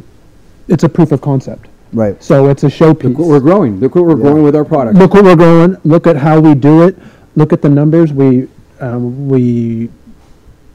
it's 0.68 0.84
a 0.84 0.90
proof 0.90 1.12
of 1.12 1.22
concept. 1.22 1.68
Right. 1.92 2.22
So 2.24 2.50
it's 2.50 2.64
a 2.64 2.68
showpiece. 2.68 3.04
Look 3.04 3.20
what 3.20 3.28
we're 3.28 3.40
growing. 3.40 3.80
Look 3.80 3.96
what 3.96 4.06
we're 4.06 4.16
growing 4.16 4.44
with 4.44 4.56
our 4.56 4.66
product. 4.66 4.98
Look 4.98 5.14
what 5.14 5.24
we're 5.24 5.36
growing. 5.36 5.76
Look 5.84 6.06
at 6.06 6.16
how 6.16 6.40
we 6.40 6.54
do 6.54 6.84
it. 6.84 6.98
Look 7.36 7.52
at 7.52 7.62
the 7.62 7.70
numbers. 7.70 8.14
We 8.14 8.48
um, 8.80 9.28
we 9.28 9.90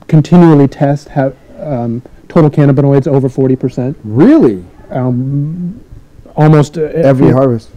continually 0.09 0.69
test 0.69 1.09
have 1.09 1.37
um, 1.65 2.03
total 2.29 2.51
cannabinoids 2.51 3.07
over 3.07 3.29
forty 3.29 3.57
percent. 3.57 3.97
Really? 4.05 4.65
Um, 4.91 5.83
almost 6.37 6.79
uh, 6.79 6.83
Every 6.83 7.31
harvest. 7.31 7.71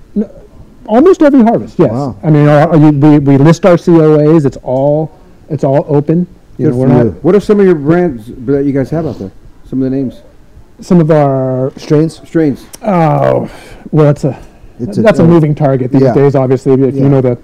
Almost 0.86 1.22
every 1.22 1.42
harvest. 1.44 1.78
Yes. 1.78 1.92
Wow. 1.92 2.16
I 2.24 2.30
mean, 2.30 2.48
our, 2.48 2.78
you, 2.78 2.92
we 2.92 3.20
we 3.20 3.38
list 3.38 3.66
our 3.66 3.76
COAs. 3.76 4.46
It's 4.46 4.56
all 4.64 5.12
it's 5.50 5.66
all 5.66 5.86
open. 5.90 6.26
You 6.58 6.68
Good 6.68 6.72
know, 6.72 6.78
we're 6.78 6.88
for 6.88 6.94
not 6.94 7.04
you. 7.04 7.12
What 7.24 7.36
are 7.36 7.42
some 7.42 7.60
of 7.60 7.66
your 7.66 7.76
brands 7.76 8.28
that 8.46 8.64
you 8.64 8.72
guys 8.72 8.90
have 8.92 9.06
out 9.06 9.20
there? 9.20 9.32
Some 9.66 9.82
of 9.84 9.92
the 9.92 9.96
names, 9.98 10.22
some 10.80 11.02
of 11.02 11.12
our 11.12 11.74
Strains. 11.78 12.26
strains. 12.26 12.66
oh 12.84 13.52
well, 13.92 14.06
that's 14.06 14.24
a 14.24 14.42
It's 14.80 14.96
that's 14.98 15.20
a, 15.20 15.24
uh, 15.24 15.28
moving 15.28 15.54
target 15.54 15.92
these 15.92 16.04
yeah. 16.04 16.14
days. 16.14 16.36
Obviously, 16.36 16.72
if 16.74 16.96
Yeah. 16.96 17.04
you 17.04 17.10
know 17.10 17.20
the 17.20 17.38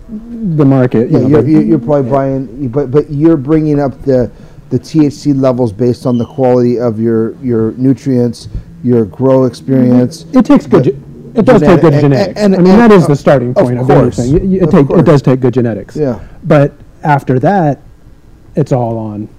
the 0.55 0.65
market. 0.65 1.11
Yeah, 1.11 1.19
you 1.19 1.27
know, 1.27 1.41
you're, 1.41 1.61
you're 1.63 1.79
probably 1.79 2.09
buying, 2.09 2.69
but 2.69 2.91
but 2.91 3.11
you're 3.11 3.35
bringing 3.37 3.77
up 3.77 4.01
the 4.03 4.31
the 4.73 4.79
THC 4.79 5.39
levels 5.39 5.71
based 5.71 6.07
on 6.07 6.17
the 6.17 6.25
quality 6.25 6.79
of 6.79 6.99
your 6.99 7.35
your 7.43 7.73
nutrients, 7.73 8.49
your 8.83 9.05
grow 9.05 9.43
experience. 9.45 10.25
It 10.33 10.45
takes 10.45 10.65
good. 10.65 10.85
the 10.85 11.39
It 11.39 11.45
does 11.45 11.61
take 11.61 11.81
good 11.81 11.93
genetic- 11.93 12.03
and- 12.03 12.13
genetics. 12.13 12.41
and- 12.41 12.55
I 12.55 12.57
mean, 12.57 12.77
that 12.77 12.91
is 12.91 13.03
of- 13.03 13.09
the 13.09 13.15
starting 13.15 13.53
point 13.53 13.79
of, 13.79 13.85
course, 13.85 14.17
anything. 14.17 14.49
Y- 14.51 14.57
y- 14.57 14.57
It, 14.57 14.63
of 14.63 14.69
take, 14.71 14.97
it 14.99 15.05
does 15.05 15.21
take 15.21 15.39
good 15.41 15.53
genetics. 15.53 15.95
Yeah. 15.95 16.19
But 16.43 16.73
after 17.03 17.37
that, 17.39 17.81
it's 18.55 18.71
all 18.71 18.97
on. 18.97 19.29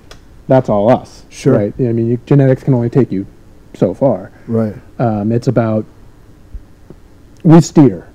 That's 0.46 0.68
all 0.68 0.88
us. 0.88 1.24
Sure. 1.30 1.56
Right. 1.58 1.74
I 1.80 1.92
mean, 1.92 2.06
you, 2.06 2.18
genetics 2.26 2.62
can 2.62 2.74
only 2.74 2.90
take 2.90 3.10
you 3.10 3.26
so 3.74 3.92
far. 3.92 4.30
Right. 4.46 4.74
Um, 5.00 5.32
it's 5.32 5.48
about. 5.48 5.84
We 7.42 7.60
steer. 7.60 8.06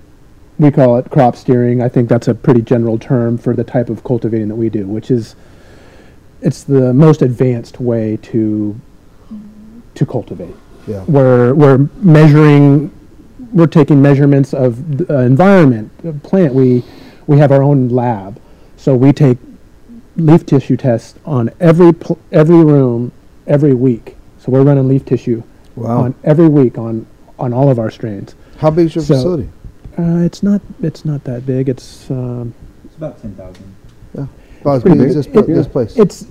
We 0.57 0.72
call 0.72 0.97
it 0.97 1.09
crop 1.09 1.36
steering. 1.36 1.82
I 1.82 1.89
think 1.89 2.07
that's 2.07 2.30
a 2.30 2.34
pretty 2.34 2.61
general 2.61 2.97
term 2.97 3.38
for 3.38 3.53
the 3.53 3.63
type 3.65 3.89
of 3.89 4.03
cultivating 4.05 4.47
that 4.47 4.55
we 4.55 4.70
do, 4.70 4.86
which 4.88 5.11
is. 5.11 5.36
It's 6.41 6.63
the 6.63 6.93
most 6.93 7.21
advanced 7.21 7.79
way 7.79 8.17
to. 8.23 8.79
To 9.95 10.05
cultivate 10.05 10.55
Yeah. 10.87 11.03
we're 11.09 11.53
we're 11.53 11.89
measuring 12.01 12.89
we're 13.51 13.67
taking 13.67 14.01
measurements 14.01 14.53
of 14.53 14.97
the 14.99 15.13
uh, 15.13 15.21
environment 15.23 15.91
the 16.03 16.13
plant 16.13 16.53
we 16.53 16.85
we 17.27 17.37
have 17.39 17.51
our 17.51 17.61
own 17.61 17.89
lab 17.89 18.39
so 18.77 18.95
we 18.95 19.11
take 19.11 19.37
leaf 20.15 20.45
tissue 20.45 20.77
tests 20.77 21.19
on 21.25 21.49
every 21.59 21.91
pl- 21.91 22.17
every 22.31 22.63
room 22.63 23.11
every 23.45 23.73
week 23.73 24.15
so 24.37 24.53
we're 24.53 24.63
running 24.63 24.87
leaf 24.87 25.03
tissue 25.03 25.43
Wow. 25.75 26.03
on 26.03 26.15
every 26.23 26.47
week 26.47 26.77
on 26.77 27.05
on 27.37 27.51
all 27.51 27.69
of 27.69 27.77
our 27.77 27.91
strains 27.91 28.35
How 28.59 28.69
big 28.71 28.85
is 28.85 28.95
your 28.95 29.03
So- 29.03 29.15
facility? 29.15 29.49
uh, 29.97 30.23
it's 30.23 30.41
not 30.43 30.61
it's 30.81 31.03
not 31.03 31.25
that 31.25 31.45
big 31.45 31.67
it's 31.67 32.09
um, 32.09 32.53
It's 32.85 32.95
about 32.95 33.21
ten 33.21 33.33
thousand. 33.35 33.75
About 34.13 34.29
as 34.66 34.82
pretty 34.82 34.97
big 34.99 35.14
this, 35.14 35.28
It- 35.28 35.47
this 35.47 35.68
place. 35.68 35.95
it's 35.97 36.26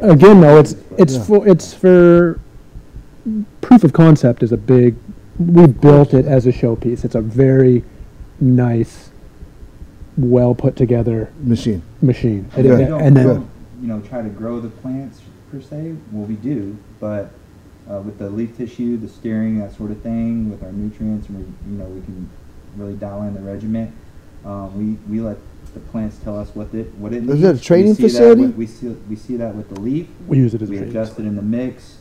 again 0.00 0.40
though 0.40 0.58
it's 0.58 0.76
it's 0.98 1.14
Yeah. 1.14 1.22
for 1.22 1.48
it's 1.48 1.72
for 1.74 2.38
proof 3.60 3.82
of 3.84 3.92
concept 3.92 4.42
is 4.42 4.52
a 4.52 4.56
big 4.56 4.94
we 5.38 5.66
built 5.66 6.14
it 6.14 6.26
as 6.26 6.46
a 6.46 6.52
showpiece 6.52 7.04
it's 7.04 7.14
a 7.14 7.20
very 7.20 7.82
nice 8.40 9.10
well 10.16 10.54
put 10.54 10.76
together 10.76 11.28
machine. 11.42 11.82
machine 12.02 12.46
and, 12.56 12.66
Good. 12.66 12.78
We 12.78 12.94
and 12.94 13.16
then 13.16 13.26
don't, 13.26 13.48
you 13.82 13.88
know, 13.88 14.00
try 14.00 14.22
to 14.22 14.28
grow 14.30 14.60
the 14.60 14.68
plants 14.70 15.20
per 15.52 15.60
se. 15.60 15.94
Well, 16.10 16.24
we 16.24 16.34
do, 16.36 16.76
but 17.00 17.30
uh, 17.90 18.00
with 18.00 18.18
the 18.18 18.30
leaf 18.30 18.56
tissue, 18.56 18.96
the 18.96 19.08
steering, 19.08 19.58
that 19.60 19.76
sort 19.76 19.90
of 19.90 20.00
thing, 20.00 20.50
with 20.50 20.62
our 20.62 20.72
nutrients, 20.72 21.28
and 21.28 21.38
we, 21.38 21.44
you 21.70 21.78
know, 21.78 21.84
we 21.84 22.00
can 22.00 22.28
really 22.78 22.94
dial 22.94 23.22
in 23.24 23.34
the 23.34 23.40
regimen. 23.40 23.92
Um, 24.46 24.76
we 24.78 24.96
we 25.18 25.20
let 25.20 25.36
the 25.76 25.90
plants 25.90 26.16
tell 26.24 26.38
us 26.38 26.50
what 26.54 26.72
it 26.74 26.92
what 26.94 27.12
it 27.12 27.18
Is 27.18 27.22
needs. 27.28 27.34
Is 27.38 27.44
it 27.44 27.56
a 27.56 27.60
training 27.64 27.94
we 27.96 28.02
facility? 28.02 28.42
with- 28.42 28.56
we 28.56 28.66
see 28.66 28.88
we 29.08 29.16
see 29.16 29.36
that 29.36 29.54
with 29.54 29.68
the 29.72 29.80
leaf. 29.80 30.06
we 30.26 30.38
use 30.38 30.54
it 30.54 30.62
as 30.62 30.68
a 30.68 30.72
we 30.72 30.78
training 30.78 30.96
adjust 30.96 31.18
it 31.18 31.26
in 31.26 31.36
the 31.36 31.42
mix. 31.42 31.98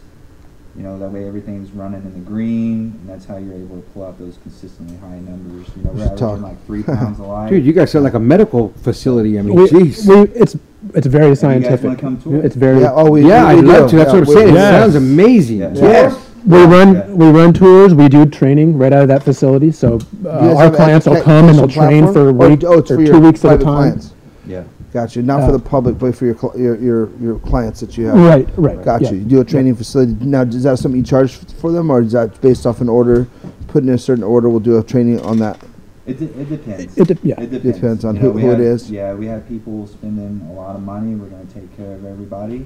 You 0.78 0.84
know, 0.84 1.00
that 1.00 1.10
way 1.10 1.26
everything's 1.26 1.72
running 1.72 2.02
in 2.02 2.14
the 2.14 2.20
green, 2.20 3.00
and 3.00 3.08
that's 3.10 3.24
how 3.24 3.38
you're 3.38 3.54
able 3.54 3.78
to 3.78 3.82
pull 3.94 4.04
out 4.04 4.20
those 4.20 4.38
consistently 4.44 4.98
high 4.98 5.20
numbers. 5.20 5.68
You 5.78 5.84
know, 5.84 5.92
we're 5.92 6.00
Just 6.10 6.22
averaging 6.22 6.42
like 6.42 6.66
three 6.66 6.84
pounds 6.84 7.20
a 7.20 7.24
light. 7.24 7.50
Dude, 7.50 7.66
you 7.66 7.72
guys 7.72 7.92
sound 7.92 8.04
like 8.04 8.14
a 8.14 8.20
medical 8.20 8.70
facility. 8.84 9.40
I 9.40 9.42
mean, 9.42 9.56
we, 9.56 9.68
jeez. 9.70 10.06
we, 10.06 10.30
it's 10.38 10.58
it's 10.94 11.08
very 11.08 11.28
You 11.28 11.30
guys 11.32 11.40
scientific 11.40 11.84
wanna 11.86 11.98
come 12.20 12.42
it's 12.44 12.56
very 12.58 12.82
Yeah. 12.82 12.92
Oh, 12.94 13.10
we. 13.12 13.26
yeah, 13.26 13.46
we, 13.54 13.60
I'd 13.60 13.64
we 13.64 13.72
love 13.72 13.90
to. 13.90 13.96
That's 13.96 14.12
Yeah, 14.14 14.20
what 14.20 14.28
I'm 14.28 14.34
saying. 14.34 14.48
do. 14.48 14.54
It 14.58 14.60
sounds 14.60 14.96
amazing. 14.96 15.60
Yeah. 15.60 15.74
Yes. 15.76 16.32
We 16.46 16.64
run 16.64 16.94
Yeah. 16.96 17.08
we 17.08 17.28
run 17.30 17.54
tours 17.54 17.94
we 17.94 18.08
do 18.08 18.26
training 18.26 18.78
right 18.78 18.94
out 18.94 19.02
of 19.04 19.08
that 19.08 19.24
facility 19.24 19.72
so 19.72 19.96
uh, 19.96 19.98
guys 20.00 20.56
our 20.58 20.64
have 20.66 20.76
clients 20.76 21.06
will 21.08 21.16
educa- 21.16 21.24
come 21.24 21.50
and 21.50 21.58
they'll 21.58 21.64
educational 21.66 21.90
train 21.90 22.04
for 22.14 22.30
a 22.30 22.34
platform? 22.34 22.42
Or- 22.42 22.50
week 22.50 22.64
oh, 22.66 22.74
it's 22.80 22.92
or 22.92 22.96
for 22.98 23.06
two 23.06 23.12
your 23.12 23.20
weeks 23.20 23.46
at 23.46 23.48
a 23.54 23.58
private 23.58 23.64
time 23.64 23.76
Clients. 23.92 24.14
Yeah. 24.48 24.64
Gotcha. 24.94 25.22
Not 25.22 25.42
Uh, 25.42 25.46
for 25.48 25.52
the 25.52 25.60
public, 25.60 25.98
but 25.98 26.16
for 26.16 26.26
your 26.26 26.38
cl- 26.38 26.54
your 26.58 26.76
your, 26.78 27.10
your 27.20 27.40
clients 27.40 27.82
that 27.82 27.98
you 27.98 28.06
have. 28.06 28.18
right 28.18 28.48
right 28.58 28.82
Gotcha. 28.82 29.06
yeah. 29.06 29.12
You 29.12 29.26
do 29.26 29.42
a 29.42 29.44
training 29.44 29.76
facility. 29.76 30.16
Now, 30.22 30.44
is 30.44 30.64
that 30.64 30.80
something 30.80 31.00
you 31.02 31.06
charge 31.06 31.34
f- 31.34 31.52
for 31.60 31.72
them, 31.74 31.90
or 31.92 32.00
is 32.02 32.14
that 32.14 32.40
based 32.42 32.66
off 32.66 32.80
an 32.80 32.88
order? 32.88 33.28
Put 33.68 33.84
in 33.84 33.90
a 33.90 33.98
certain 33.98 34.24
order, 34.24 34.48
we'll 34.48 34.62
do 34.62 34.78
a 34.78 34.84
training 34.84 35.20
on 35.22 35.40
that. 35.40 35.58
It, 36.06 36.20
de- 36.20 36.40
it 36.40 36.48
depends. 36.50 36.98
It 36.98 37.08
de- 37.10 37.18
yeah. 37.28 37.42
It 37.42 37.50
depends. 37.52 37.76
Depends 37.76 38.06
on 38.06 38.16
You 38.16 38.22
know, 38.22 38.28
who- 38.30 38.36
we 38.36 38.42
who 38.44 38.48
it 38.52 38.52
have- 38.52 38.60
is. 38.62 38.90
Yeah, 38.90 39.14
we 39.16 39.26
have 39.26 39.46
people 39.50 39.86
spending 39.88 40.48
a 40.50 40.54
lot 40.54 40.78
of 40.78 40.82
money. 40.84 41.14
We're 41.16 41.28
going 41.28 41.46
to 41.46 41.54
take 41.54 41.76
care 41.76 41.92
of 41.94 42.06
everybody. 42.06 42.66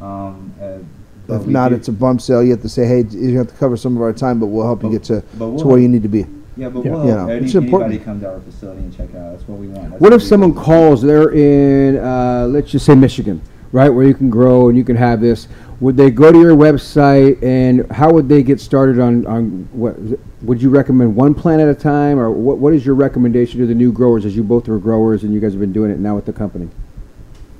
Um, 0.00 0.52
uh, 0.62 0.78
but 1.26 1.40
If 1.42 1.46
not, 1.46 1.70
do- 1.70 1.74
it's 1.76 1.88
a 1.88 1.92
bump 1.92 2.20
sale. 2.20 2.42
You 2.42 2.50
have 2.52 2.62
to 2.62 2.68
say, 2.68 2.86
hey, 2.86 3.04
you 3.10 3.38
have 3.38 3.48
to 3.48 3.54
cover 3.54 3.76
some 3.76 3.96
of 3.96 4.02
our 4.02 4.12
time, 4.12 4.38
but 4.40 4.46
we'll 4.46 4.66
help 4.66 4.82
you 4.82 4.90
get 4.90 5.04
to, 5.04 5.22
we'll 5.38 5.58
to 5.58 5.66
where 5.66 5.78
you 5.78 5.88
need 5.88 6.02
to 6.02 6.08
be. 6.08 6.26
yeah, 6.56 6.68
but 6.68 6.84
Yeah. 6.84 6.90
we'll 6.92 7.04
You 7.06 7.10
help 7.12 7.28
know, 7.28 7.34
any, 7.34 7.44
it's 7.46 7.54
important. 7.54 7.90
anybody 7.92 8.04
come 8.04 8.20
to 8.20 8.28
our 8.30 8.40
facility 8.40 8.80
and 8.80 8.96
check 8.96 9.08
out. 9.14 9.32
That's 9.32 9.48
what 9.48 9.58
we 9.58 9.68
want. 9.68 9.90
That's 9.90 10.00
What 10.00 10.12
if 10.12 10.22
someone 10.22 10.52
do. 10.52 10.58
calls? 10.60 11.02
They're 11.02 11.30
in, 11.32 11.96
uh, 11.96 12.46
let's 12.50 12.70
just 12.70 12.84
say 12.86 12.94
Michigan, 12.94 13.40
right, 13.72 13.88
where 13.88 14.06
you 14.06 14.14
can 14.14 14.28
grow 14.30 14.68
and 14.68 14.76
you 14.78 14.84
can 14.84 14.96
have 14.96 15.20
this. 15.20 15.48
Would 15.80 15.96
they 15.96 16.10
go 16.10 16.30
to 16.30 16.38
your 16.38 16.54
website 16.56 17.42
and 17.42 17.90
how 17.90 18.10
would 18.12 18.28
they 18.28 18.42
get 18.44 18.60
started 18.60 19.00
on 19.00 19.26
on 19.26 19.68
what? 19.72 19.96
Would 20.42 20.62
you 20.62 20.70
recommend 20.70 21.16
one 21.16 21.34
plant 21.34 21.60
at 21.60 21.68
a 21.68 21.74
time, 21.74 22.18
or 22.18 22.30
what? 22.30 22.58
What 22.58 22.72
is 22.74 22.86
your 22.86 22.94
recommendation 22.94 23.58
to 23.60 23.66
the 23.66 23.74
new 23.74 23.90
growers, 23.90 24.24
as 24.24 24.36
you 24.36 24.44
both 24.44 24.68
are 24.68 24.78
growers 24.78 25.24
and 25.24 25.34
you 25.34 25.40
guys 25.40 25.52
have 25.52 25.60
been 25.60 25.72
doing 25.72 25.90
it 25.90 25.98
now 25.98 26.14
with 26.14 26.26
the 26.26 26.32
company? 26.32 26.68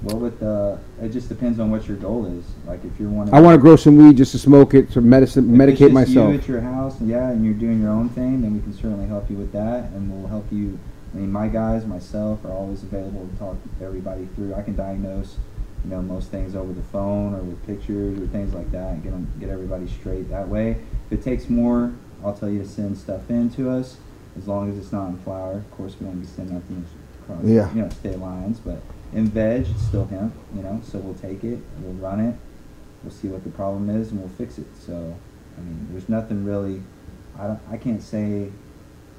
Well, 0.04 0.18
with 0.18 0.42
uh, 0.42 0.76
it 1.02 1.10
just 1.10 1.28
depends 1.30 1.58
on 1.58 1.70
what 1.70 1.88
your 1.88 1.96
goal 1.96 2.26
is. 2.26 2.44
Like 2.66 2.84
if 2.84 2.98
you're 3.00 3.08
wanting, 3.08 3.32
I 3.34 3.40
want 3.40 3.54
to 3.54 3.60
grow 3.60 3.76
some 3.76 3.96
weed 3.96 4.16
just 4.16 4.32
to 4.32 4.38
smoke 4.38 4.74
it, 4.74 4.90
to 4.92 5.00
medicine, 5.00 5.44
if 5.54 5.68
it's 5.70 5.78
medicate 5.80 5.84
just 5.86 5.92
myself. 5.94 6.32
You 6.32 6.38
at 6.38 6.48
your 6.48 6.60
house, 6.60 7.00
yeah, 7.00 7.30
and 7.30 7.44
you're 7.44 7.54
doing 7.54 7.80
your 7.80 7.90
own 7.90 8.08
thing, 8.10 8.42
then 8.42 8.54
we 8.54 8.60
can 8.60 8.74
certainly 8.74 9.06
help 9.06 9.30
you 9.30 9.36
with 9.36 9.52
that, 9.52 9.84
and 9.94 10.12
we'll 10.12 10.28
help 10.28 10.46
you. 10.52 10.78
I 11.14 11.18
mean, 11.18 11.32
my 11.32 11.48
guys, 11.48 11.86
myself, 11.86 12.44
are 12.44 12.50
always 12.52 12.82
available 12.82 13.26
to 13.32 13.38
talk 13.38 13.56
everybody 13.82 14.26
through. 14.34 14.54
I 14.54 14.62
can 14.62 14.76
diagnose 14.76 15.36
you 15.84 15.90
know 15.90 16.02
most 16.02 16.30
things 16.30 16.54
over 16.54 16.72
the 16.72 16.82
phone 16.82 17.34
or 17.34 17.38
with 17.38 17.64
pictures 17.66 18.18
or 18.20 18.26
things 18.26 18.52
like 18.52 18.70
that, 18.72 18.92
and 18.94 19.02
get 19.02 19.12
'em- 19.12 19.28
get 19.40 19.48
everybody 19.48 19.86
straight 19.88 20.28
that 20.30 20.48
way. 20.48 20.76
If 21.10 21.20
it 21.20 21.22
takes 21.22 21.48
more, 21.48 21.92
I'll 22.24 22.34
tell 22.34 22.48
you 22.50 22.58
to 22.58 22.68
send 22.68 22.98
stuff 22.98 23.30
in 23.30 23.48
to 23.50 23.70
us, 23.70 23.96
as 24.36 24.46
long 24.48 24.70
as 24.70 24.76
it's 24.76 24.92
not 24.92 25.08
in 25.08 25.16
flower. 25.18 25.52
Of 25.52 25.70
course, 25.76 25.94
we 25.98 26.06
don't 26.06 26.20
be 26.20 26.26
sending 26.26 26.54
nothing 26.54 26.84
across, 27.22 27.44
Yeah. 27.44 27.72
you 27.74 27.82
know, 27.82 27.88
state 27.90 28.18
lines, 28.18 28.60
but 28.64 28.80
in 29.14 29.28
veg, 29.28 29.66
it's 29.68 29.82
still 29.82 30.06
hemp, 30.06 30.34
you 30.54 30.62
know. 30.62 30.80
So 30.84 30.98
we'll 30.98 31.14
take 31.14 31.44
it, 31.44 31.58
we'll 31.80 31.94
run 31.94 32.20
it, 32.20 32.34
we'll 33.02 33.12
see 33.12 33.28
what 33.28 33.44
the 33.44 33.50
problem 33.50 33.88
is, 33.88 34.10
and 34.10 34.20
we'll 34.20 34.28
fix 34.30 34.58
it. 34.58 34.66
So, 34.78 35.16
I 35.56 35.60
mean, 35.60 35.88
there's 35.90 36.08
nothing 36.08 36.44
really. 36.44 36.82
I 37.38 37.46
don't. 37.46 37.60
I 37.70 37.76
can't 37.76 38.02
say, 38.02 38.50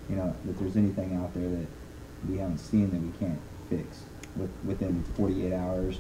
you 0.10 0.16
know, 0.16 0.36
that 0.46 0.60
there's 0.60 0.78
anything 0.78 1.16
out 1.16 1.34
there 1.34 1.50
that 1.50 1.68
we 2.30 2.38
haven't 2.38 2.60
seen 2.60 2.91
that 2.91 3.02
we 3.02 3.26
can't 3.26 3.39
fix 3.70 4.04
with, 4.36 4.50
within 4.66 5.04
48 5.16 5.54
hours. 5.54 5.96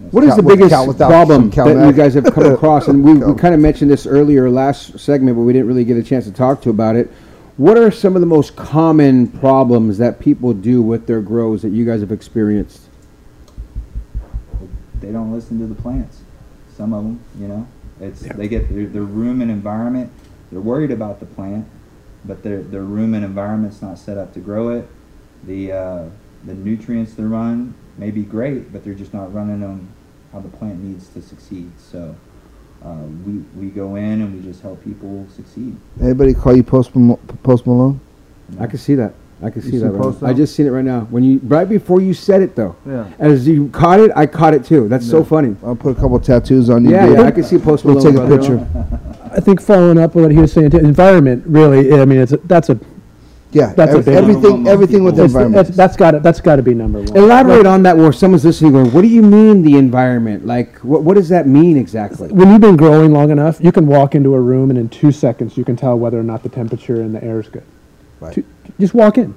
You 0.00 0.06
know, 0.06 0.10
What 0.10 0.24
is 0.24 0.36
the 0.36 0.42
biggest 0.42 0.72
problem 0.98 1.50
that 1.50 1.86
you 1.86 1.92
guys 1.92 2.14
have 2.14 2.32
come 2.32 2.46
across? 2.54 2.88
And 2.88 3.04
we, 3.04 3.14
we 3.14 3.38
kind 3.38 3.54
of 3.54 3.60
mentioned 3.60 3.90
this 3.90 4.06
earlier 4.06 4.48
last 4.50 4.98
segment, 4.98 5.36
but 5.36 5.42
we 5.42 5.52
didn't 5.52 5.68
really 5.68 5.84
get 5.84 5.96
a 5.96 6.02
chance 6.02 6.24
to 6.26 6.32
talk 6.32 6.62
to 6.62 6.70
about 6.70 6.96
it. 6.96 7.10
What 7.56 7.76
are 7.76 7.90
some 7.90 8.14
of 8.14 8.20
the 8.20 8.26
most 8.26 8.54
common 8.54 9.26
problems 9.26 9.98
that 9.98 10.20
people 10.20 10.52
do 10.52 10.80
with 10.80 11.08
their 11.08 11.20
grows 11.20 11.62
that 11.62 11.70
you 11.70 11.84
guys 11.84 12.00
have 12.00 12.12
experienced? 12.12 12.87
They 15.00 15.12
don't 15.12 15.32
listen 15.32 15.58
to 15.58 15.66
the 15.66 15.80
plants. 15.80 16.20
Some 16.76 16.92
of 16.92 17.02
them, 17.02 17.20
you 17.38 17.48
know, 17.48 17.66
it's 18.00 18.20
they 18.20 18.48
get 18.48 18.68
their, 18.72 18.86
their 18.86 19.02
room 19.02 19.40
and 19.40 19.50
environment. 19.50 20.12
They're 20.50 20.60
worried 20.60 20.90
about 20.90 21.20
the 21.20 21.26
plant, 21.26 21.66
but 22.24 22.42
their 22.42 22.62
their 22.62 22.82
room 22.82 23.14
and 23.14 23.24
environment's 23.24 23.82
not 23.82 23.98
set 23.98 24.16
up 24.16 24.32
to 24.34 24.40
grow 24.40 24.70
it. 24.70 24.88
The 25.44 25.72
uh, 25.72 26.04
the 26.44 26.54
nutrients 26.54 27.14
they 27.14 27.24
run 27.24 27.74
may 27.96 28.10
be 28.10 28.22
great, 28.22 28.72
but 28.72 28.84
they're 28.84 28.94
just 28.94 29.12
not 29.12 29.32
running 29.34 29.60
them 29.60 29.92
how 30.32 30.40
the 30.40 30.48
plant 30.48 30.82
needs 30.82 31.08
to 31.08 31.22
succeed. 31.22 31.70
So 31.78 32.14
uh, 32.84 32.94
we 33.26 33.38
we 33.56 33.70
go 33.70 33.96
in 33.96 34.22
and 34.22 34.34
we 34.34 34.42
just 34.42 34.62
help 34.62 34.82
people 34.84 35.26
succeed. 35.34 35.76
Anybody 36.00 36.34
call 36.34 36.56
you 36.56 36.62
Post, 36.62 36.92
Post 37.42 37.66
Malone? 37.66 38.00
I 38.58 38.66
can 38.66 38.78
see 38.78 38.94
that. 38.94 39.14
I 39.40 39.50
can 39.50 39.62
You 39.62 39.66
see 39.66 39.70
see 39.72 39.78
that. 39.78 39.90
Right 39.90 40.02
post 40.02 40.22
now. 40.22 40.28
I 40.28 40.32
just 40.32 40.56
seen 40.56 40.66
it 40.66 40.70
right 40.70 40.84
now. 40.84 41.02
When 41.10 41.22
you 41.22 41.40
right 41.44 41.68
before 41.68 42.00
you 42.00 42.12
said 42.12 42.42
it 42.42 42.56
though. 42.56 42.74
Yeah. 42.86 43.08
As 43.20 43.46
you 43.46 43.68
caught 43.68 44.00
it, 44.00 44.10
I 44.16 44.26
caught 44.26 44.52
it 44.54 44.64
too. 44.64 44.88
That's 44.88 45.08
so 45.08 45.22
funny. 45.22 45.54
I'll 45.64 45.76
put 45.76 45.96
a 45.96 46.00
couple 46.00 46.18
tattoos 46.18 46.70
on 46.70 46.84
you. 46.84 46.90
Yeah, 46.90 47.06
dude. 47.06 47.18
yeah, 47.18 47.24
I 47.24 47.30
can 47.30 47.44
see 47.44 47.58
Post 47.58 47.84
We'll 47.84 47.94
Malone, 47.94 48.14
take 48.14 48.22
a 48.24 48.36
picture. 48.36 49.30
I 49.32 49.40
think 49.40 49.60
following 49.62 49.98
up 49.98 50.16
on 50.16 50.22
what 50.22 50.30
he 50.32 50.38
was 50.38 50.52
saying, 50.52 50.70
to 50.70 50.78
environment 50.78 51.44
really. 51.46 51.92
I 51.92 52.04
mean, 52.04 52.18
it's 52.18 52.32
a, 52.32 52.38
that's 52.38 52.68
a 52.70 52.80
Yeah, 53.52 53.72
That's 53.74 53.94
a 53.94 53.98
ev- 53.98 54.04
big 54.06 54.14
everything, 54.16 54.50
one. 54.64 54.66
everything 54.66 55.04
with 55.04 55.16
the 55.16 55.24
environment. 55.24 55.66
that's, 55.66 55.76
that's 55.76 55.96
got 55.96 56.10
to 56.12 56.18
that's 56.20 56.40
got 56.40 56.56
to 56.56 56.62
be 56.62 56.74
number 56.74 57.00
one. 57.00 57.16
Elaborate 57.16 57.64
on 57.66 57.82
that 57.84 57.96
where 57.96 58.12
someone's 58.12 58.44
listening 58.44 58.72
going, 58.72 58.90
what 58.92 59.02
do 59.02 59.08
you 59.08 59.22
mean 59.22 59.62
the 59.62 59.76
environment? 59.76 60.44
Like, 60.46 60.78
what, 60.78 61.02
what 61.04 61.14
does 61.14 61.28
that 61.28 61.46
mean 61.46 61.76
exactly? 61.76 62.28
when 62.28 62.50
you've 62.50 62.60
been 62.60 62.76
growing 62.76 63.12
long 63.12 63.30
enough, 63.30 63.60
you 63.60 63.70
can 63.70 63.86
walk 63.86 64.14
into 64.16 64.34
a 64.34 64.40
room 64.40 64.70
and 64.70 64.78
in 64.78 64.88
two 64.88 65.12
seconds 65.12 65.56
you 65.56 65.64
can 65.64 65.76
tell 65.76 65.96
whether 65.96 66.18
or 66.18 66.24
not 66.24 66.42
the 66.42 66.48
temperature 66.48 67.00
in 67.02 67.12
the 67.12 67.22
air 67.22 67.38
is 67.38 67.48
good. 67.48 67.62
Right. 68.20 68.34
Two- 68.34 68.44
just 68.80 68.94
walk 68.94 69.18
in. 69.18 69.34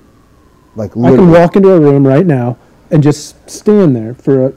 like 0.75 0.95
literally. 0.95 1.23
I 1.23 1.25
can 1.25 1.31
walk 1.41 1.55
into 1.55 1.71
a 1.71 1.79
room 1.79 2.05
right 2.05 2.25
now 2.25 2.57
and 2.91 3.01
just 3.01 3.49
stand 3.49 3.95
there 3.95 4.13
for 4.13 4.45
uh, 4.47 4.51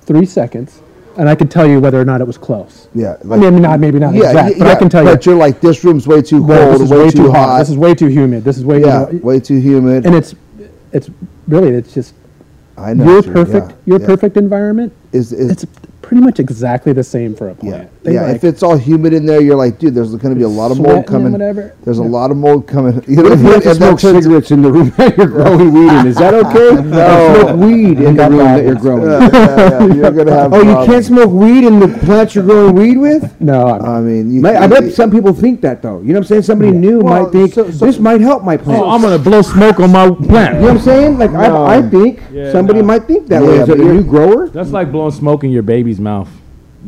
three 0.00 0.26
seconds, 0.26 0.80
and 1.16 1.28
I 1.28 1.34
can 1.34 1.48
tell 1.48 1.66
you 1.66 1.80
whether 1.80 2.00
or 2.00 2.04
not 2.04 2.20
it 2.20 2.26
was 2.26 2.38
close. 2.38 2.88
Yeah, 2.94 3.16
I 3.30 3.36
mean, 3.36 3.62
not 3.62 3.80
maybe 3.80 3.98
not 3.98 4.14
yeah, 4.14 4.26
exact, 4.28 4.56
yeah, 4.56 4.64
but 4.64 4.66
I 4.68 4.74
can 4.76 4.88
tell 4.88 5.04
But 5.04 5.24
you. 5.26 5.32
you're 5.32 5.38
like, 5.40 5.60
this 5.60 5.84
room's 5.84 6.06
way 6.06 6.22
too 6.22 6.44
cold, 6.46 6.74
this 6.74 6.82
is 6.82 6.90
way, 6.90 7.10
too 7.10 7.30
hot. 7.30 7.58
This 7.58 7.70
is 7.70 7.78
way 7.78 7.94
too 7.94 8.08
humid. 8.08 8.44
This 8.44 8.58
is 8.58 8.64
way 8.64 8.80
yeah, 8.80 9.06
know, 9.10 9.20
way 9.22 9.40
too 9.40 9.58
humid. 9.60 10.06
and 10.06 10.14
it's 10.14 10.34
it's 10.92 11.08
really 11.48 11.70
it's 11.74 11.94
just 11.94 12.14
I 12.76 12.94
know. 12.94 13.04
your 13.04 13.22
perfect 13.22 13.70
yeah, 13.70 13.74
your 13.86 13.98
perfect 14.00 14.36
environment. 14.36 14.92
is 15.12 15.32
is 15.32 15.50
It's 15.50 15.64
pretty 16.02 16.22
much 16.22 16.40
exactly 16.40 16.92
the 16.92 17.04
same 17.04 17.34
for 17.34 17.48
a 17.50 17.54
plant. 17.54 17.90
They 18.04 18.14
yeah. 18.14 18.22
like 18.22 18.36
if 18.36 18.44
it's 18.44 18.64
all 18.64 18.76
humid 18.76 19.12
in 19.12 19.26
there, 19.26 19.40
you're 19.40 19.54
like, 19.56 19.78
dude, 19.78 19.94
there's 19.94 20.10
going 20.16 20.34
to 20.34 20.38
be 20.38 20.42
a 20.42 20.48
lot 20.48 20.72
of 20.72 20.80
mold 20.80 21.06
coming. 21.06 21.30
whatever. 21.30 21.76
There's 21.84 21.98
a 21.98 22.02
lot 22.02 22.32
of 22.32 22.36
mold 22.36 22.66
coming. 22.66 23.00
You 23.12 23.22
know, 23.22 23.32
if 23.32 23.40
you 23.40 23.46
have 23.52 23.62
to 23.62 23.74
smoke 23.74 24.00
cigarettes 24.00 24.50
in 24.50 24.62
the 24.62 24.72
room 24.72 24.90
that 24.96 25.16
you're 25.16 25.26
growing 25.28 25.72
weed 25.72 25.88
in? 25.92 26.06
Is 26.08 26.16
that 26.16 26.34
okay? 26.34 26.82
No. 26.82 27.42
Smoke 27.44 27.60
weed 27.60 28.00
in 28.00 28.16
the 28.16 28.28
room 28.28 28.38
that 28.38 28.56
that. 28.56 28.64
you're 28.64 28.74
growing. 28.74 29.02
Yeah, 29.04 29.28
yeah, 29.32 29.86
yeah, 29.86 29.94
you're 29.94 30.10
gonna 30.10 30.32
have. 30.32 30.52
Oh, 30.52 30.62
you 30.62 30.86
can't 30.86 31.04
smoke 31.04 31.30
weed 31.30 31.64
in 31.64 31.78
the 31.78 31.88
plants 32.04 32.34
you're 32.34 32.44
growing 32.44 32.74
weed 32.74 32.96
with? 32.96 33.40
no, 33.40 33.66
I 33.68 33.78
mean, 33.78 33.86
I 33.86 34.00
mean, 34.00 34.34
you, 34.34 34.40
Ma- 34.40 34.48
I 34.50 34.66
bet 34.66 34.92
some 34.92 35.10
people 35.10 35.32
think 35.32 35.60
that 35.60 35.80
though. 35.82 36.00
You 36.00 36.08
know 36.08 36.14
what 36.14 36.18
I'm 36.18 36.24
saying? 36.24 36.42
Somebody 36.42 36.72
new 36.72 37.00
Well, 37.00 37.22
might 37.24 37.32
think 37.32 37.54
so- 37.54 37.70
so- 37.70 37.86
this 37.86 37.98
might 37.98 38.20
help 38.20 38.42
my 38.42 38.56
plant. 38.56 38.82
Oh, 38.82 38.90
I'm 38.90 39.02
gonna 39.02 39.18
blow 39.18 39.42
smoke 39.42 39.78
on 39.80 39.92
my 39.92 40.10
plant. 40.10 40.54
you 40.56 40.60
know 40.60 40.66
what 40.68 40.70
I'm 40.72 40.78
saying? 40.80 41.18
Like 41.18 41.30
No. 41.32 41.64
I, 41.64 41.76
I 41.78 41.82
think 41.82 42.20
Yeah, 42.32 42.50
somebody 42.50 42.80
no. 42.80 42.86
might 42.86 43.04
think 43.04 43.28
that 43.28 43.42
Yeah, 43.42 43.48
way. 43.48 43.60
As 43.60 43.68
a 43.68 43.76
new 43.76 44.02
grower, 44.02 44.48
That's 44.48 44.70
like 44.70 44.90
blowing 44.90 45.12
smoke 45.12 45.44
in 45.44 45.50
your 45.50 45.62
baby's 45.62 46.00
mouth 46.00 46.28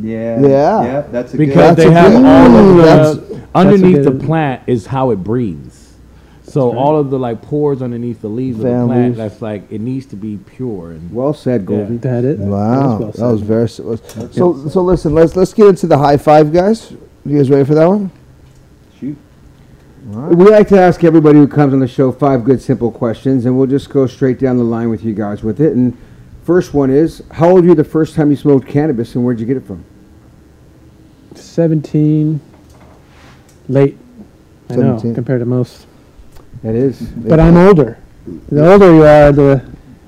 Yeah. 0.01 0.41
Yeah. 0.41 0.49
Yeah. 0.85 1.01
That's 1.11 1.35
a 1.35 1.37
because 1.37 1.55
That's 1.55 1.77
they 1.77 1.87
a 1.87 1.91
have 1.93 2.13
good- 2.13 2.25
all 2.25 2.57
of 2.57 2.77
that's- 2.85 3.15
the 3.29 3.41
underneath 3.55 4.05
the 4.05 4.11
good- 4.11 4.23
plant 4.23 4.63
is 4.67 4.87
how 4.87 5.11
it 5.11 5.17
breathes. 5.17 5.81
So 6.43 6.77
all 6.77 6.97
of 6.99 7.11
the 7.11 7.19
like 7.19 7.43
pores 7.43 7.83
underneath 7.83 8.21
the 8.21 8.29
leaves 8.29 8.59
of 8.59 8.65
the 8.65 8.87
plant, 8.87 8.91
leaves. 9.07 9.17
that's 9.17 9.43
like 9.43 9.71
it 9.73 9.81
needs 9.81 10.07
to 10.07 10.17
be 10.17 10.37
pure 10.37 10.93
and 10.93 11.13
well 11.13 11.35
said, 11.35 11.67
Goldie. 11.67 11.97
that 11.97 12.25
it. 12.25 12.39
Wow, 12.39 12.99
well 12.99 13.11
that 13.11 13.21
was 13.27 13.41
very. 13.41 13.65
s- 13.65 13.81
was- 13.81 14.01
So 14.31 14.69
so 14.69 14.83
listen, 14.83 15.15
let's 15.15 15.35
let's 15.35 15.53
get 15.53 15.67
into 15.69 15.87
the 15.89 15.99
high 15.99 16.17
five, 16.17 16.53
guys. 16.53 16.93
You 17.27 17.39
guys 17.39 17.51
ready 17.51 17.65
for 17.65 17.75
that 17.75 17.87
one? 17.89 18.11
Shoot. 19.01 19.17
We 20.13 20.45
like 20.51 20.69
to 20.69 20.79
ask 20.79 21.03
everybody 21.03 21.39
who 21.39 21.49
comes 21.49 21.73
on 21.73 21.81
the 21.81 21.89
show 21.89 22.13
five 22.13 22.45
good, 22.45 22.61
simple 22.61 22.91
questions, 22.93 23.47
and 23.47 23.57
we'll 23.57 23.67
just 23.67 23.89
go 23.91 24.07
straight 24.07 24.39
down 24.39 24.59
the 24.59 24.65
line 24.65 24.91
with 24.91 25.03
you 25.03 25.15
guys 25.15 25.43
with 25.43 25.61
it. 25.61 25.73
And 25.75 25.97
first 26.45 26.75
one 26.75 26.91
is, 26.91 27.23
how 27.33 27.51
old 27.51 27.63
were 27.63 27.71
you 27.71 27.75
the 27.75 27.85
first 27.85 28.15
time 28.15 28.31
you 28.31 28.37
smoked 28.37 28.69
cannabis, 28.69 29.15
and 29.15 29.25
where'd 29.25 29.41
you 29.41 29.47
get 29.47 29.57
it 29.57 29.65
from? 29.67 29.85
17 31.35 32.41
late 33.69 33.97
i 34.71 34.75
know 34.77 34.97
17. 34.99 35.15
compared 35.15 35.41
to 35.41 35.47
most 35.47 35.87
That 36.63 36.75
is. 36.77 37.01
but 37.03 37.41
i'm 37.41 37.57
older 37.57 37.99
the 38.51 38.73
older 38.73 38.95
you 38.95 39.03
are 39.03 39.33
the, 39.33 39.65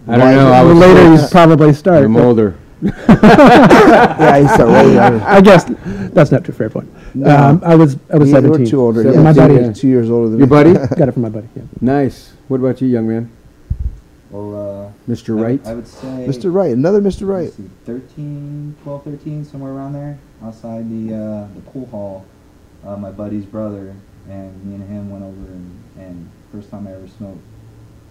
I 0.06 0.16
don't 0.16 0.34
know. 0.36 0.52
I 0.52 0.62
the 0.62 0.68
was 0.68 0.78
later 0.78 1.12
you 1.14 1.28
probably 1.30 1.72
start 1.72 2.04
I'm 2.04 2.12
but 2.14 2.22
older. 2.24 2.56
yeah, 2.82 4.40
he's 4.40 4.54
so 4.54 4.66
right. 4.68 4.92
yeah. 4.92 5.24
i 5.26 5.40
guess 5.40 5.64
that's 6.12 6.30
not 6.30 6.44
too 6.44 6.52
fair 6.52 6.70
point 6.70 6.88
um, 7.24 7.60
i 7.64 7.74
was 7.74 7.96
i 8.12 8.16
was 8.18 8.28
You 8.30 8.36
were 8.36 8.42
17 8.42 8.66
too 8.66 8.80
older. 8.80 9.02
So 9.02 9.12
Yeah, 9.12 9.20
my 9.22 9.32
two, 9.32 9.38
buddy 9.40 9.54
yeah. 9.54 9.72
two 9.72 9.88
years 9.88 10.10
older 10.10 10.28
than 10.28 10.38
Your 10.38 10.46
me. 10.46 10.50
buddy? 10.50 10.72
got 10.74 11.08
it 11.08 11.12
from 11.12 11.22
my 11.22 11.28
buddy 11.30 11.48
yeah. 11.56 11.62
nice. 11.80 12.32
What 12.48 12.60
about 12.60 12.80
you, 12.80 12.86
young 12.88 13.08
man? 13.08 13.30
Well, 14.30 14.90
uh, 15.08 15.10
Mr. 15.10 15.38
I 15.38 15.42
Wright? 15.42 15.66
I 15.66 15.74
would 15.74 15.86
say. 15.86 16.26
Mr. 16.28 16.52
Wright, 16.52 16.72
another 16.72 17.00
Mr. 17.00 17.26
Wright. 17.28 17.52
see, 17.52 17.70
13, 17.84 18.76
12, 18.82 19.04
13, 19.04 19.44
somewhere 19.44 19.72
around 19.72 19.92
there, 19.92 20.18
outside 20.42 20.90
the 20.90 21.14
uh, 21.14 21.54
the 21.54 21.60
pool 21.70 21.86
hall. 21.86 22.26
Uh, 22.84 22.96
my 22.96 23.10
buddy's 23.10 23.44
brother 23.44 23.94
and 24.28 24.64
me 24.64 24.74
and 24.74 24.88
him 24.88 25.10
went 25.10 25.24
over 25.24 25.52
and, 25.52 25.82
and 25.98 26.30
first 26.52 26.70
time 26.70 26.86
I 26.86 26.92
ever 26.92 27.08
smoked 27.08 27.38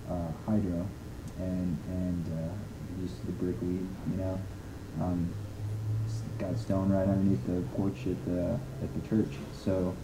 uh, 0.10 0.32
hydro, 0.46 0.88
and 1.40 1.78
and 1.90 2.26
uh, 2.40 3.02
used 3.02 3.26
the 3.26 3.32
brick 3.34 3.60
weed, 3.62 3.86
you 4.12 4.18
know. 4.18 4.40
Um, 5.02 5.34
got 6.40 6.58
stoned 6.58 6.94
right 6.94 7.08
underneath 7.08 7.46
the 7.48 7.62
porch 7.76 7.96
at 8.06 8.26
the 8.26 8.60
at 8.84 8.94
the 8.94 9.10
church. 9.10 9.34
So 9.64 9.96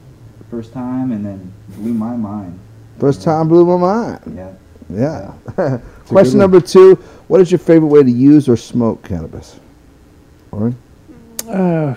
first 0.50 0.74
time, 0.74 1.12
and 1.12 1.26
then 1.26 1.54
blew 1.70 1.94
my 1.94 2.16
mind. 2.16 2.60
First 3.00 3.22
time 3.22 3.48
blew 3.48 3.66
my 3.66 3.78
mind. 3.78 4.36
Yeah. 4.36 4.52
Yeah. 4.92 5.34
Question 6.06 6.40
number 6.40 6.60
two: 6.62 6.96
What 7.28 7.42
is 7.42 7.52
your 7.52 7.60
favorite 7.60 7.88
way 7.88 8.04
to 8.04 8.12
use 8.12 8.50
or 8.50 8.58
smoke 8.58 9.04
cannabis? 9.04 9.60
Oren, 10.52 10.76
uh, 11.48 11.96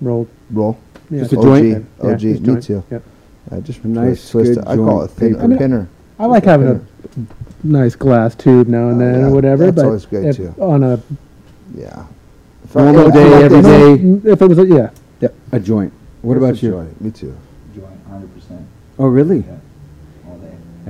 rolled 0.00 0.28
roll. 0.50 0.78
yeah. 1.10 1.20
Just 1.20 1.32
a 1.34 1.38
OG, 1.38 1.42
joint? 1.44 1.86
Yeah, 2.02 2.10
OG, 2.10 2.18
just 2.20 2.40
me 2.40 2.46
joint. 2.46 2.62
too. 2.64 2.84
Yep. 2.90 3.02
I 3.50 3.60
just 3.60 3.84
A 3.84 3.88
nice, 3.88 4.30
twist 4.30 4.54
good 4.54 4.58
it. 4.58 4.68
I 4.68 4.76
call 4.76 5.02
it 5.02 5.06
joint 5.08 5.18
thin, 5.18 5.34
paper. 5.36 5.54
a 5.54 5.58
pinner. 5.58 5.88
i 6.18 6.26
like 6.26 6.44
a 6.46 6.50
having 6.50 6.68
a 6.68 6.80
nice 7.62 7.94
glass 7.96 8.34
tube 8.34 8.68
now 8.68 8.88
and 8.88 8.96
Oh, 9.00 9.04
then 9.04 9.20
yeah. 9.20 9.26
or 9.26 9.30
whatever 9.34 9.64
That's 9.66 9.76
but 9.76 9.84
always 9.86 10.04
great, 10.06 10.26
if 10.26 10.36
too. 10.36 10.54
on 10.60 10.82
a 10.84 11.00
Yeah. 11.74 12.04
If 12.64 12.76
I- 12.76 12.82
Normal 12.92 13.08
I 13.08 13.10
day, 13.14 13.30
like 13.30 13.44
every 13.44 13.60
this- 13.62 14.00
day. 14.24 14.30
if 14.32 14.42
it 14.42 14.46
was 14.48 14.58
a, 14.58 14.66
yeah 14.66 14.90
yeah 15.20 15.28
A 15.52 15.60
joint. 15.60 15.92
What 16.22 16.34
That's 16.34 16.44
about 16.44 16.62
you? 16.62 16.70
joint. 16.72 17.00
Me 17.00 17.10
too. 17.10 17.36
Joint, 17.74 17.86
hundred 18.08 18.34
percent. 18.34 18.66
Oh, 18.98 19.06
really? 19.06 19.38
Yeah. 19.38 19.56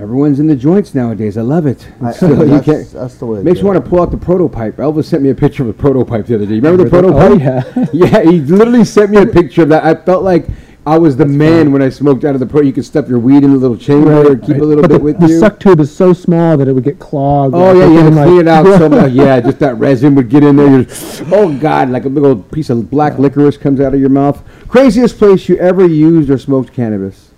Everyone's 0.01 0.39
in 0.39 0.47
the 0.47 0.55
joints 0.57 0.95
nowadays. 0.95 1.37
I 1.37 1.43
love 1.43 1.67
it. 1.67 1.87
I- 2.01 2.13
So 2.19 2.27
I- 2.29 2.45
you 2.45 2.61
that's, 2.61 2.93
that's 2.93 3.15
the 3.17 3.27
way. 3.27 3.39
to 3.39 3.45
Makes 3.45 3.61
you 3.61 3.67
want 3.67 3.83
to 3.83 3.89
pull 3.91 4.01
out 4.01 4.11
the 4.11 4.17
prototype. 4.17 4.77
Elvis 4.77 5.05
sent 5.07 5.23
me 5.23 5.31
a 5.31 5.35
picture 5.35 5.63
of 5.65 5.69
a 5.69 5.73
prototype 5.73 6.27
the 6.27 6.37
other 6.37 6.47
day. 6.47 6.55
You 6.55 6.61
remember 6.61 6.85
the 6.85 6.91
Remember 6.97 7.39
that? 7.39 7.73
prototype? 7.73 7.89
Oh, 7.91 7.97
yeah. 7.97 8.21
yeah, 8.25 8.31
he 8.31 8.41
literally 8.41 8.85
sent 8.85 9.11
me 9.11 9.19
a 9.23 9.27
picture 9.41 9.63
of 9.63 9.69
that. 9.71 9.85
I 9.85 9.95
felt 10.05 10.23
like 10.23 10.47
I 10.87 10.97
was 10.97 11.17
the 11.19 11.27
man 11.27 11.73
when 11.73 11.83
I 11.83 11.91
smoked 11.91 12.25
out 12.25 12.35
of 12.35 12.41
the 12.41 12.47
pro. 12.47 12.63
You 12.63 12.73
could 12.73 12.85
stuff 12.85 13.09
your 13.09 13.19
weed 13.19 13.45
in 13.45 13.51
a 13.51 13.57
little 13.57 13.77
chamber, 13.77 14.33
and 14.33 14.41
keep 14.41 14.57
a 14.57 14.61
little 14.61 14.81
but 14.81 14.89
bit 14.89 14.99
the, 14.99 15.05
with 15.05 15.21
the 15.21 15.27
you. 15.29 15.39
suck 15.41 15.61
tube 15.61 15.81
is 15.81 15.95
so 15.95 16.15
small 16.15 16.57
that 16.57 16.67
it 16.67 16.73
would 16.73 16.85
get 16.85 16.99
clogged. 16.99 17.55
Oh 17.55 17.75
yeah, 17.79 17.85
like, 17.85 17.93
you 17.93 17.99
had 17.99 18.03
to 18.05 18.09
within, 18.11 18.25
clean 18.25 18.41
it 18.41 18.49
out 18.49 18.65
so 18.79 18.89
much. 18.89 19.13
Yeah, 19.13 19.41
just 19.41 19.59
that 19.59 19.75
resin 19.75 20.15
would 20.15 20.31
get 20.31 20.43
in 20.45 20.57
there. 20.57 20.71
You're, 20.81 20.87
oh 21.35 21.59
god, 21.59 21.91
like 21.91 22.07
a 22.07 22.11
big 22.11 22.25
old 22.25 22.51
piece 22.53 22.71
of 22.71 22.89
black 22.91 23.19
licorice 23.19 23.59
comes 23.59 23.81
out 23.81 23.93
of 23.93 24.01
your 24.01 24.09
mouth. 24.09 24.43
Craziest 24.69 25.19
place 25.19 25.47
you 25.49 25.59
ever 25.59 25.87
used 25.87 26.31
or 26.31 26.39
smoked 26.39 26.73
cannabis? 26.73 27.33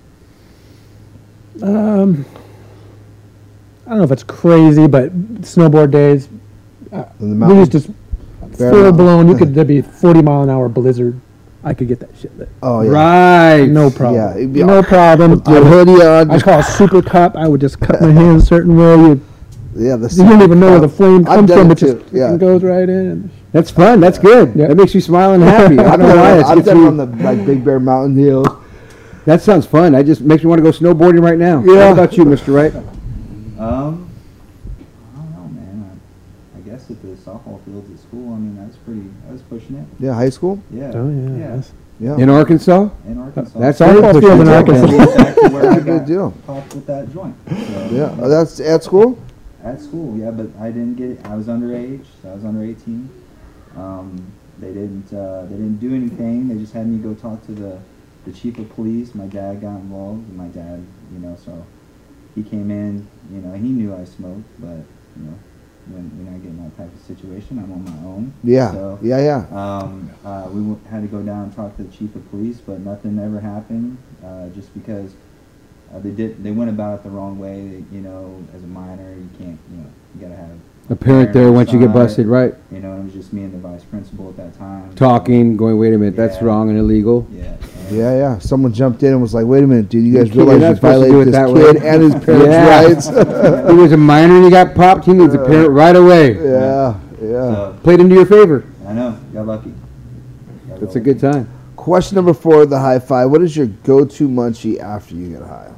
Um, 1.61 2.25
I 3.91 3.95
don't 3.95 3.99
know 3.99 4.05
if 4.05 4.13
it's 4.13 4.23
crazy, 4.23 4.87
but 4.87 5.13
snowboard 5.43 5.91
days. 5.91 6.29
In 7.19 7.41
the 7.41 7.47
We 7.49 7.55
used 7.57 7.73
to. 7.73 7.81
full 7.81 7.93
Mountain. 8.71 8.97
blown. 8.97 9.29
You 9.29 9.37
could 9.37 9.53
there'd 9.53 9.67
be 9.67 9.83
forty 9.83 10.23
mile 10.23 10.43
an 10.43 10.49
hour 10.51 10.69
blizzard. 10.69 11.21
I 11.65 11.75
could 11.75 11.89
get 11.89 11.99
that 11.99 12.11
shit 12.17 12.37
lit. 12.39 12.49
Oh 12.63 12.83
yeah. 12.83 12.91
Right. 12.93 13.67
No 13.69 13.91
problem. 13.91 14.15
Yeah, 14.15 14.37
it'd 14.37 14.53
be 14.53 14.63
no 14.63 14.77
all- 14.77 14.83
problem. 14.85 15.33
With 15.33 15.49
your 15.49 15.65
hoodie 15.65 16.03
on. 16.05 16.31
I 16.31 16.39
call 16.39 16.61
a 16.61 16.63
super 16.63 17.03
cup. 17.03 17.35
I 17.35 17.49
would 17.49 17.61
just 17.61 17.81
cut 17.81 18.01
my 18.01 18.11
hands 18.13 18.45
a 18.45 18.47
certain 18.47 18.77
way. 18.77 18.95
You, 18.95 19.21
yeah, 19.75 19.97
the 19.97 20.09
you 20.09 20.23
don't 20.29 20.41
even 20.43 20.61
know 20.61 20.71
where 20.71 20.81
the 20.81 20.89
flame 20.89 21.25
comes 21.25 21.51
from. 21.53 21.71
it 21.73 21.83
It 21.83 21.97
just 21.99 22.13
yeah. 22.13 22.37
goes 22.37 22.63
right 22.63 22.89
in. 22.89 23.29
That's 23.51 23.73
fun. 23.73 23.99
That's 23.99 24.19
good. 24.19 24.53
Yeah. 24.55 24.69
That 24.69 24.77
makes 24.77 24.95
you 24.95 25.01
smile 25.01 25.33
and 25.33 25.43
happy. 25.57 25.79
I 25.81 25.83
I've 25.95 25.99
don't 25.99 26.09
know 26.09 26.15
done, 26.15 26.19
why. 26.19 26.39
It's 26.39 26.49
I've 26.49 26.65
done 26.65 26.87
on 26.87 26.97
the 26.97 27.07
like 27.25 27.45
Big 27.45 27.65
Bear 27.65 27.81
Mountain 27.81 28.17
Hills. 28.17 28.47
that 29.25 29.43
sounds 29.43 29.67
fun. 29.67 29.97
I 29.97 30.05
just 30.05 30.21
makes 30.21 30.45
me 30.45 30.49
want 30.49 30.61
to 30.61 30.63
go 30.63 30.71
snowboarding 30.71 31.23
right 31.23 31.39
now. 31.39 31.61
Yeah. 31.65 31.87
How 31.89 31.93
about 31.93 32.17
you, 32.17 32.25
Mr. 32.25 32.55
Wright? 32.55 32.73
Um, 33.61 34.09
I 35.15 35.17
don't 35.19 35.31
know, 35.33 35.49
man. 35.61 36.01
I, 36.55 36.59
I 36.59 36.61
guess 36.63 36.91
at 36.91 37.01
the 37.03 37.09
softball 37.09 37.63
fields 37.65 37.91
at 37.91 37.99
school, 37.99 38.33
I 38.35 38.39
mean, 38.39 38.59
I 38.63 38.67
was 38.67 38.77
pretty, 38.77 39.05
I 39.29 39.33
was 39.33 39.43
pushing 39.43 39.77
it. 39.77 39.87
Yeah, 39.99 40.15
high 40.15 40.31
school. 40.31 40.63
Yeah. 40.71 40.93
Oh 40.95 41.09
yeah. 41.11 41.37
Yeah. 41.37 41.63
Yeah, 42.01 42.17
In 42.17 42.31
Arkansas? 42.31 42.89
In 43.07 43.19
Arkansas. 43.19 43.59
That's 43.59 43.79
Softball 43.79 44.13
good. 44.15 44.23
field 44.25 44.41
in 44.41 44.49
Arkansas. 44.49 44.87
That's 44.87 45.13
exactly 45.13 45.49
where 45.51 45.63
That's 45.65 45.77
I 45.77 45.79
a 45.79 45.85
good 45.85 45.99
got 45.99 46.07
deal. 46.07 46.31
popped 46.47 46.75
with 46.75 46.87
that 46.87 47.13
joint. 47.13 47.37
So, 47.47 47.55
Yeah, 47.93 48.17
oh, 48.19 48.29
that's 48.31 48.59
at 48.61 48.83
school. 48.83 49.19
At 49.63 49.79
school, 49.83 50.17
yeah, 50.17 50.31
but 50.31 50.47
I 50.59 50.69
didn't 50.71 50.95
get 50.95 51.11
it. 51.11 51.27
I 51.27 51.35
was 51.35 51.47
underage. 51.49 52.07
So 52.23 52.31
I 52.31 52.35
was 52.37 52.45
under 52.47 52.65
18. 52.65 53.11
Um, 53.77 54.33
they 54.59 54.69
didn't. 54.73 55.13
Uh, 55.13 55.43
they 55.43 55.57
didn't 55.57 55.77
do 55.77 55.95
anything. 55.95 56.49
They 56.49 56.55
just 56.57 56.73
had 56.73 56.87
me 56.87 56.97
go 56.97 57.13
talk 57.13 57.45
to 57.47 57.53
the, 57.53 57.79
the 58.25 58.33
chief 58.33 58.59
of 58.59 58.71
police. 58.75 59.15
My 59.15 59.27
dad 59.27 59.61
got 59.61 59.77
involved, 59.77 60.27
and 60.27 60.37
my 60.39 60.47
dad, 60.49 60.83
you 61.13 61.19
know, 61.19 61.37
so 61.45 61.67
he 62.35 62.43
came 62.43 62.71
in. 62.71 63.09
You 63.31 63.41
know, 63.41 63.53
he 63.55 63.69
knew 63.69 63.95
I 63.95 64.05
smoked, 64.05 64.49
but 64.59 64.85
you 65.17 65.25
know, 65.27 65.39
when 65.87 66.05
when 66.17 66.29
I 66.35 66.39
get 66.39 66.51
in 66.51 66.63
that 66.63 66.77
type 66.77 66.93
of 66.95 67.01
situation, 67.01 67.59
I'm 67.59 67.73
on 67.73 67.85
my 67.85 67.99
own. 68.07 68.33
Yeah, 68.43 68.73
So, 68.73 68.99
yeah, 69.03 69.21
yeah. 69.21 69.47
um, 69.51 70.11
uh, 70.25 70.49
we 70.53 70.61
w- 70.61 70.81
had 70.91 71.03
to 71.03 71.09
go 71.09 71.23
down 71.23 71.45
and 71.45 71.53
talk 71.57 71.77
to 71.77 71.83
the 71.83 71.91
chief 71.91 72.15
of 72.15 72.29
police, 72.31 72.59
but 72.61 72.81
nothing 72.81 73.19
ever 73.19 73.41
happened. 73.41 73.99
Uh, 74.25 74.49
just 74.49 74.73
because 74.75 75.15
uh, 75.93 75.99
they 75.99 76.11
did, 76.11 76.43
they 76.43 76.51
went 76.53 76.71
about 76.71 77.01
it 77.01 77.03
the 77.05 77.11
wrong 77.11 77.39
way. 77.39 77.85
You 77.91 78.01
know, 78.01 78.45
as 78.55 78.63
a 78.63 78.67
minor, 78.67 79.15
you 79.15 79.29
can't. 79.39 79.59
You 79.71 79.79
know, 79.79 79.91
you 80.15 80.21
gotta 80.21 80.37
have 80.37 80.59
A 80.91 80.97
parent 80.97 81.33
there 81.33 81.53
once 81.53 81.73
you 81.73 81.79
get 81.79 81.93
busted, 81.93 82.27
right? 82.27 82.53
You 82.73 82.81
know, 82.81 82.97
it 82.97 83.05
was 83.05 83.13
just 83.13 83.33
me 83.33 83.45
and 83.45 83.55
the 83.55 83.59
vice 83.59 83.85
principal 83.85 84.29
at 84.29 84.37
that 84.39 84.59
time. 84.59 84.93
Talking, 84.97 85.57
going, 85.57 85.79
wait 85.79 85.95
a 85.95 85.99
minute, 85.99 86.17
that's 86.17 86.43
wrong 86.43 86.69
and 86.69 86.79
illegal. 86.79 87.27
Yeah. 87.33 87.57
Yeah, 87.91 88.17
yeah. 88.17 88.39
Someone 88.39 88.73
jumped 88.73 89.03
in 89.05 89.13
and 89.13 89.21
was 89.23 89.35
like, 89.35 89.47
"Wait 89.47 89.65
a 89.65 89.67
minute, 89.67 89.89
dude! 89.89 90.05
You 90.05 90.13
You 90.13 90.19
guys 90.19 90.25
can't- 90.27 90.37
you're 90.37 90.47
realize 90.47 90.69
you 90.71 90.75
supposed 90.77 91.03
to 91.03 91.07
do 91.07 91.13
violated 91.13 91.35
this 91.35 91.41
that 91.41 91.47
kid 91.75 91.83
way." 91.83 91.89
and 91.89 92.03
his 92.03 92.15
parents' 92.25 93.09
Yeah. 93.09 93.25
rights." 93.57 93.71
he 93.71 93.77
was 93.77 93.93
a 93.93 93.97
minor 93.97 94.35
and 94.37 94.45
he 94.45 94.51
got 94.51 94.75
popped. 94.77 95.05
He 95.07 95.13
needs 95.13 95.35
a 95.35 95.39
parent 95.39 95.71
right 95.71 95.97
away. 95.97 96.35
yeah, 96.35 96.95
yeah. 97.21 97.29
So, 97.55 97.77
Played 97.83 97.99
into 98.01 98.15
your 98.15 98.27
favor. 98.27 98.65
I 98.87 98.93
know. 98.93 99.19
Got 99.33 99.47
lucky. 99.47 99.75
Got 100.69 100.81
That's 100.81 100.95
a 100.97 101.01
good 101.01 101.19
time. 101.19 101.49
Question 101.75 102.15
number 102.15 102.33
four: 102.33 102.65
The 102.65 102.79
high 102.79 103.01
five. 103.01 103.29
What 103.31 103.43
is 103.43 103.57
your 103.57 103.67
go-to 103.67 104.29
munchie 104.29 104.79
after 104.79 105.17
you 105.17 105.29
get 105.31 105.43
high? 105.43 105.71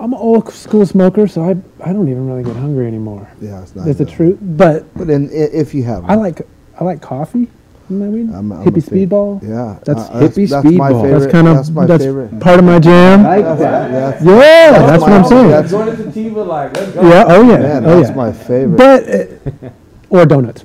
I'm 0.00 0.12
an 0.14 0.18
old 0.18 0.50
school 0.52 0.86
smoker, 0.86 1.28
so 1.28 1.42
I 1.44 1.50
I 1.88 1.92
don't 1.92 2.08
even 2.08 2.26
really 2.26 2.42
get 2.42 2.56
hungry 2.56 2.86
anymore. 2.86 3.28
Yeah, 3.40 3.62
it's 3.62 3.76
not. 3.76 3.84
That's 3.86 3.98
the 3.98 4.06
truth. 4.06 4.38
But 4.40 4.84
But 4.94 5.06
then, 5.06 5.28
if 5.32 5.74
you 5.74 5.82
have, 5.84 6.04
I 6.08 6.14
like 6.14 6.42
I 6.80 6.84
like 6.84 7.02
coffee. 7.02 7.48
Isn't 7.90 7.98
that 8.00 8.10
weird? 8.10 8.30
I'm- 8.30 8.52
I'm 8.52 8.62
a 8.62 8.64
Hippie 8.64 8.82
speedball. 8.88 9.42
Yeah, 9.42 9.78
That's 9.84 10.02
uh, 10.08 10.20
hippie 10.22 10.48
that's 10.48 10.64
my 10.64 10.70
speedball. 10.92 11.02
favorite. 11.02 11.18
That's 11.20 11.32
kind 11.32 11.48
of 11.48 11.56
that's 11.56 11.70
my 11.70 11.86
that's 11.86 12.04
favorite. 12.04 12.40
part 12.40 12.58
of 12.60 12.64
my 12.64 12.78
jam. 12.78 13.26
I 13.26 13.36
Like 13.38 13.44
That's, 13.44 13.60
that. 13.60 13.90
that's, 13.90 14.24
yeah, 14.24 14.70
that's, 14.86 15.02
what 15.02 15.12
I'm 15.12 15.24
saying. 15.24 15.48
that's- 15.48 15.70
Going 15.72 15.96
to 15.96 16.04
Sativa, 16.04 16.42
like, 16.44 16.76
let's 16.76 16.92
go. 16.92 17.02
yeah. 17.08 17.24
Oh 17.26 17.42
yeah. 17.42 17.56
man, 17.58 17.84
oh 17.86 17.96
that's 17.96 18.10
yeah. 18.10 18.14
my 18.16 18.32
favorite. 18.32 18.76
But 18.78 19.68
uh, 19.68 19.70
or 20.10 20.24
donuts. 20.24 20.64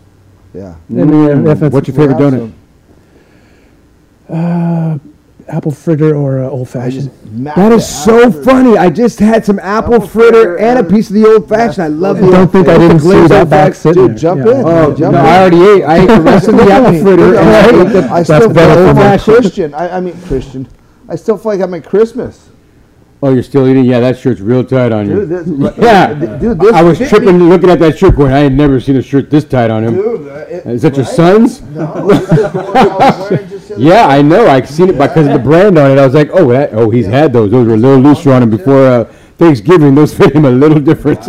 yeah. 0.53 0.75
I 0.89 0.93
mean, 0.93 1.47
if 1.47 1.61
it's 1.63 1.73
What's 1.73 1.88
your 1.88 1.97
favorite 1.97 2.17
donut? 2.19 2.51
uh, 4.29 4.97
apple 5.47 5.71
fritter 5.71 6.15
or 6.15 6.43
uh, 6.43 6.49
old 6.49 6.67
fashioned. 6.69 7.11
mash 7.31 7.55
That 7.55 7.71
it 7.71 7.75
is 7.75 7.87
so 7.87 8.27
after- 8.29 8.43
funny. 8.43 8.77
I 8.77 8.89
just 8.89 9.19
had 9.19 9.45
some 9.45 9.59
apple, 9.59 9.95
Apple 9.95 10.07
fritter 10.07 10.31
fritter 10.31 10.57
and 10.57 10.79
a 10.79 10.83
piece 10.83 11.09
of 11.09 11.13
the 11.15 11.25
old 11.27 11.47
fashioned. 11.47 11.83
I 11.83 11.87
love 11.87 12.17
I 12.17 12.21
the 12.21 12.31
don't 12.31 12.51
think 12.51 12.67
I 12.67 12.77
didn't 12.79 12.99
see 12.99 13.05
Glazed 13.09 13.31
that 13.31 13.39
old 13.41 13.49
back 13.51 13.73
fashioned. 13.73 13.95
sitting 13.95 14.07
Dude, 14.07 14.17
jump 14.17 14.45
Yeah. 14.45 14.51
in. 14.59 14.65
Oh, 14.65 14.95
Jump 14.95 15.13
no, 15.13 15.19
in. 15.19 15.25
I 15.25 15.39
already 15.39 15.61
ate. 15.63 15.83
I 15.83 15.97
ate 15.99 16.07
the 16.07 16.21
rest 16.21 16.47
of 16.47 16.55
the 16.57 16.63
apple 16.71 16.99
fritter. 17.01 17.35
and 17.35 17.49
I 17.49 17.67
ate 17.69 17.93
the 17.93 18.09
I 18.11 18.23
still 18.23 18.39
feel 18.41 18.53
better 18.53 18.81
like 18.93 18.95
I'm 18.97 19.19
a. 19.19 19.19
Christian. 19.23 19.73
I, 19.75 19.97
I 19.97 19.99
mean 19.99 20.19
Christian. 20.21 20.67
I 21.07 21.15
still 21.15 21.37
feel 21.37 21.51
like 21.51 21.61
I'm 21.61 21.73
at 21.75 21.85
Christmas. 21.85 22.49
Oh, 23.23 23.33
you're 23.33 23.43
still 23.43 23.67
eating? 23.67 23.85
Yeah, 23.85 24.01
that 24.01 24.17
shirt's 24.19 24.41
real 24.41 24.63
tight 24.63 24.91
on 24.91 25.07
you. 25.09 25.25
Dude, 25.25 25.29
this, 25.29 25.77
Yeah. 25.77 26.13
dude, 26.39 26.59
this 26.59 26.73
I 26.73 26.83
was 26.83 26.97
tripping 26.97 27.37
me- 27.39 27.45
looking 27.45 27.69
at 27.69 27.79
that 27.79 27.97
shirt 27.97 28.15
going, 28.15 28.31
I 28.33 28.39
had 28.39 28.53
never 28.53 28.79
seen 28.79 28.97
a 28.97 29.01
shirt 29.01 29.29
this 29.31 29.45
tight 29.45 29.71
on 29.71 29.83
him. 29.83 29.95
Dude, 29.95 30.27
uh, 30.27 30.33
it- 30.49 30.65
Is 30.65 30.81
that 30.83 30.95
your 30.95 31.05
son's? 31.05 31.61
No, 31.61 31.85
this 33.68 33.78
is 33.78 33.84
the 33.84 33.89
one 33.89 34.01
I 34.01 34.07
was 34.07 34.07
wearing 34.07 34.07
just 34.07 34.07
the 34.07 34.07
other 34.07 34.07
Yeah. 34.07 34.07
I 34.07 34.22
know. 34.22 34.47
I 34.47 34.61
seen 34.61 34.89
it 34.89 34.97
because 34.97 35.28
of 35.28 35.34
the 35.34 35.39
brand 35.39 35.78
on 35.78 35.91
it. 35.91 35.97
I 35.99 36.05
was 36.05 36.13
like, 36.13 36.30
oh, 36.34 36.49
that, 36.49 36.74
oh, 36.74 36.89
he's 36.89 37.05
had 37.07 37.34
those. 37.34 37.51
Those 37.51 37.68
were 37.68 37.74
a 37.74 37.78
little 37.78 37.99
looser 37.99 38.34
on 38.34 38.43
him 38.43 38.49
before 38.49 38.88
uh, 38.88 39.03
Thanksgiving. 39.38 39.95
Those 39.95 40.13
fit 40.18 40.36
him 40.36 40.45
a 40.45 40.51
little 40.51 40.80
different. 40.80 41.28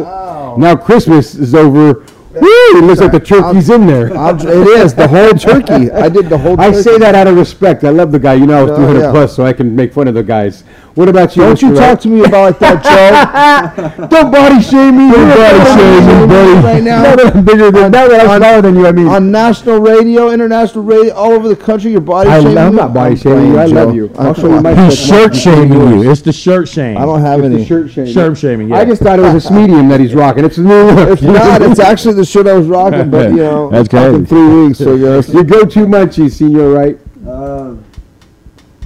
Now 0.59 0.77
Christmas 0.77 1.35
is 1.35 1.55
over. 1.55 2.05
Woo! 2.41 2.79
It 2.79 2.85
looks 2.85 3.01
like 3.01 3.13
the 3.13 3.21
turkey's 3.21 3.71
in 3.71 3.87
there. 3.87 4.17
I'll- 4.17 4.37
it 4.37 4.69
is 4.81 4.95
the 4.95 5.09
whole 5.09 5.31
turkey. 5.47 5.91
I 5.91 6.09
did 6.09 6.29
the 6.29 6.39
whole. 6.39 6.61
I 6.61 6.71
turkey. 6.71 6.83
say 6.83 6.99
that 6.99 7.15
out 7.15 7.27
of 7.27 7.37
respect. 7.37 7.85
I 7.85 7.91
love 7.91 8.13
the 8.13 8.19
guy. 8.19 8.35
You 8.35 8.47
know, 8.47 8.59
I 8.59 8.63
was 8.63 8.71
No, 8.73 8.77
300 8.77 9.01
yeah. 9.01 9.11
plus, 9.11 9.35
so 9.37 9.45
I 9.47 9.53
can 9.53 9.75
make 9.75 9.93
fun 9.93 10.09
of 10.09 10.15
the 10.15 10.23
guys. 10.23 10.65
What 10.95 11.11
about 11.11 11.37
you? 11.37 11.43
Don't 11.43 11.61
you 11.61 11.69
Mr. 11.69 11.75
talk 11.77 11.81
Wright? 11.89 12.01
to 12.01 12.09
me 12.09 12.25
about 12.25 12.59
that, 12.61 12.83
Joe. 13.99 14.07
Don't 14.07 14.31
body 14.33 14.63
shame 14.63 14.97
me. 14.97 15.13
Don't 15.13 15.29
body 15.29 15.65
shame 15.77 16.07
me, 16.07 16.27
buddy. 16.27 16.67
Right 16.67 16.83
now. 16.83 17.03
Now 17.03 17.17
that 17.17 17.37
I'm 17.37 17.45
bigger 17.45 17.71
than, 17.71 17.93
now 17.93 18.09
that 18.09 18.27
I'm 18.27 18.39
smaller 18.41 18.63
than 18.63 18.77
you, 18.77 18.87
I 18.87 18.93
mean. 18.93 19.07
on 19.09 19.31
national 19.31 19.81
radio, 19.81 20.31
international 20.31 20.85
radio, 20.85 21.13
all 21.15 21.33
over 21.33 21.49
the 21.49 21.57
country, 21.57 21.91
you're 21.93 22.01
body 22.01 22.31
I, 22.31 22.41
shaming. 22.41 22.57
I'm 22.59 22.71
me? 22.73 22.77
not 22.79 22.95
body 22.95 23.15
shaming 23.17 23.47
you. 23.49 23.59
I 23.59 23.65
playing, 23.69 23.75
love 23.75 23.89
Joe. 23.91 23.95
you. 23.95 24.11
I'll 24.17 24.33
show 24.35 24.55
you 24.55 24.61
my. 24.63 24.85
He's 24.87 24.99
shirt 24.99 25.37
shaming 25.37 25.73
you. 26.01 26.11
It's 26.11 26.23
the 26.23 26.33
shirt 26.33 26.67
shame. 26.69 26.97
I 26.97 27.05
don't 27.05 27.21
have 27.21 27.41
It's 27.41 27.49
the 27.51 27.55
any. 27.57 27.67
shirt 27.67 27.91
shaming. 27.91 28.13
Shirt 28.15 28.39
shaming, 28.39 28.69
yeah. 28.71 28.77
I 28.79 28.85
just 28.87 29.03
thought 29.03 29.19
it 29.19 29.23
was 29.23 29.45
a 29.47 29.53
medium 29.61 29.89
that 29.91 30.01
he's 30.01 30.15
rocking. 30.15 30.47
It's 30.47 30.57
a 30.57 30.63
new. 30.63 30.89
It's 31.13 31.21
not. 31.21 31.61
It's 31.61 31.79
actually 31.81 32.15
the 32.15 32.25
shirt 32.27 32.47
I 32.47 32.55
was 32.55 32.67
rocking, 32.67 33.11
but 33.11 33.31
you 33.31 33.37
know, 33.39 33.71
That's 33.73 33.87
it's 33.87 33.95
fucking 33.95 34.27
crazy. 34.27 34.27
three 34.27 34.65
weeks. 34.67 34.79
So 34.79 34.95
you 34.95 35.07
yes. 35.07 35.29
Your 35.29 35.45
go-to 35.45 35.81
munchies, 35.87 36.33
senior, 36.33 36.71
right? 36.71 36.99
Uh, 37.27 37.75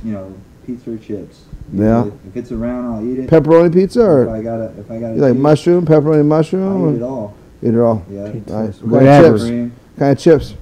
you 0.05 0.12
know, 0.12 0.34
pizza 0.66 0.93
or 0.93 0.97
chips. 0.99 1.45
Yeah. 1.72 2.07
If, 2.07 2.12
if 2.28 2.36
it's 2.36 2.53
around, 2.53 2.84
I'll 2.95 3.07
eat 3.07 3.18
it. 3.20 3.30
pepperoni 3.30 3.72
pizza 3.72 4.03
or 4.03 4.24
if 4.24 4.30
I 4.30 4.43
gotta, 4.43 4.64
if 4.78 4.91
I 4.91 4.99
gotta, 5.01 5.14
you 5.14 5.20
like 5.20 5.32
cheat, 5.34 5.41
mushroom, 5.43 5.86
pepperoni 5.86 6.24
mushroom. 6.24 6.62
I 6.64 6.72
mushroom. 6.78 6.95
eat 6.95 6.99
it 6.99 7.03
all. 7.03 7.34
Eat 7.62 7.74
it 7.74 7.78
all. 7.80 8.05
Yeah. 8.11 8.32
Nice. 8.47 8.80
What 8.80 8.91
Whatever. 9.03 9.05
kind 9.09 9.32
of 9.34 9.38
chips? 9.38 9.45
Cream, 9.49 9.72
Kind 9.99 10.12
of 10.12 10.18
chips. 10.18 10.55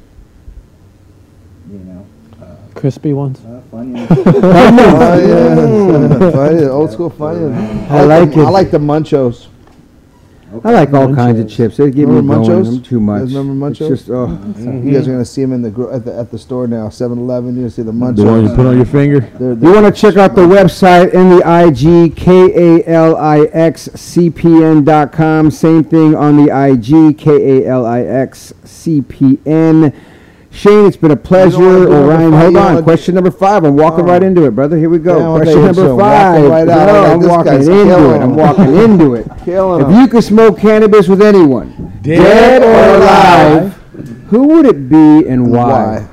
you 1.71 1.79
know, 1.79 2.07
uh, 2.43 2.47
Crispy 2.75 3.13
ones. 3.13 3.41
uh, 3.45 3.61
funny. 3.71 4.07
oh 4.11 5.19
yeah, 6.19 6.31
funny, 6.33 6.65
old 6.65 6.91
school 6.93 7.11
funny. 7.11 7.55
I 7.89 8.03
like 8.05 8.31
it. 8.31 8.39
I 8.39 8.51
like 8.51 8.71
the 8.71 8.79
munchos. 8.79 9.47
I 10.65 10.73
like 10.73 10.93
all 10.95 11.15
kinds 11.15 11.39
of 11.41 11.49
chips. 11.49 11.77
They 11.77 11.91
give 11.91 12.09
me 12.09 12.17
Remember 12.17 12.47
going. 12.47 12.65
Munchos? 12.65 12.69
I'm 12.77 12.83
too 12.83 12.95
You 12.97 13.01
much. 13.01 13.21
guys 13.25 13.35
remember 13.35 13.69
It's 13.69 13.79
just, 13.79 14.09
oh. 14.09 14.29
Mm-hmm. 14.29 14.89
You 14.89 14.95
guys 14.95 15.07
are 15.07 15.11
gonna 15.13 15.25
see 15.25 15.43
them 15.43 15.53
in 15.53 15.61
the 15.63 15.71
gro- 15.71 15.93
at 15.93 16.05
the 16.07 16.15
at 16.19 16.31
the 16.31 16.39
store 16.39 16.67
now. 16.67 16.89
7-Eleven. 16.89 17.55
You're 17.55 17.65
gonna 17.65 17.71
see 17.71 17.83
the 17.83 17.93
munchos. 17.93 18.17
The 18.17 18.25
one 18.25 18.49
you 18.49 18.55
put 18.55 18.67
on 18.67 18.77
your 18.77 18.87
finger. 18.87 19.21
They're, 19.39 19.51
You 19.51 19.55
they're, 19.57 19.83
want 19.83 19.95
to 19.95 20.01
check 20.01 20.17
out 20.17 20.35
the 20.35 20.47
website 20.47 21.13
in 21.13 21.29
the 21.29 21.43
IG, 21.45 22.17
K-A-L-I-X-C-P-N 23.59 24.85
dot 24.85 25.13
com. 25.13 25.51
Same 25.51 25.85
thing 25.85 26.15
on 26.15 26.37
the 26.37 26.45
IG, 26.51 27.19
K-A-L-I-X-C-P-N. 27.19 29.93
Shane, 30.51 30.87
it's 30.87 30.97
been 30.97 31.11
a 31.11 31.17
pleasure. 31.17 31.59
wanna 31.59 31.91
Orion, 31.91 32.31
five? 32.33 32.41
hold 32.43 32.57
on. 32.57 32.83
Question 32.83 33.15
number 33.15 33.31
five. 33.31 33.65
I'm 33.65 33.77
walking 33.77 34.05
Oh. 34.05 34.09
right 34.09 34.23
into 34.23 34.45
it, 34.47 34.53
brother. 34.53 34.77
Here 34.77 34.89
we 34.89 34.99
go. 34.99 35.19
Yeah, 35.19 35.43
Question 35.43 35.61
that 35.63 35.67
number 35.77 35.81
intro. 35.83 35.97
Walking 35.97 36.43
five. 36.43 36.51
right 36.51 36.69
out. 36.69 36.87
No, 36.87 37.05
I'm 37.05 37.21
like, 37.21 37.23
I'm 37.23 37.29
walking 37.29 37.53
into 37.55 37.65
killing 37.85 38.11
it. 38.17 38.23
I'm 38.25 38.37
walking 38.37 38.75
into 38.77 39.15
it. 39.15 39.27
killing 39.45 39.83
If 39.83 39.89
'em. 39.89 40.01
you 40.01 40.09
could 40.09 40.25
smoke 40.25 40.59
cannabis 40.59 41.07
with 41.09 41.23
anyone, 41.23 41.93
dead, 42.03 42.63
or 42.63 42.97
alive, 43.03 43.73
who 44.31 44.49
would 44.49 44.67
it 44.67 44.89
be 44.89 45.29
and 45.29 45.53
why? 45.53 45.69
Why? 46.01 46.07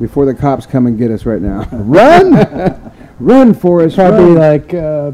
Before 0.00 0.26
the 0.26 0.34
cops 0.34 0.66
come 0.66 0.86
and 0.86 0.98
get 0.98 1.10
us 1.10 1.24
right 1.24 1.40
now. 1.40 1.66
Run! 1.72 2.80
Run, 3.20 3.54
Forrest. 3.54 3.96
Probably 3.96 4.32
run. 4.32 4.34
like 4.34 4.74
uh, 4.74 5.12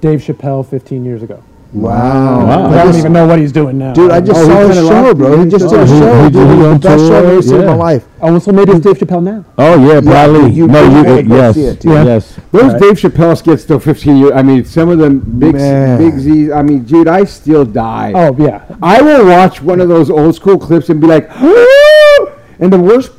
Dave 0.00 0.20
Chappelle 0.20 0.66
15 0.66 1.04
years 1.04 1.22
ago. 1.22 1.42
Wow. 1.72 2.44
Wow. 2.46 2.70
I 2.70 2.84
don't 2.84 2.96
even 2.96 3.12
know 3.14 3.26
what 3.26 3.38
he's 3.38 3.50
doing 3.52 3.78
now. 3.78 3.94
Dude, 3.94 4.10
I 4.10 4.20
just 4.20 4.38
Oh, 4.40 4.46
saw 4.46 4.66
he's 4.66 4.76
his 4.76 4.88
show, 4.88 5.14
bro. 5.14 5.42
He 5.42 5.50
just 5.50 5.64
Oh, 5.64 5.70
did 5.70 5.80
a 5.80 5.86
show. 5.86 6.22
he 6.24 6.30
Dude, 6.30 6.32
did 6.32 6.42
it 6.42 6.46
was 6.48 6.58
the 6.58 6.66
own 6.68 6.78
best 6.78 7.00
show 7.00 7.16
I've 7.16 7.22
tour, 7.22 7.32
ever 7.32 7.42
seen 7.42 7.60
in 7.60 7.66
my 7.66 7.74
life. 7.74 8.04
Oh, 8.20 8.38
so 8.38 8.52
maybe 8.52 8.72
it's 8.72 8.80
Dave 8.80 8.98
Chappelle 8.98 9.22
now. 9.22 9.44
Oh 9.56 9.88
yeah, 9.88 10.00
probably. 10.02 10.50
you- 10.50 10.66
no, 10.68 10.82
you 10.82 10.96
you. 10.98 11.04
gotta 11.04 11.22
yes, 11.24 11.54
see 11.54 11.64
it, 11.64 11.80
dude. 11.80 11.92
Yeah. 11.92 12.04
yes. 12.04 12.38
Those 12.52 12.72
Right. 12.72 12.80
Dave 12.82 12.92
Chappelle 12.98 13.36
skits 13.38 13.62
still 13.62 13.78
15 13.80 14.16
years. 14.18 14.32
I 14.34 14.42
mean, 14.42 14.64
some 14.66 14.90
of 14.90 14.98
them 14.98 15.20
big, 15.38 15.52
big 15.54 16.18
Z's. 16.18 16.50
I 16.52 16.60
mean, 16.62 16.82
dude, 16.84 17.08
I 17.08 17.24
still 17.24 17.64
die. 17.64 18.12
Oh 18.14 18.36
yeah, 18.38 18.62
I 18.82 19.00
will 19.00 19.24
watch 19.26 19.62
one 19.62 19.80
of 19.80 19.88
those 19.88 20.10
old 20.10 20.34
school 20.34 20.58
clips 20.58 20.90
and 20.90 21.00
be 21.00 21.06
like, 21.06 21.30
and 22.60 22.72
the 22.72 22.78
worst, 22.78 23.12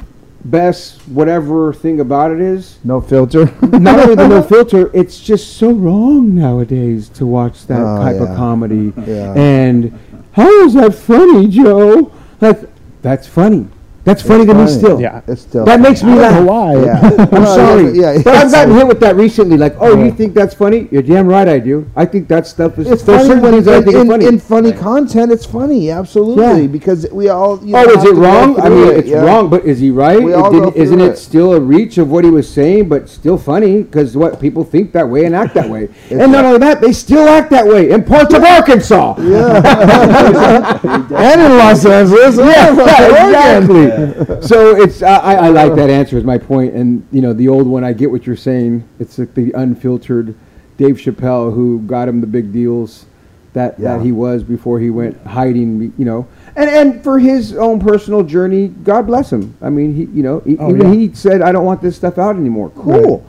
best, 0.45 0.99
whatever 1.07 1.73
thing 1.73 1.99
about 1.99 2.31
it 2.31 2.39
is, 2.41 2.77
No 2.83 2.99
filter. 3.01 3.45
not 3.61 3.99
only 3.99 4.15
the 4.15 4.27
no 4.27 4.41
filter, 4.53 4.91
it's 4.93 5.19
just 5.19 5.57
so 5.57 5.71
wrong 5.71 6.35
nowadays 6.35 7.09
to 7.09 7.25
watch 7.25 7.65
that 7.67 7.81
Oh, 7.81 7.97
type 8.03 8.17
yeah. 8.17 8.29
of 8.31 8.35
comedy. 8.37 8.93
Yeah. 9.07 9.33
And 9.35 9.97
how 10.33 10.49
is 10.65 10.73
that 10.73 10.93
funny, 10.95 11.47
Joe? 11.47 12.11
Like, 12.41 12.59
that's 13.01 13.27
funny. 13.27 13.67
That's 14.05 14.21
funny 14.21 14.45
to 14.45 14.53
me 14.53 14.65
funny. 14.65 14.71
still. 14.71 14.99
Yeah. 14.99 15.21
It's 15.27 15.41
still 15.43 15.63
That 15.63 15.79
makes 15.79 16.03
me 16.03 16.13
laugh. 16.15 16.43
why. 16.45 16.73
Yeah. 16.75 16.99
I'm 17.31 17.43
Well, 17.43 17.55
sorry, 17.55 17.91
yeah, 17.97 18.11
yeah, 18.13 18.21
but 18.23 18.35
I've 18.35 18.51
gotten 18.51 18.75
hit 18.75 18.85
with 18.87 18.99
that 18.99 19.15
recently. 19.15 19.55
Like, 19.55 19.75
oh, 19.79 20.03
you 20.03 20.11
think 20.11 20.33
that's 20.33 20.53
funny? 20.53 20.89
You're 20.91 21.01
damn 21.01 21.25
right, 21.25 21.47
I 21.47 21.59
do. 21.59 21.89
I 21.95 22.05
think 22.05 22.27
that 22.27 22.45
stuff 22.45 22.77
is. 22.79 22.91
It's 22.91 23.03
there's 23.03 23.21
funny 23.21 23.29
certain 23.29 23.43
when 23.43 23.53
things 23.53 23.67
I 23.69 23.77
in, 23.77 23.83
think 23.85 23.95
are 23.95 24.01
in, 24.01 24.07
funny. 24.09 24.25
in 24.25 24.39
funny 24.39 24.71
content. 24.73 25.31
It's 25.31 25.45
funny, 25.45 25.89
absolutely, 25.89 26.43
Yeah. 26.63 26.67
because 26.67 27.07
we 27.13 27.29
all. 27.29 27.63
You 27.63 27.77
Oh, 27.77 27.81
is 27.89 27.95
have 27.95 28.03
it 28.03 28.07
to 28.09 28.13
go 28.15 28.21
wrong? 28.21 28.59
I 28.59 28.65
through 28.67 28.75
mean, 28.85 28.87
it, 28.93 28.97
it's 28.97 29.07
yeah. 29.07 29.21
wrong, 29.23 29.49
but 29.49 29.63
is 29.63 29.79
he 29.79 29.89
right? 29.89 30.21
We 30.21 30.33
It 30.33 30.35
all 30.35 30.51
go 30.51 30.65
didn't- 30.65 30.75
isn't 30.83 30.99
it 30.99 31.11
it. 31.11 31.17
still 31.17 31.53
a 31.53 31.59
reach 31.61 31.97
of 31.97 32.09
what 32.11 32.25
he 32.25 32.29
was 32.29 32.49
saying, 32.51 32.89
but 32.89 33.07
still 33.07 33.37
funny? 33.37 33.83
Because 33.83 34.17
what 34.17 34.41
people 34.41 34.65
think 34.65 34.91
that 34.93 35.07
way 35.07 35.23
and 35.23 35.33
act 35.33 35.53
that 35.53 35.69
way, 35.69 35.87
and 36.11 36.29
not 36.31 36.43
only 36.43 36.59
that, 36.59 36.81
they 36.81 36.91
still 36.91 37.27
act 37.29 37.51
that 37.51 37.65
way 37.65 37.89
in 37.91 38.03
parts 38.03 38.33
of 38.33 38.43
Arkansas. 38.43 39.15
Yeah, 39.19 40.79
and 40.83 41.41
in 41.41 41.57
Los 41.57 41.85
Angeles. 41.85 42.35
Yeah, 42.37 42.75
yeah, 42.75 43.25
exactly. 43.27 43.92
So 44.41 44.75
it's 44.75 45.01
I, 45.01 45.35
I 45.35 45.49
like 45.49 45.75
that 45.75 45.89
answer 45.89 46.17
is 46.17 46.23
my 46.23 46.37
point, 46.37 46.73
and 46.73 47.05
you 47.11 47.21
know 47.21 47.33
the 47.33 47.47
old 47.47 47.67
one. 47.67 47.83
I 47.83 47.93
get 47.93 48.11
what 48.11 48.25
you're 48.27 48.35
saying. 48.35 48.83
It's 48.99 49.17
like 49.17 49.33
the 49.35 49.51
unfiltered 49.53 50.35
Dave 50.77 50.97
Chappelle 50.97 51.53
who 51.53 51.79
got 51.81 52.07
him 52.07 52.21
the 52.21 52.27
big 52.27 52.51
deals 52.51 53.05
that 53.53 53.79
Yeah. 53.79 53.97
that 53.97 54.03
he 54.05 54.11
was 54.11 54.43
before 54.43 54.79
he 54.79 54.89
went 54.89 55.17
hiding. 55.25 55.93
You 55.97 56.05
know, 56.05 56.27
and 56.55 56.69
and 56.69 57.03
for 57.03 57.19
his 57.19 57.55
own 57.55 57.79
personal 57.79 58.23
journey, 58.23 58.67
God 58.69 59.07
bless 59.07 59.31
him. 59.31 59.55
I 59.61 59.69
mean, 59.69 59.93
he 59.95 60.03
you 60.05 60.23
know 60.23 60.39
he, 60.39 60.57
Oh, 60.57 60.69
even 60.69 60.93
yeah. 60.93 60.99
he 60.99 61.13
said, 61.13 61.41
I 61.41 61.51
don't 61.51 61.65
want 61.65 61.81
this 61.81 61.95
stuff 61.95 62.17
out 62.17 62.35
anymore. 62.35 62.69
Cool, 62.75 63.23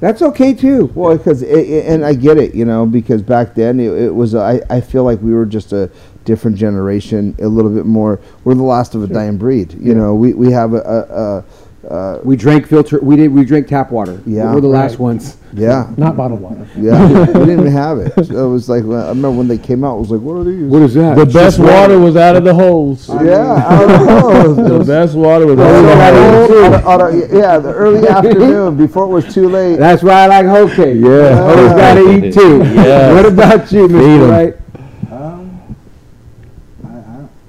that's 0.00 0.22
okay 0.22 0.52
too. 0.54 0.90
Well, 0.94 1.16
because 1.16 1.42
and 1.42 2.04
I 2.04 2.14
get 2.14 2.36
it, 2.38 2.54
you 2.54 2.64
know, 2.64 2.86
because 2.86 3.22
back 3.22 3.54
then 3.54 3.80
it, 3.80 3.92
it 3.92 4.14
was. 4.14 4.34
I 4.34 4.60
I 4.70 4.80
feel 4.80 5.04
like 5.04 5.20
we 5.22 5.32
were 5.32 5.46
just 5.46 5.72
a 5.72 5.90
different 6.24 6.56
generation, 6.56 7.34
a 7.40 7.46
little 7.48 7.70
bit 7.70 7.86
more. 7.86 8.20
We're 8.44 8.54
the 8.54 8.62
last 8.62 8.94
of 8.94 9.02
a 9.02 9.06
dying 9.06 9.36
breed. 9.38 9.74
You 9.80 9.94
know, 9.94 10.14
we 10.14 10.34
we 10.34 10.50
have 10.52 10.74
a. 10.74 10.78
a, 10.80 10.98
a 11.22 11.44
uh, 11.90 12.20
We 12.24 12.36
drank 12.36 12.66
filter. 12.66 13.00
We 13.00 13.16
did. 13.16 13.28
We 13.32 13.42
drank 13.42 13.66
tap 13.66 13.90
water. 13.90 14.20
Yeah. 14.26 14.52
we're 14.54 14.60
the 14.60 14.68
last 14.68 14.98
ones. 14.98 15.38
yeah, 15.54 15.90
Not 15.96 16.14
bottled 16.14 16.42
water. 16.42 16.68
yeah, 16.76 17.08
we 17.08 17.24
didn't 17.32 17.50
even 17.60 17.66
have 17.72 17.98
it. 17.98 18.12
So 18.26 18.48
it 18.48 18.52
was 18.52 18.68
like 18.68 18.82
I 18.84 19.08
remember 19.08 19.30
when 19.30 19.48
they 19.48 19.56
came 19.56 19.82
out. 19.82 19.96
It 19.96 20.00
was 20.00 20.10
like, 20.10 20.20
what 20.20 20.34
are 20.34 20.44
these? 20.44 20.62
What 20.64 20.82
is 20.82 20.92
that? 20.94 21.16
The 21.16 21.22
It's 21.22 21.32
best 21.32 21.56
just 21.56 21.68
water 21.70 21.98
was 21.98 22.16
out 22.16 22.36
of 22.36 22.44
the 22.44 22.52
holes. 22.54 23.08
Yeah, 23.08 23.54
I 23.66 23.78
don't 23.80 24.06
know. 24.56 24.78
The 24.78 24.84
best 24.84 25.14
water 25.16 25.46
was 25.46 25.58
out 25.58 25.74
of 25.74 25.82
the 25.86 25.96
holes. 25.96 26.50
a- 26.50 26.86
on 26.86 27.00
a- 27.00 27.04
on 27.06 27.14
a- 27.14 27.38
yeah, 27.38 27.58
the 27.58 27.72
early 27.72 28.06
afternoon 28.16 28.76
before 28.76 29.04
it 29.04 29.08
was 29.08 29.32
too 29.34 29.48
late. 29.48 29.76
That's 29.76 30.02
why 30.02 30.24
I 30.24 30.26
like 30.26 30.46
hoe 30.46 30.68
cake. 30.68 30.98
Yeah. 31.00 31.34
Hoes 31.46 31.70
gotta 31.70 32.10
eat 32.12 32.34
too. 32.34 32.58
Yes. 32.58 33.14
What 33.14 33.24
about 33.32 33.72
you, 33.72 33.88
Feed 33.88 33.94
Mr. 33.96 34.22
'em. 34.22 34.30
Wright? 34.30 34.54
Um, 35.10 35.76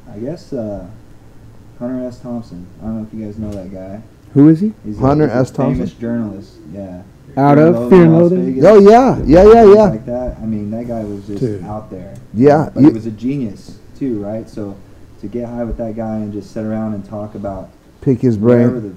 I, 0.10 0.18
I, 0.32 0.34
I 0.34 0.36
guess 0.36 0.54
uh, 0.54 0.88
Hunter 1.80 2.06
S. 2.08 2.20
Thompson. 2.20 2.66
I 2.82 2.86
don't 2.86 2.98
know 3.02 3.08
if 3.08 3.14
you 3.14 3.26
guys 3.26 3.38
know 3.38 3.52
that 3.52 3.72
guy. 3.72 4.02
Who 4.34 4.50
is 4.50 4.62
he? 4.62 4.74
He's 4.86 4.98
Hunter 5.00 5.26
a, 5.26 5.28
he's 5.28 5.36
a 5.36 5.40
S. 5.42 5.52
Thompson? 5.52 5.76
famous 5.76 5.94
journalist. 5.94 6.54
Yeah. 6.72 7.04
Out 7.38 7.56
Fear 7.58 7.68
of 7.68 7.76
and 7.76 7.90
Fear 7.90 8.04
and 8.04 8.14
Loathing? 8.18 8.66
Oh 8.66 8.80
yeah, 8.80 9.22
yeah, 9.26 9.44
yeah, 9.46 9.64
yeah. 9.74 9.84
Like 9.90 10.06
that. 10.06 10.38
I 10.38 10.46
mean, 10.46 10.70
that 10.72 10.88
guy 10.88 11.04
was 11.04 11.26
just 11.28 11.40
Dude. 11.42 11.64
out 11.64 11.90
there. 11.90 12.14
Yeah, 12.34 12.70
But 12.74 12.82
you- 12.82 12.88
he 12.90 12.94
was 12.94 13.06
a 13.06 13.12
genius 13.12 13.78
too, 13.98 14.22
right? 14.24 14.50
So 14.50 14.76
to 15.22 15.28
get 15.28 15.48
high 15.48 15.64
with 15.64 15.78
that 15.78 15.96
guy 15.96 16.16
and 16.18 16.34
just 16.34 16.52
sit 16.52 16.64
around 16.66 16.94
and 16.94 17.06
talk 17.06 17.36
about 17.36 17.70
Pick 18.02 18.20
his 18.22 18.36
brain. 18.38 18.74
that 18.82 18.96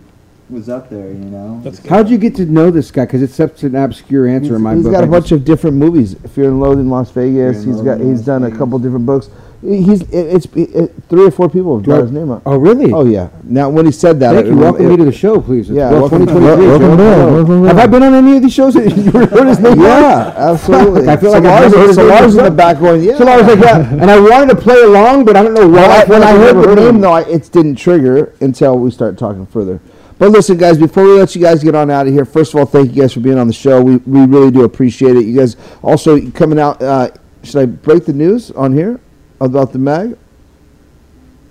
was 0.50 0.68
up 0.68 0.88
there, 0.90 1.08
you 1.08 1.14
know. 1.18 1.60
That's 1.62 1.86
How'd 1.86 2.08
you 2.08 2.18
get 2.18 2.34
to 2.36 2.46
know 2.46 2.70
this 2.70 2.90
guy? 2.90 3.04
Because 3.04 3.22
it's 3.22 3.34
such 3.34 3.62
an 3.62 3.76
obscure 3.76 4.26
answer 4.26 4.48
He's, 4.48 4.56
in 4.56 4.62
my 4.62 4.74
he's 4.74 4.82
book. 4.84 4.92
He's 4.92 5.00
got 5.00 5.04
a 5.04 5.06
I 5.06 5.10
bunch 5.10 5.32
of 5.32 5.44
different 5.44 5.76
movies. 5.76 6.16
Fear 6.34 6.48
and 6.48 6.60
Loathing, 6.60 6.86
in 6.86 6.90
Las 6.90 7.10
Vegas. 7.12 7.58
Fear 7.58 7.64
and 7.64 7.74
He's 7.74 7.82
got. 7.84 7.98
He's 8.00 8.06
Las 8.18 8.26
done 8.26 8.44
a 8.44 8.50
couple 8.50 8.78
different 8.78 9.06
books. 9.06 9.28
He's. 9.64 10.02
It, 10.02 10.10
it's 10.12 10.46
it, 10.54 10.92
three 11.08 11.24
or 11.24 11.30
four 11.30 11.48
people 11.48 11.76
have 11.76 11.84
brought 11.84 12.02
his 12.02 12.12
name 12.12 12.30
up. 12.30 12.42
Oh, 12.44 12.58
really? 12.58 12.92
Oh 12.92 13.04
yeah. 13.06 13.30
Now 13.44 13.70
when 13.70 13.86
he 13.86 13.92
said 13.92 14.20
that, 14.20 14.34
Thank 14.34 14.46
it- 14.46 14.50
you. 14.50 14.56
Welcome 14.58 14.84
it- 14.84 14.88
me 14.90 14.96
to 14.98 15.04
the 15.06 15.12
show, 15.12 15.40
please. 15.40 15.70
Yeah, 15.70 15.90
Well, 15.90 16.00
welcome- 16.02 16.26
2023. 16.26 16.66
wel- 16.66 16.78
welcome 16.78 16.90
Joe. 16.90 16.96
back, 16.96 17.16
Hello. 17.16 17.34
welcome 17.34 17.64
Have. 17.64 17.78
I 17.78 17.86
been 17.86 18.02
on 18.02 18.14
any 18.14 18.36
of 18.36 18.42
these 18.42 18.52
shows 18.52 18.74
that 18.74 18.84
you 18.96 19.10
heard 19.10 19.48
his 19.48 19.60
name? 19.60 19.80
Yeah, 19.80 20.34
absolutely. 20.36 21.08
I 21.08 21.16
feel 21.16 21.30
like 21.32 21.42
so 21.44 21.48
I've 21.48 21.62
Lars, 21.62 21.72
never 21.72 21.78
heard 21.78 21.88
his 22.24 22.34
name 22.36 22.44
in 22.44 22.52
the 22.52 22.56
back 22.56 22.78
going, 22.78 23.02
yeah. 23.02 23.16
So 23.16 23.26
I 23.26 23.36
was 23.40 23.46
like, 23.46 23.58
yeah, 23.64 23.90
and 23.92 24.10
I 24.10 24.20
wanted 24.20 24.54
to 24.54 24.60
play 24.60 24.80
along, 24.82 25.24
but 25.24 25.36
I 25.36 25.42
don't 25.42 25.54
know 25.54 25.66
why. 25.66 25.74
Well, 25.76 25.90
I, 25.90 25.96
I 25.96 26.04
feel 26.04 26.12
when 26.14 26.22
I 26.22 26.32
heard 26.32 26.56
the 26.56 26.74
name, 26.92 27.00
though, 27.00 27.16
it 27.16 27.50
didn't 27.50 27.76
trigger 27.76 28.34
until 28.42 28.78
we 28.78 28.90
start 28.90 29.16
talking 29.16 29.46
further. 29.46 29.80
But 30.18 30.30
listen, 30.30 30.58
guys, 30.58 30.76
before 30.78 31.04
we 31.04 31.12
let 31.18 31.34
you 31.34 31.40
guys 31.40 31.64
get 31.64 31.74
on 31.74 31.90
out 31.90 32.06
of 32.06 32.12
here, 32.12 32.24
first 32.26 32.52
of 32.54 32.60
all, 32.60 32.66
thank 32.66 32.94
you 32.94 33.00
guys 33.02 33.12
for 33.14 33.20
being 33.20 33.38
on 33.38 33.46
the 33.46 33.52
show. 33.54 33.82
We, 33.82 33.96
we 33.96 34.26
really 34.26 34.50
do 34.50 34.64
appreciate 34.64 35.16
it. 35.16 35.24
You 35.24 35.36
guys 35.38 35.56
also 35.82 36.30
coming 36.32 36.58
out. 36.58 36.82
Uh, 36.82 37.10
should 37.42 37.56
I 37.62 37.66
break 37.66 38.04
the 38.04 38.12
news 38.12 38.50
on 38.52 38.72
here 38.72 39.00
about 39.40 39.72
the 39.72 39.78
mag, 39.78 40.16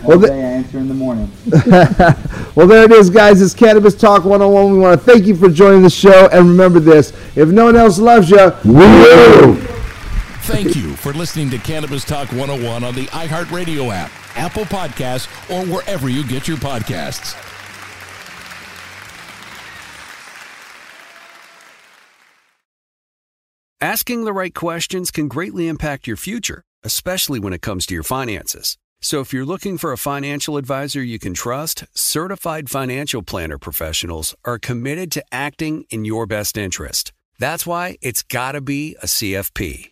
All 0.05 0.19
day 0.19 0.33
I 0.33 0.37
answer 0.59 0.79
in 0.79 0.89
the 0.89 0.95
morning. 0.95 1.31
well, 2.57 2.67
there 2.67 2.83
it 2.85 2.91
is, 2.93 3.11
guys. 3.11 3.41
It's 3.41 3.55
Cannabis 3.55 3.95
Talk 3.95 4.25
101. 4.25 4.73
We 4.73 4.79
want 4.79 4.99
to 5.01 5.07
thank 5.07 5.25
you 5.27 5.37
for 5.37 5.49
joining 5.49 5.83
the 5.83 5.91
show. 5.91 6.29
And 6.33 6.49
remember 6.49 6.81
this 6.81 7.13
if 7.37 7.49
no 7.49 7.67
one 7.67 7.77
else 7.77 7.99
loves 8.01 8.29
you, 8.31 8.53
we 8.65 8.81
do. 8.81 9.69
Thank 10.43 10.74
you 10.74 10.97
for 10.97 11.12
listening 11.12 11.51
to 11.51 11.59
Cannabis 11.59 12.05
Talk 12.05 12.32
101 12.32 12.82
on 12.82 12.95
the 12.97 13.07
iHeartRadio 13.07 13.95
app, 13.95 14.11
Apple 14.36 14.64
Podcasts, 14.64 15.28
or 15.49 15.64
wherever 15.72 16.09
you 16.09 16.26
get 16.26 16.49
your 16.49 16.57
podcasts. 16.57 17.36
Asking 23.80 24.24
the 24.24 24.32
right 24.32 24.53
questions 24.53 25.12
can 25.12 25.28
greatly 25.28 25.68
impact 25.68 26.09
your 26.09 26.16
future, 26.16 26.64
especially 26.82 27.38
when 27.38 27.53
it 27.53 27.62
comes 27.62 27.86
to 27.86 27.95
your 27.95 28.03
finances. 28.03 28.76
So 29.01 29.20
if 29.20 29.32
you're 29.32 29.45
looking 29.45 29.78
for 29.78 29.93
a 29.93 29.99
financial 29.99 30.57
advisor 30.57 31.05
you 31.05 31.20
can 31.20 31.34
trust, 31.34 31.84
certified 31.95 32.68
financial 32.68 33.22
planner 33.22 33.59
professionals 33.59 34.34
are 34.45 34.59
committed 34.59 35.12
to 35.12 35.24
acting 35.30 35.84
in 35.90 36.05
your 36.05 36.26
best 36.26 36.59
interest. 36.59 37.12
That's 37.38 37.64
why 37.64 37.97
it's 38.03 38.24
got 38.24 38.53
to 38.53 38.61
be 38.61 38.97
a 39.01 39.07
CFP. 39.07 39.91